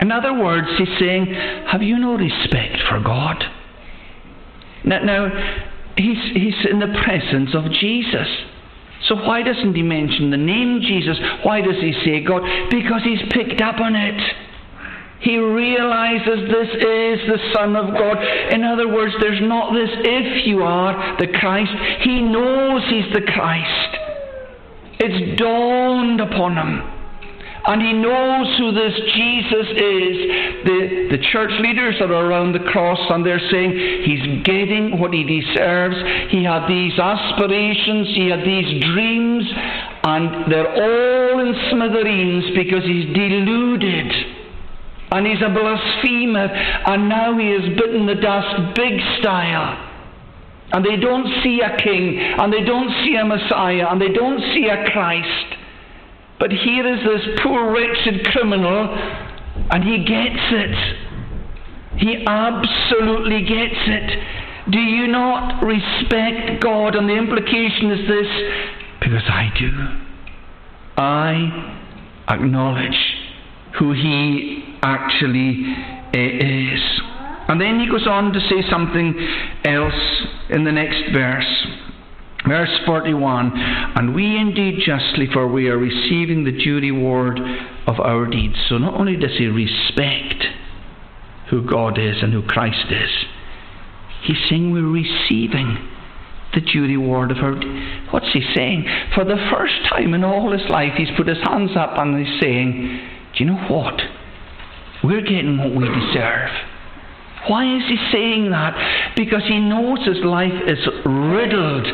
In 0.00 0.10
other 0.10 0.32
words, 0.32 0.68
he's 0.78 0.98
saying, 0.98 1.26
Have 1.70 1.82
you 1.82 1.98
no 1.98 2.16
respect 2.16 2.78
for 2.88 3.00
God? 3.00 3.44
Now, 4.84 5.04
now 5.04 5.28
he's, 5.96 6.18
he's 6.32 6.66
in 6.70 6.80
the 6.80 6.98
presence 7.04 7.54
of 7.54 7.70
Jesus. 7.72 8.28
So 9.08 9.14
why 9.14 9.42
doesn't 9.42 9.74
he 9.74 9.82
mention 9.82 10.30
the 10.30 10.36
name 10.36 10.80
Jesus? 10.80 11.18
Why 11.42 11.60
does 11.60 11.76
he 11.80 11.92
say 12.04 12.22
God? 12.22 12.42
Because 12.70 13.02
he's 13.04 13.20
picked 13.30 13.60
up 13.60 13.80
on 13.80 13.94
it. 13.94 14.20
He 15.20 15.36
realizes 15.36 16.48
this 16.48 16.68
is 16.68 17.28
the 17.28 17.52
Son 17.52 17.76
of 17.76 17.92
God. 17.92 18.16
In 18.52 18.64
other 18.64 18.88
words, 18.88 19.14
there's 19.20 19.40
not 19.42 19.72
this 19.74 19.90
if 19.92 20.46
you 20.46 20.62
are 20.62 21.18
the 21.18 21.28
Christ. 21.38 21.72
He 22.02 22.22
knows 22.22 22.82
he's 22.88 23.12
the 23.12 23.20
Christ. 23.20 23.96
It's 24.98 25.38
dawned 25.38 26.20
upon 26.20 26.56
him. 26.56 26.99
And 27.66 27.82
he 27.82 27.92
knows 27.92 28.48
who 28.58 28.72
this 28.72 28.94
Jesus 29.14 29.68
is. 29.76 30.16
The, 30.64 30.78
the 31.16 31.18
church 31.30 31.52
leaders 31.60 31.96
are 32.00 32.12
around 32.12 32.52
the 32.52 32.64
cross 32.70 32.98
and 33.10 33.24
they're 33.24 33.42
saying 33.50 33.72
he's 34.04 34.44
getting 34.44 34.98
what 34.98 35.12
he 35.12 35.24
deserves. 35.24 35.96
He 36.30 36.44
had 36.44 36.66
these 36.68 36.98
aspirations, 36.98 38.08
he 38.16 38.28
had 38.28 38.40
these 38.40 38.82
dreams, 38.94 39.44
and 40.04 40.50
they're 40.50 40.72
all 40.72 41.40
in 41.40 41.54
smithereens 41.70 42.56
because 42.56 42.84
he's 42.84 43.12
deluded. 43.14 44.12
And 45.12 45.26
he's 45.26 45.42
a 45.42 45.50
blasphemer, 45.50 46.46
and 46.46 47.08
now 47.08 47.36
he 47.36 47.50
has 47.50 47.66
bitten 47.76 48.06
the 48.06 48.14
dust 48.14 48.76
big 48.76 48.94
style. 49.18 49.88
And 50.72 50.84
they 50.84 50.96
don't 50.96 51.26
see 51.42 51.60
a 51.60 51.76
king, 51.82 52.16
and 52.16 52.52
they 52.52 52.62
don't 52.62 52.88
see 53.04 53.16
a 53.16 53.24
Messiah, 53.24 53.88
and 53.90 54.00
they 54.00 54.12
don't 54.12 54.40
see 54.54 54.68
a 54.68 54.88
Christ. 54.92 55.49
But 56.40 56.50
here 56.50 56.86
is 56.86 57.00
this 57.04 57.40
poor 57.42 57.70
wretched 57.70 58.24
criminal, 58.32 58.88
and 59.70 59.84
he 59.84 59.98
gets 59.98 60.40
it. 60.50 61.98
He 61.98 62.24
absolutely 62.26 63.42
gets 63.42 63.80
it. 63.86 64.70
Do 64.70 64.78
you 64.78 65.06
not 65.06 65.62
respect 65.62 66.62
God? 66.62 66.94
And 66.96 67.08
the 67.08 67.14
implication 67.14 67.90
is 67.90 68.08
this 68.08 68.26
because 69.00 69.22
I 69.28 69.52
do. 69.58 69.70
I 70.96 71.76
acknowledge 72.28 72.96
who 73.78 73.92
He 73.92 74.78
actually 74.82 75.76
is. 76.14 76.80
And 77.48 77.60
then 77.60 77.80
he 77.80 77.88
goes 77.88 78.06
on 78.06 78.32
to 78.32 78.40
say 78.40 78.62
something 78.70 79.14
else 79.64 80.26
in 80.50 80.64
the 80.64 80.72
next 80.72 81.12
verse. 81.12 81.66
Verse 82.46 82.70
41 82.86 83.52
And 83.96 84.14
we 84.14 84.36
indeed 84.36 84.80
justly, 84.84 85.28
for 85.32 85.46
we 85.46 85.68
are 85.68 85.78
receiving 85.78 86.44
the 86.44 86.52
due 86.52 86.76
reward 86.76 87.38
of 87.86 88.00
our 88.00 88.26
deeds. 88.26 88.56
So 88.68 88.78
not 88.78 88.94
only 88.94 89.16
does 89.16 89.36
he 89.36 89.46
respect 89.46 90.44
who 91.50 91.68
God 91.68 91.98
is 91.98 92.16
and 92.22 92.32
who 92.32 92.42
Christ 92.42 92.86
is, 92.90 93.10
he's 94.24 94.38
saying 94.48 94.72
we're 94.72 94.86
receiving 94.86 95.88
the 96.54 96.60
due 96.60 96.82
reward 96.82 97.30
of 97.30 97.38
our. 97.38 97.54
What's 98.10 98.32
he 98.32 98.42
saying? 98.54 98.86
For 99.14 99.24
the 99.24 99.36
first 99.52 99.74
time 99.88 100.14
in 100.14 100.24
all 100.24 100.50
his 100.52 100.68
life, 100.70 100.94
he's 100.96 101.10
put 101.16 101.28
his 101.28 101.38
hands 101.44 101.72
up 101.76 101.98
and 101.98 102.26
he's 102.26 102.40
saying, 102.40 103.00
Do 103.36 103.44
you 103.44 103.50
know 103.50 103.66
what? 103.68 104.00
We're 105.04 105.22
getting 105.22 105.58
what 105.58 105.74
we 105.74 105.86
deserve. 105.88 106.50
Why 107.48 107.76
is 107.76 107.82
he 107.88 107.96
saying 108.12 108.50
that? 108.50 109.12
Because 109.16 109.42
he 109.46 109.58
knows 109.58 110.04
his 110.04 110.22
life 110.24 110.52
is 110.66 110.78
riddled 111.06 111.86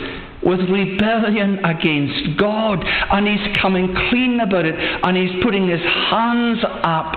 with 0.44 0.60
rebellion 0.60 1.64
against 1.64 2.38
God, 2.38 2.84
and 2.84 3.26
he's 3.26 3.56
coming 3.56 3.94
clean 4.10 4.40
about 4.40 4.64
it, 4.64 4.74
and 4.76 5.16
he's 5.16 5.42
putting 5.42 5.68
his 5.68 5.80
hands 5.80 6.58
up 6.82 7.14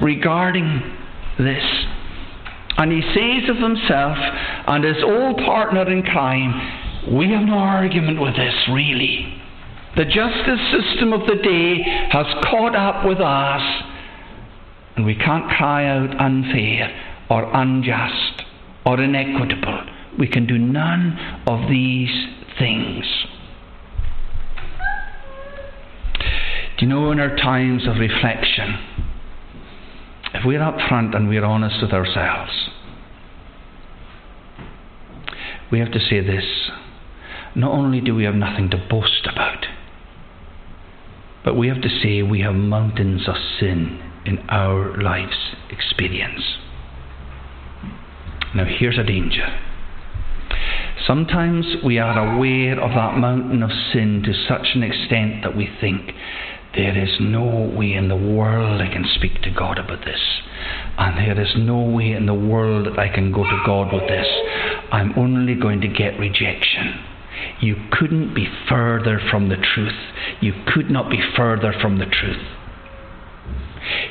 regarding 0.00 0.82
this. 1.38 1.64
And 2.76 2.92
he 2.92 3.02
says 3.02 3.50
of 3.50 3.56
himself 3.56 4.16
and 4.18 4.84
his 4.84 5.02
old 5.02 5.38
partner 5.38 5.90
in 5.90 6.02
crime, 6.02 6.54
We 7.12 7.30
have 7.30 7.42
no 7.42 7.58
argument 7.58 8.20
with 8.20 8.36
this, 8.36 8.54
really. 8.70 9.34
The 9.96 10.04
justice 10.04 10.60
system 10.70 11.12
of 11.12 11.26
the 11.26 11.36
day 11.42 11.82
has 12.10 12.26
caught 12.44 12.76
up 12.76 13.04
with 13.04 13.18
us, 13.18 13.82
and 14.96 15.04
we 15.04 15.16
can't 15.16 15.48
cry 15.48 15.86
out 15.86 16.20
unfair 16.20 16.94
or 17.30 17.50
unjust 17.52 18.42
or 18.84 19.00
inequitable. 19.00 19.86
We 20.18 20.28
can 20.28 20.46
do 20.46 20.58
none 20.58 21.42
of 21.46 21.68
these 21.68 22.10
things. 22.58 23.04
Do 26.78 26.86
you 26.86 26.88
know 26.88 27.10
in 27.10 27.18
our 27.18 27.34
times 27.36 27.86
of 27.88 27.96
reflection, 27.96 28.78
if 30.34 30.44
we're 30.44 30.62
up 30.62 30.76
front 30.88 31.14
and 31.14 31.28
we're 31.28 31.44
honest 31.44 31.76
with 31.82 31.92
ourselves, 31.92 32.68
we 35.72 35.80
have 35.80 35.92
to 35.92 35.98
say 35.98 36.20
this 36.20 36.70
not 37.54 37.72
only 37.72 38.00
do 38.00 38.14
we 38.14 38.24
have 38.24 38.34
nothing 38.34 38.70
to 38.70 38.76
boast 38.88 39.26
about, 39.30 39.66
but 41.44 41.56
we 41.56 41.68
have 41.68 41.82
to 41.82 41.88
say 41.88 42.22
we 42.22 42.40
have 42.40 42.54
mountains 42.54 43.26
of 43.26 43.34
sin 43.58 44.00
in 44.24 44.38
our 44.48 44.96
life's 45.02 45.56
experience. 45.70 46.56
Now, 48.54 48.64
here's 48.64 48.98
a 48.98 49.02
danger. 49.02 49.46
Sometimes 51.06 51.66
we 51.84 51.98
are 51.98 52.34
aware 52.34 52.80
of 52.80 52.90
that 52.90 53.18
mountain 53.18 53.62
of 53.62 53.70
sin 53.92 54.22
to 54.24 54.32
such 54.48 54.74
an 54.74 54.82
extent 54.82 55.42
that 55.42 55.56
we 55.56 55.68
think, 55.80 56.12
there 56.74 56.96
is 56.96 57.16
no 57.20 57.72
way 57.76 57.92
in 57.92 58.08
the 58.08 58.16
world 58.16 58.80
I 58.80 58.92
can 58.92 59.04
speak 59.14 59.40
to 59.42 59.50
God 59.50 59.78
about 59.78 60.04
this. 60.04 60.20
And 60.98 61.16
there 61.16 61.40
is 61.40 61.54
no 61.56 61.80
way 61.80 62.12
in 62.12 62.26
the 62.26 62.34
world 62.34 62.86
that 62.86 62.98
I 62.98 63.08
can 63.08 63.32
go 63.32 63.44
to 63.44 63.62
God 63.64 63.92
with 63.92 64.06
this. 64.08 64.26
I'm 64.92 65.18
only 65.18 65.54
going 65.54 65.80
to 65.80 65.88
get 65.88 66.18
rejection. 66.18 67.04
You 67.60 67.76
couldn't 67.92 68.34
be 68.34 68.46
further 68.68 69.20
from 69.30 69.48
the 69.48 69.56
truth. 69.56 69.98
You 70.40 70.52
could 70.66 70.90
not 70.90 71.10
be 71.10 71.20
further 71.36 71.72
from 71.80 71.98
the 71.98 72.06
truth. 72.06 72.44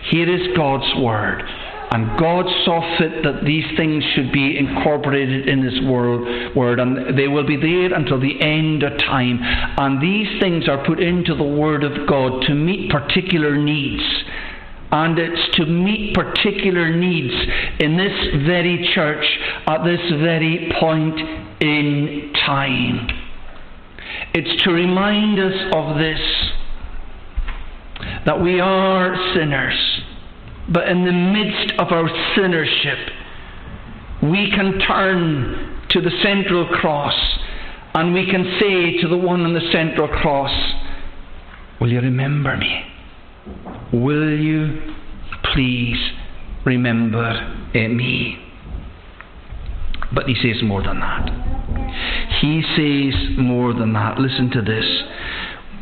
Here 0.09 0.33
is 0.33 0.55
God's 0.55 0.91
Word. 0.97 1.43
And 1.89 2.19
God 2.19 2.45
saw 2.65 2.97
fit 2.97 3.23
that 3.23 3.45
these 3.45 3.63
things 3.77 4.03
should 4.13 4.31
be 4.33 4.57
incorporated 4.57 5.47
in 5.47 5.63
His 5.63 5.81
word, 5.81 6.53
word, 6.53 6.79
and 6.79 7.17
they 7.17 7.29
will 7.29 7.45
be 7.45 7.55
there 7.55 7.93
until 7.93 8.19
the 8.19 8.41
end 8.41 8.83
of 8.83 8.97
time. 8.99 9.39
And 9.41 10.01
these 10.01 10.27
things 10.41 10.67
are 10.67 10.85
put 10.85 10.99
into 10.99 11.33
the 11.33 11.43
Word 11.43 11.85
of 11.85 12.07
God 12.07 12.41
to 12.43 12.53
meet 12.53 12.91
particular 12.91 13.55
needs. 13.55 14.03
And 14.91 15.17
it's 15.17 15.55
to 15.57 15.65
meet 15.65 16.13
particular 16.13 16.93
needs 16.93 17.33
in 17.79 17.95
this 17.95 18.45
very 18.45 18.89
church 18.93 19.25
at 19.65 19.83
this 19.85 19.99
very 20.19 20.73
point 20.79 21.19
in 21.61 22.33
time. 22.45 23.07
It's 24.33 24.63
to 24.63 24.71
remind 24.71 25.39
us 25.39 25.73
of 25.73 25.97
this 25.97 26.19
that 28.25 28.41
we 28.41 28.59
are 28.59 29.33
sinners 29.33 30.01
but 30.71 30.87
in 30.87 31.05
the 31.05 31.11
midst 31.11 31.73
of 31.79 31.91
our 31.91 32.09
sinnership, 32.35 33.09
we 34.23 34.51
can 34.51 34.79
turn 34.79 35.83
to 35.89 36.01
the 36.01 36.11
central 36.21 36.67
cross 36.67 37.15
and 37.93 38.13
we 38.13 38.29
can 38.29 38.43
say 38.59 39.01
to 39.01 39.07
the 39.07 39.17
one 39.17 39.41
on 39.41 39.53
the 39.53 39.71
central 39.71 40.07
cross, 40.07 40.51
Will 41.79 41.91
you 41.91 42.01
remember 42.01 42.57
me? 42.57 42.83
Will 43.93 44.37
you 44.37 44.95
please 45.53 45.97
remember 46.65 47.69
eh, 47.75 47.87
me? 47.87 48.37
But 50.13 50.27
he 50.27 50.35
says 50.35 50.63
more 50.63 50.81
than 50.81 50.99
that. 50.99 51.29
He 52.41 52.61
says 52.75 53.37
more 53.37 53.73
than 53.73 53.93
that. 53.93 54.17
Listen 54.19 54.49
to 54.51 54.61
this. 54.61 54.85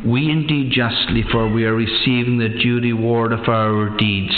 We 0.06 0.30
indeed 0.30 0.72
justly, 0.72 1.24
for 1.32 1.52
we 1.52 1.66
are 1.66 1.76
receiving 1.76 2.38
the 2.38 2.50
due 2.50 2.80
reward 2.80 3.32
of 3.32 3.48
our 3.48 3.96
deeds. 3.98 4.36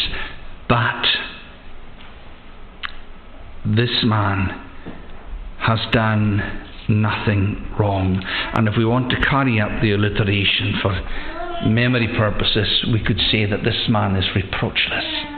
But 0.69 1.05
this 3.65 4.03
man 4.03 4.63
has 5.59 5.79
done 5.91 6.63
nothing 6.89 7.73
wrong. 7.77 8.23
And 8.53 8.67
if 8.67 8.75
we 8.77 8.85
want 8.85 9.09
to 9.11 9.17
carry 9.21 9.59
up 9.59 9.81
the 9.81 9.91
alliteration 9.91 10.79
for 10.81 10.91
memory 11.67 12.07
purposes, 12.17 12.85
we 12.91 13.03
could 13.03 13.19
say 13.31 13.45
that 13.45 13.63
this 13.63 13.87
man 13.89 14.15
is 14.15 14.25
reproachless. 14.35 15.33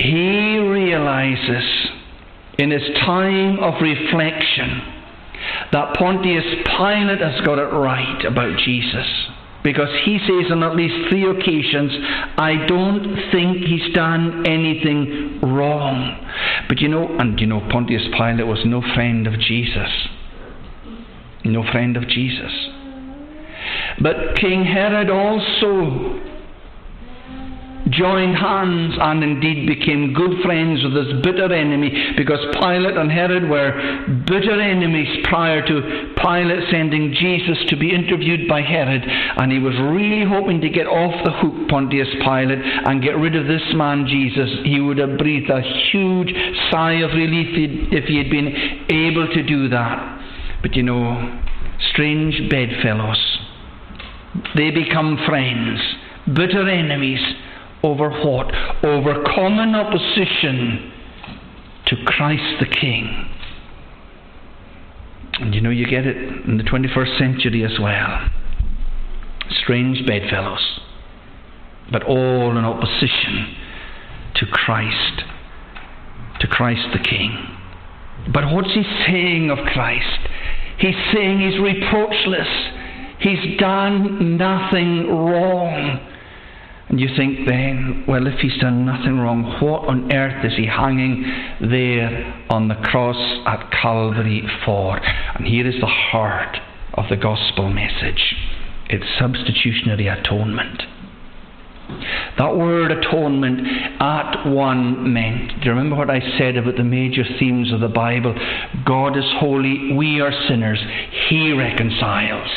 He 0.00 0.58
realizes 0.58 1.90
in 2.58 2.70
his 2.70 2.82
time 3.04 3.58
of 3.60 3.80
reflection 3.80 4.94
that 5.72 5.94
Pontius 5.94 6.44
Pilate 6.64 7.20
has 7.20 7.40
got 7.44 7.58
it 7.58 7.72
right 7.72 8.24
about 8.24 8.58
Jesus. 8.58 9.06
Because 9.64 9.88
he 10.04 10.18
says 10.18 10.52
on 10.52 10.62
at 10.62 10.76
least 10.76 11.08
three 11.08 11.28
occasions, 11.28 11.92
I 12.38 12.64
don't 12.66 13.30
think 13.32 13.58
he's 13.58 13.92
done 13.92 14.46
anything 14.46 15.40
wrong. 15.42 16.26
But 16.68 16.80
you 16.80 16.88
know, 16.88 17.08
and 17.18 17.38
you 17.40 17.46
know, 17.46 17.60
Pontius 17.70 18.06
Pilate 18.16 18.46
was 18.46 18.60
no 18.64 18.80
friend 18.94 19.26
of 19.26 19.38
Jesus. 19.40 19.90
No 21.44 21.64
friend 21.70 21.96
of 21.96 22.08
Jesus. 22.08 22.52
But 24.00 24.36
King 24.36 24.64
Herod 24.64 25.10
also 25.10 26.37
joined 27.90 28.36
hands 28.36 28.94
and 29.00 29.22
indeed 29.22 29.66
became 29.66 30.12
good 30.12 30.42
friends 30.42 30.82
with 30.82 30.94
this 30.94 31.22
bitter 31.22 31.52
enemy 31.52 32.14
because 32.16 32.40
Pilate 32.60 32.96
and 32.96 33.10
Herod 33.10 33.48
were 33.48 33.72
bitter 34.26 34.60
enemies 34.60 35.24
prior 35.24 35.64
to 35.66 36.14
Pilate 36.16 36.70
sending 36.70 37.14
Jesus 37.14 37.58
to 37.68 37.76
be 37.76 37.94
interviewed 37.94 38.48
by 38.48 38.62
Herod. 38.62 39.02
And 39.04 39.52
he 39.52 39.58
was 39.58 39.74
really 39.78 40.24
hoping 40.24 40.60
to 40.60 40.68
get 40.68 40.86
off 40.86 41.24
the 41.24 41.32
hook, 41.32 41.68
Pontius 41.68 42.08
Pilate, 42.22 42.60
and 42.62 43.02
get 43.02 43.16
rid 43.16 43.36
of 43.36 43.46
this 43.46 43.62
man, 43.74 44.06
Jesus. 44.06 44.50
He 44.64 44.80
would 44.80 44.98
have 44.98 45.18
breathed 45.18 45.50
a 45.50 45.62
huge 45.90 46.32
sigh 46.70 47.00
of 47.04 47.12
relief 47.12 47.54
if 47.92 48.04
he 48.04 48.18
had 48.18 48.30
been 48.30 48.48
able 48.90 49.28
to 49.28 49.42
do 49.42 49.68
that. 49.68 50.18
But 50.62 50.74
you 50.74 50.82
know, 50.82 51.42
strange 51.92 52.50
bedfellows. 52.50 53.38
They 54.56 54.70
become 54.70 55.18
friends, 55.26 55.80
bitter 56.26 56.68
enemies 56.68 57.20
over 57.82 58.10
what? 58.10 58.52
Over 58.84 59.22
common 59.34 59.74
opposition 59.74 60.92
to 61.86 61.96
Christ 62.06 62.60
the 62.60 62.66
King. 62.66 63.28
And 65.40 65.54
you 65.54 65.60
know, 65.60 65.70
you 65.70 65.86
get 65.86 66.06
it 66.06 66.16
in 66.16 66.56
the 66.56 66.64
21st 66.64 67.18
century 67.18 67.64
as 67.64 67.78
well. 67.80 68.28
Strange 69.62 70.06
bedfellows, 70.06 70.80
but 71.90 72.02
all 72.02 72.50
in 72.50 72.64
opposition 72.64 73.56
to 74.34 74.46
Christ, 74.46 75.22
to 76.40 76.46
Christ 76.48 76.86
the 76.92 76.98
King. 76.98 77.56
But 78.32 78.52
what's 78.52 78.74
he 78.74 78.82
saying 79.06 79.50
of 79.50 79.58
Christ? 79.72 80.28
He's 80.78 80.94
saying 81.14 81.40
he's 81.40 81.60
reproachless. 81.60 82.74
He's 83.20 83.58
done 83.58 84.36
nothing 84.36 85.08
wrong. 85.08 86.00
And 86.88 86.98
you 86.98 87.08
think 87.16 87.46
then, 87.46 88.04
well, 88.08 88.26
if 88.26 88.40
he's 88.40 88.56
done 88.58 88.86
nothing 88.86 89.18
wrong, 89.18 89.44
what 89.60 89.88
on 89.88 90.10
earth 90.10 90.44
is 90.44 90.56
he 90.56 90.66
hanging 90.66 91.22
there 91.60 92.46
on 92.48 92.68
the 92.68 92.76
cross 92.76 93.18
at 93.46 93.70
Calvary 93.70 94.42
for? 94.64 94.98
And 95.34 95.46
here 95.46 95.66
is 95.66 95.78
the 95.80 95.86
heart 95.86 96.56
of 96.94 97.04
the 97.10 97.16
gospel 97.16 97.68
message 97.68 98.34
it's 98.90 99.04
substitutionary 99.18 100.08
atonement. 100.08 100.82
That 102.38 102.56
word 102.56 102.92
atonement 102.92 103.66
at 104.00 104.46
one 104.46 105.12
meant, 105.12 105.60
do 105.60 105.64
you 105.64 105.70
remember 105.70 105.96
what 105.96 106.10
I 106.10 106.20
said 106.38 106.56
about 106.56 106.76
the 106.76 106.84
major 106.84 107.24
themes 107.38 107.72
of 107.72 107.80
the 107.80 107.88
Bible? 107.88 108.34
God 108.86 109.16
is 109.16 109.24
holy, 109.38 109.92
we 109.94 110.20
are 110.20 110.32
sinners, 110.48 110.78
He 111.28 111.52
reconciles. 111.52 112.50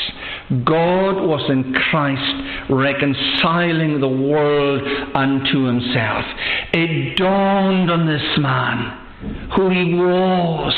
God 0.51 1.15
was 1.25 1.49
in 1.49 1.73
Christ 1.73 2.69
reconciling 2.69 4.01
the 4.01 4.09
world 4.09 4.81
unto 5.15 5.63
Himself. 5.63 6.25
It 6.73 7.15
dawned 7.15 7.89
on 7.89 8.05
this 8.05 8.37
man 8.37 9.49
who 9.55 9.69
He 9.69 9.93
was, 9.93 10.73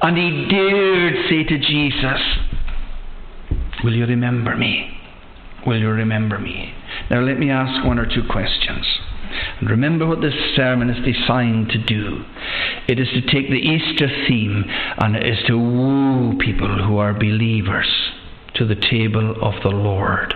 and 0.00 0.16
he 0.16 0.46
dared 0.48 1.14
say 1.28 1.44
to 1.44 1.58
Jesus, 1.58 2.20
Will 3.84 3.94
you 3.94 4.06
remember 4.06 4.56
me? 4.56 4.98
Will 5.66 5.78
you 5.78 5.90
remember 5.90 6.38
me? 6.38 6.72
Now, 7.10 7.20
let 7.20 7.38
me 7.38 7.50
ask 7.50 7.86
one 7.86 7.98
or 7.98 8.06
two 8.06 8.22
questions. 8.30 8.86
And 9.60 9.68
remember 9.68 10.06
what 10.06 10.22
this 10.22 10.34
sermon 10.56 10.88
is 10.88 11.04
designed 11.04 11.68
to 11.70 11.78
do. 11.78 12.24
It 12.88 12.98
is 12.98 13.08
to 13.08 13.20
take 13.20 13.50
the 13.50 13.56
Easter 13.56 14.08
theme 14.28 14.64
and 14.98 15.16
it 15.16 15.26
is 15.26 15.44
to 15.48 15.58
woo 15.58 16.38
people 16.38 16.86
who 16.86 16.96
are 16.98 17.12
believers 17.12 17.88
to 18.54 18.64
the 18.66 18.76
table 18.76 19.34
of 19.42 19.62
the 19.62 19.68
Lord. 19.68 20.34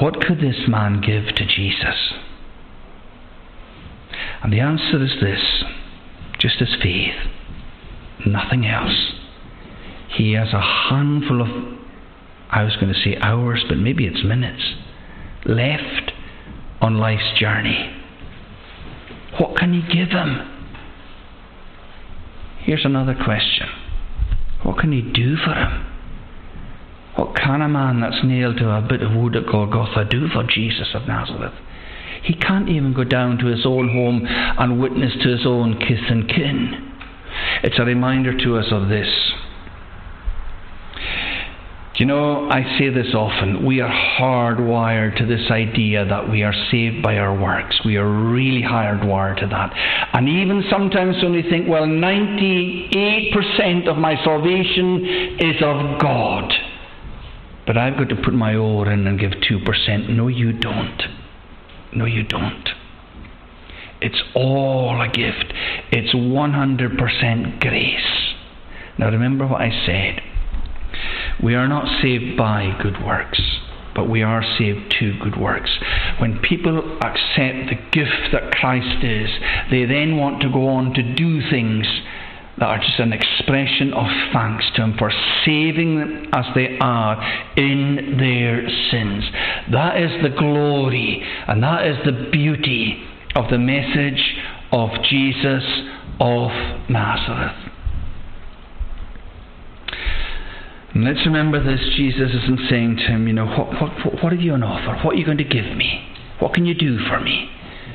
What 0.00 0.20
could 0.20 0.38
this 0.38 0.68
man 0.68 1.00
give 1.00 1.34
to 1.34 1.44
Jesus? 1.44 2.12
And 4.42 4.52
the 4.52 4.60
answer 4.60 5.02
is 5.02 5.20
this 5.20 5.64
just 6.38 6.62
as 6.62 6.68
faith, 6.80 7.16
nothing 8.24 8.64
else. 8.64 9.12
He 10.08 10.34
has 10.34 10.52
a 10.52 10.60
handful 10.60 11.42
of, 11.42 11.78
I 12.50 12.62
was 12.62 12.76
going 12.76 12.92
to 12.92 13.00
say 13.00 13.16
hours, 13.20 13.64
but 13.68 13.76
maybe 13.76 14.06
it's 14.06 14.22
minutes, 14.22 14.62
left 15.44 16.12
on 16.80 16.98
life's 16.98 17.38
journey. 17.38 17.92
What 19.38 19.56
can 19.56 19.74
you 19.74 19.82
give 19.82 20.10
him? 20.10 20.57
Here's 22.68 22.84
another 22.84 23.14
question 23.14 23.66
What 24.62 24.76
can 24.76 24.92
he 24.92 25.00
do 25.00 25.36
for 25.36 25.54
him? 25.54 25.86
What 27.16 27.34
can 27.34 27.62
a 27.62 27.68
man 27.68 28.00
that's 28.00 28.22
nailed 28.22 28.58
to 28.58 28.68
a 28.68 28.82
bit 28.82 29.00
of 29.00 29.16
wood 29.16 29.36
at 29.36 29.46
Golgotha 29.46 30.04
do 30.04 30.28
for 30.28 30.44
Jesus 30.44 30.88
of 30.92 31.08
Nazareth? 31.08 31.54
He 32.22 32.34
can't 32.34 32.68
even 32.68 32.92
go 32.92 33.04
down 33.04 33.38
to 33.38 33.46
his 33.46 33.64
own 33.64 33.88
home 33.88 34.26
and 34.26 34.82
witness 34.82 35.14
to 35.22 35.30
his 35.30 35.46
own 35.46 35.78
kith 35.78 36.10
and 36.10 36.28
kin. 36.28 36.92
It's 37.62 37.78
a 37.78 37.84
reminder 37.84 38.36
to 38.36 38.58
us 38.58 38.66
of 38.70 38.90
this 38.90 39.08
you 41.98 42.06
know, 42.06 42.48
I 42.48 42.62
say 42.78 42.90
this 42.90 43.12
often. 43.12 43.66
We 43.66 43.80
are 43.80 43.90
hardwired 43.90 45.16
to 45.18 45.26
this 45.26 45.50
idea 45.50 46.04
that 46.04 46.30
we 46.30 46.44
are 46.44 46.54
saved 46.70 47.02
by 47.02 47.18
our 47.18 47.36
works. 47.36 47.80
We 47.84 47.96
are 47.96 48.08
really 48.08 48.62
hardwired 48.62 49.40
to 49.40 49.48
that. 49.48 49.72
And 50.12 50.28
even 50.28 50.62
sometimes 50.70 51.20
when 51.22 51.32
we 51.32 51.42
think, 51.42 51.68
well, 51.68 51.86
98% 51.86 53.88
of 53.88 53.96
my 53.96 54.14
salvation 54.24 55.36
is 55.40 55.60
of 55.60 55.98
God, 56.00 56.52
but 57.66 57.76
I've 57.76 57.96
got 57.96 58.10
to 58.10 58.16
put 58.16 58.32
my 58.32 58.54
oar 58.54 58.88
in 58.90 59.04
and 59.06 59.18
give 59.18 59.32
2%. 59.32 60.08
No, 60.10 60.28
you 60.28 60.52
don't. 60.52 61.02
No, 61.92 62.04
you 62.04 62.22
don't. 62.22 62.68
It's 64.00 64.22
all 64.36 65.00
a 65.00 65.08
gift, 65.08 65.52
it's 65.90 66.14
100% 66.14 67.60
grace. 67.60 68.34
Now, 68.98 69.10
remember 69.10 69.48
what 69.48 69.60
I 69.60 69.70
said. 69.84 70.22
We 71.42 71.54
are 71.54 71.68
not 71.68 72.02
saved 72.02 72.36
by 72.36 72.76
good 72.82 73.04
works, 73.04 73.40
but 73.94 74.08
we 74.08 74.22
are 74.22 74.42
saved 74.58 74.94
to 74.98 75.18
good 75.20 75.36
works. 75.36 75.70
When 76.18 76.40
people 76.40 76.98
accept 77.00 77.70
the 77.70 77.78
gift 77.92 78.32
that 78.32 78.50
Christ 78.52 79.04
is, 79.04 79.30
they 79.70 79.84
then 79.84 80.16
want 80.16 80.42
to 80.42 80.48
go 80.50 80.68
on 80.68 80.94
to 80.94 81.14
do 81.14 81.40
things 81.48 81.86
that 82.58 82.66
are 82.66 82.78
just 82.78 82.98
an 82.98 83.12
expression 83.12 83.92
of 83.92 84.06
thanks 84.32 84.64
to 84.74 84.82
Him 84.82 84.96
for 84.98 85.12
saving 85.44 85.98
them 86.00 86.26
as 86.32 86.46
they 86.56 86.76
are 86.80 87.22
in 87.56 88.16
their 88.18 88.68
sins. 88.90 89.24
That 89.70 90.00
is 90.00 90.10
the 90.22 90.36
glory 90.36 91.22
and 91.46 91.62
that 91.62 91.86
is 91.86 91.96
the 92.04 92.30
beauty 92.32 93.04
of 93.36 93.48
the 93.50 93.58
message 93.58 94.34
of 94.72 94.90
Jesus 95.08 95.64
of 96.20 96.50
Nazareth. 96.90 97.67
And 100.98 101.06
let's 101.06 101.24
remember 101.24 101.62
this 101.62 101.78
Jesus 101.96 102.32
isn't 102.42 102.68
saying 102.68 102.96
to 102.96 103.02
him, 103.04 103.28
you 103.28 103.32
know, 103.32 103.46
what, 103.46 103.68
what, 103.80 104.20
what 104.20 104.32
have 104.32 104.40
you 104.40 104.52
on 104.54 104.64
offer? 104.64 105.00
What 105.06 105.14
are 105.14 105.16
you 105.16 105.24
going 105.24 105.38
to 105.38 105.44
give 105.44 105.76
me? 105.76 106.04
What 106.40 106.54
can 106.54 106.66
you 106.66 106.74
do 106.74 106.98
for 107.06 107.20
me? 107.20 107.48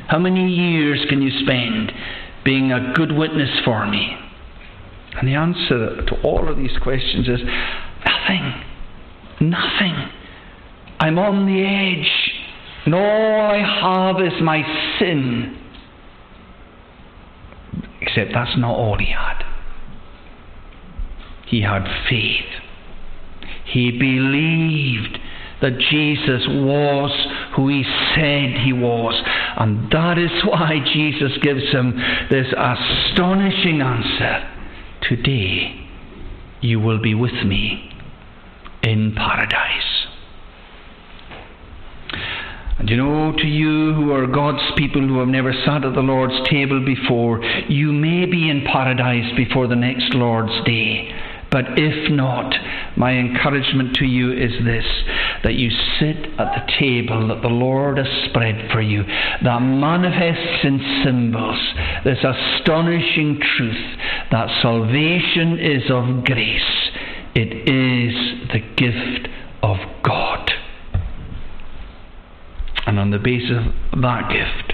How 0.08 0.20
many 0.20 0.50
years 0.50 1.06
can 1.10 1.22
you 1.22 1.30
spend 1.44 1.92
being 2.46 2.72
a 2.72 2.94
good 2.96 3.12
witness 3.12 3.50
for 3.66 3.86
me? 3.88 4.16
And 5.18 5.28
the 5.28 5.36
answer 5.36 6.06
to 6.06 6.22
all 6.24 6.48
of 6.48 6.56
these 6.56 6.72
questions 6.82 7.28
is 7.28 7.42
nothing. 8.06 8.62
Nothing. 9.42 10.10
I'm 11.02 11.20
on 11.20 11.46
the 11.46 11.62
edge. 11.62 12.32
And 12.86 12.96
all 12.96 13.02
I 13.02 14.14
have 14.16 14.26
is 14.26 14.42
my 14.42 14.64
sin. 14.98 15.60
Except 18.00 18.32
that's 18.34 18.58
not 18.58 18.78
all 18.78 18.98
he 18.98 19.12
had. 19.12 19.44
He 21.48 21.64
had 21.64 21.84
faith. 22.10 22.64
He 23.74 23.92
believed 23.92 25.18
that 25.62 25.80
Jesus 25.80 26.46
was 26.48 27.12
who 27.56 27.70
he 27.70 27.84
said 28.14 28.62
he 28.64 28.74
was. 28.74 29.20
And 29.58 29.90
that 29.92 30.18
is 30.20 30.32
why 30.46 30.80
Jesus 30.94 31.32
gives 31.42 31.72
him 31.72 31.96
this 32.30 32.48
astonishing 32.56 33.82
answer 33.82 34.50
Today 35.10 35.88
you 36.62 36.80
will 36.80 37.02
be 37.02 37.14
with 37.14 37.34
me 37.46 37.92
in 38.84 39.14
paradise. 39.16 40.08
And 42.80 42.90
you 42.90 42.98
know, 42.98 43.34
to 43.38 43.48
you 43.48 43.94
who 43.94 44.12
are 44.12 44.28
God's 44.28 44.64
people 44.78 45.02
who 45.02 45.20
have 45.20 45.28
never 45.28 45.54
sat 45.66 45.86
at 45.86 45.94
the 45.94 46.02
Lord's 46.02 46.36
table 46.50 46.84
before, 46.86 47.42
you 47.70 47.92
may 47.92 48.26
be 48.26 48.50
in 48.50 48.66
paradise 48.66 49.36
before 49.38 49.68
the 49.68 49.76
next 49.76 50.14
Lord's 50.14 50.54
day. 50.66 51.13
But 51.54 51.78
if 51.78 52.12
not, 52.12 52.52
my 52.98 53.12
encouragement 53.12 53.96
to 53.98 54.06
you 54.06 54.32
is 54.32 54.54
this 54.66 54.86
that 55.44 55.54
you 55.54 55.70
sit 56.00 56.18
at 56.40 56.66
the 56.66 56.72
table 56.80 57.28
that 57.28 57.44
the 57.44 57.48
Lord 57.48 58.00
has 58.00 58.08
spread 58.28 58.72
for 58.72 58.82
you, 58.82 59.04
that 59.04 59.60
manifests 59.60 60.64
in 60.64 61.04
symbols 61.06 61.60
this 62.04 62.18
astonishing 62.24 63.40
truth 63.56 64.00
that 64.32 64.50
salvation 64.64 65.60
is 65.60 65.92
of 65.92 66.26
grace, 66.26 66.90
it 67.36 67.70
is 67.70 68.50
the 68.52 68.60
gift 68.76 69.28
of 69.62 69.78
God. 70.04 70.50
And 72.88 72.98
on 72.98 73.12
the 73.12 73.20
basis 73.20 73.58
of 73.92 74.02
that 74.02 74.32
gift, 74.32 74.74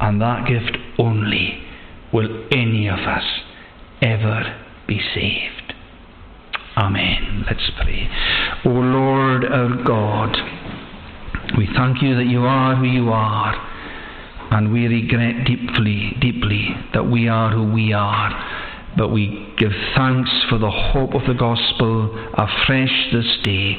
and 0.00 0.18
that 0.22 0.48
gift 0.48 0.78
only, 0.98 1.62
will 2.10 2.46
any 2.50 2.88
of 2.88 3.00
us 3.00 3.24
ever 4.00 4.56
be 4.88 4.98
saved. 5.14 5.69
Amen. 6.80 7.44
Let's 7.46 7.70
pray. 7.76 8.08
O 8.64 8.70
Lord 8.70 9.44
our 9.44 9.84
God, 9.84 10.34
we 11.58 11.68
thank 11.76 12.00
you 12.00 12.16
that 12.16 12.24
you 12.24 12.40
are 12.40 12.74
who 12.74 12.86
you 12.86 13.10
are, 13.10 13.54
and 14.52 14.72
we 14.72 14.86
regret 14.86 15.44
deeply, 15.44 16.16
deeply 16.22 16.70
that 16.94 17.04
we 17.04 17.28
are 17.28 17.50
who 17.50 17.70
we 17.70 17.92
are. 17.92 18.30
But 18.96 19.08
we 19.08 19.52
give 19.58 19.72
thanks 19.94 20.30
for 20.48 20.58
the 20.58 20.70
hope 20.70 21.14
of 21.14 21.26
the 21.26 21.34
gospel 21.34 22.16
afresh 22.32 23.12
this 23.12 23.36
day. 23.44 23.76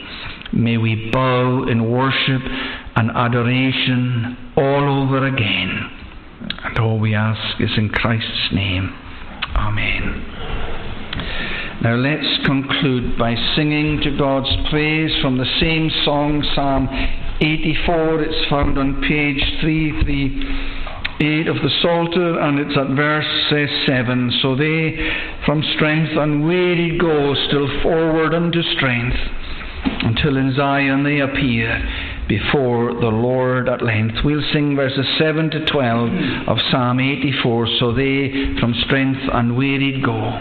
May 0.53 0.77
we 0.77 1.09
bow 1.11 1.65
in 1.67 1.91
worship 1.91 2.41
and 2.95 3.09
adoration 3.15 4.53
all 4.55 5.07
over 5.07 5.25
again. 5.25 5.89
And 6.65 6.77
all 6.77 6.99
we 6.99 7.15
ask 7.15 7.59
is 7.59 7.71
in 7.77 7.89
Christ's 7.89 8.49
name. 8.53 8.93
Amen. 9.55 10.40
Now 11.81 11.95
let's 11.95 12.45
conclude 12.45 13.17
by 13.17 13.33
singing 13.55 14.01
to 14.01 14.15
God's 14.15 14.55
praise 14.69 15.09
from 15.19 15.39
the 15.39 15.49
same 15.59 15.89
song, 16.05 16.45
Psalm 16.53 16.87
84. 17.41 18.21
It's 18.21 18.49
found 18.51 18.77
on 18.77 19.01
page 19.01 19.41
338 19.61 21.47
of 21.47 21.55
the 21.55 21.71
Psalter, 21.81 22.39
and 22.39 22.59
it's 22.59 22.77
at 22.77 22.95
verse 22.95 23.25
7. 23.49 24.31
So 24.43 24.55
they 24.55 24.93
from 25.43 25.63
strength 25.73 26.11
unwearied 26.15 27.01
go, 27.01 27.33
still 27.47 27.67
forward 27.81 28.35
unto 28.35 28.61
strength, 28.77 29.17
until 30.05 30.37
in 30.37 30.53
Zion 30.55 31.03
they 31.03 31.21
appear 31.21 31.81
before 32.29 32.93
the 32.93 33.09
Lord 33.09 33.67
at 33.67 33.81
length. 33.81 34.17
We'll 34.23 34.45
sing 34.53 34.75
verses 34.75 35.07
7 35.17 35.49
to 35.49 35.65
12 35.65 36.47
of 36.47 36.59
Psalm 36.69 36.99
84. 36.99 37.67
So 37.79 37.91
they 37.91 38.53
from 38.59 38.75
strength 38.85 39.21
unwearied 39.33 40.05
go. 40.05 40.37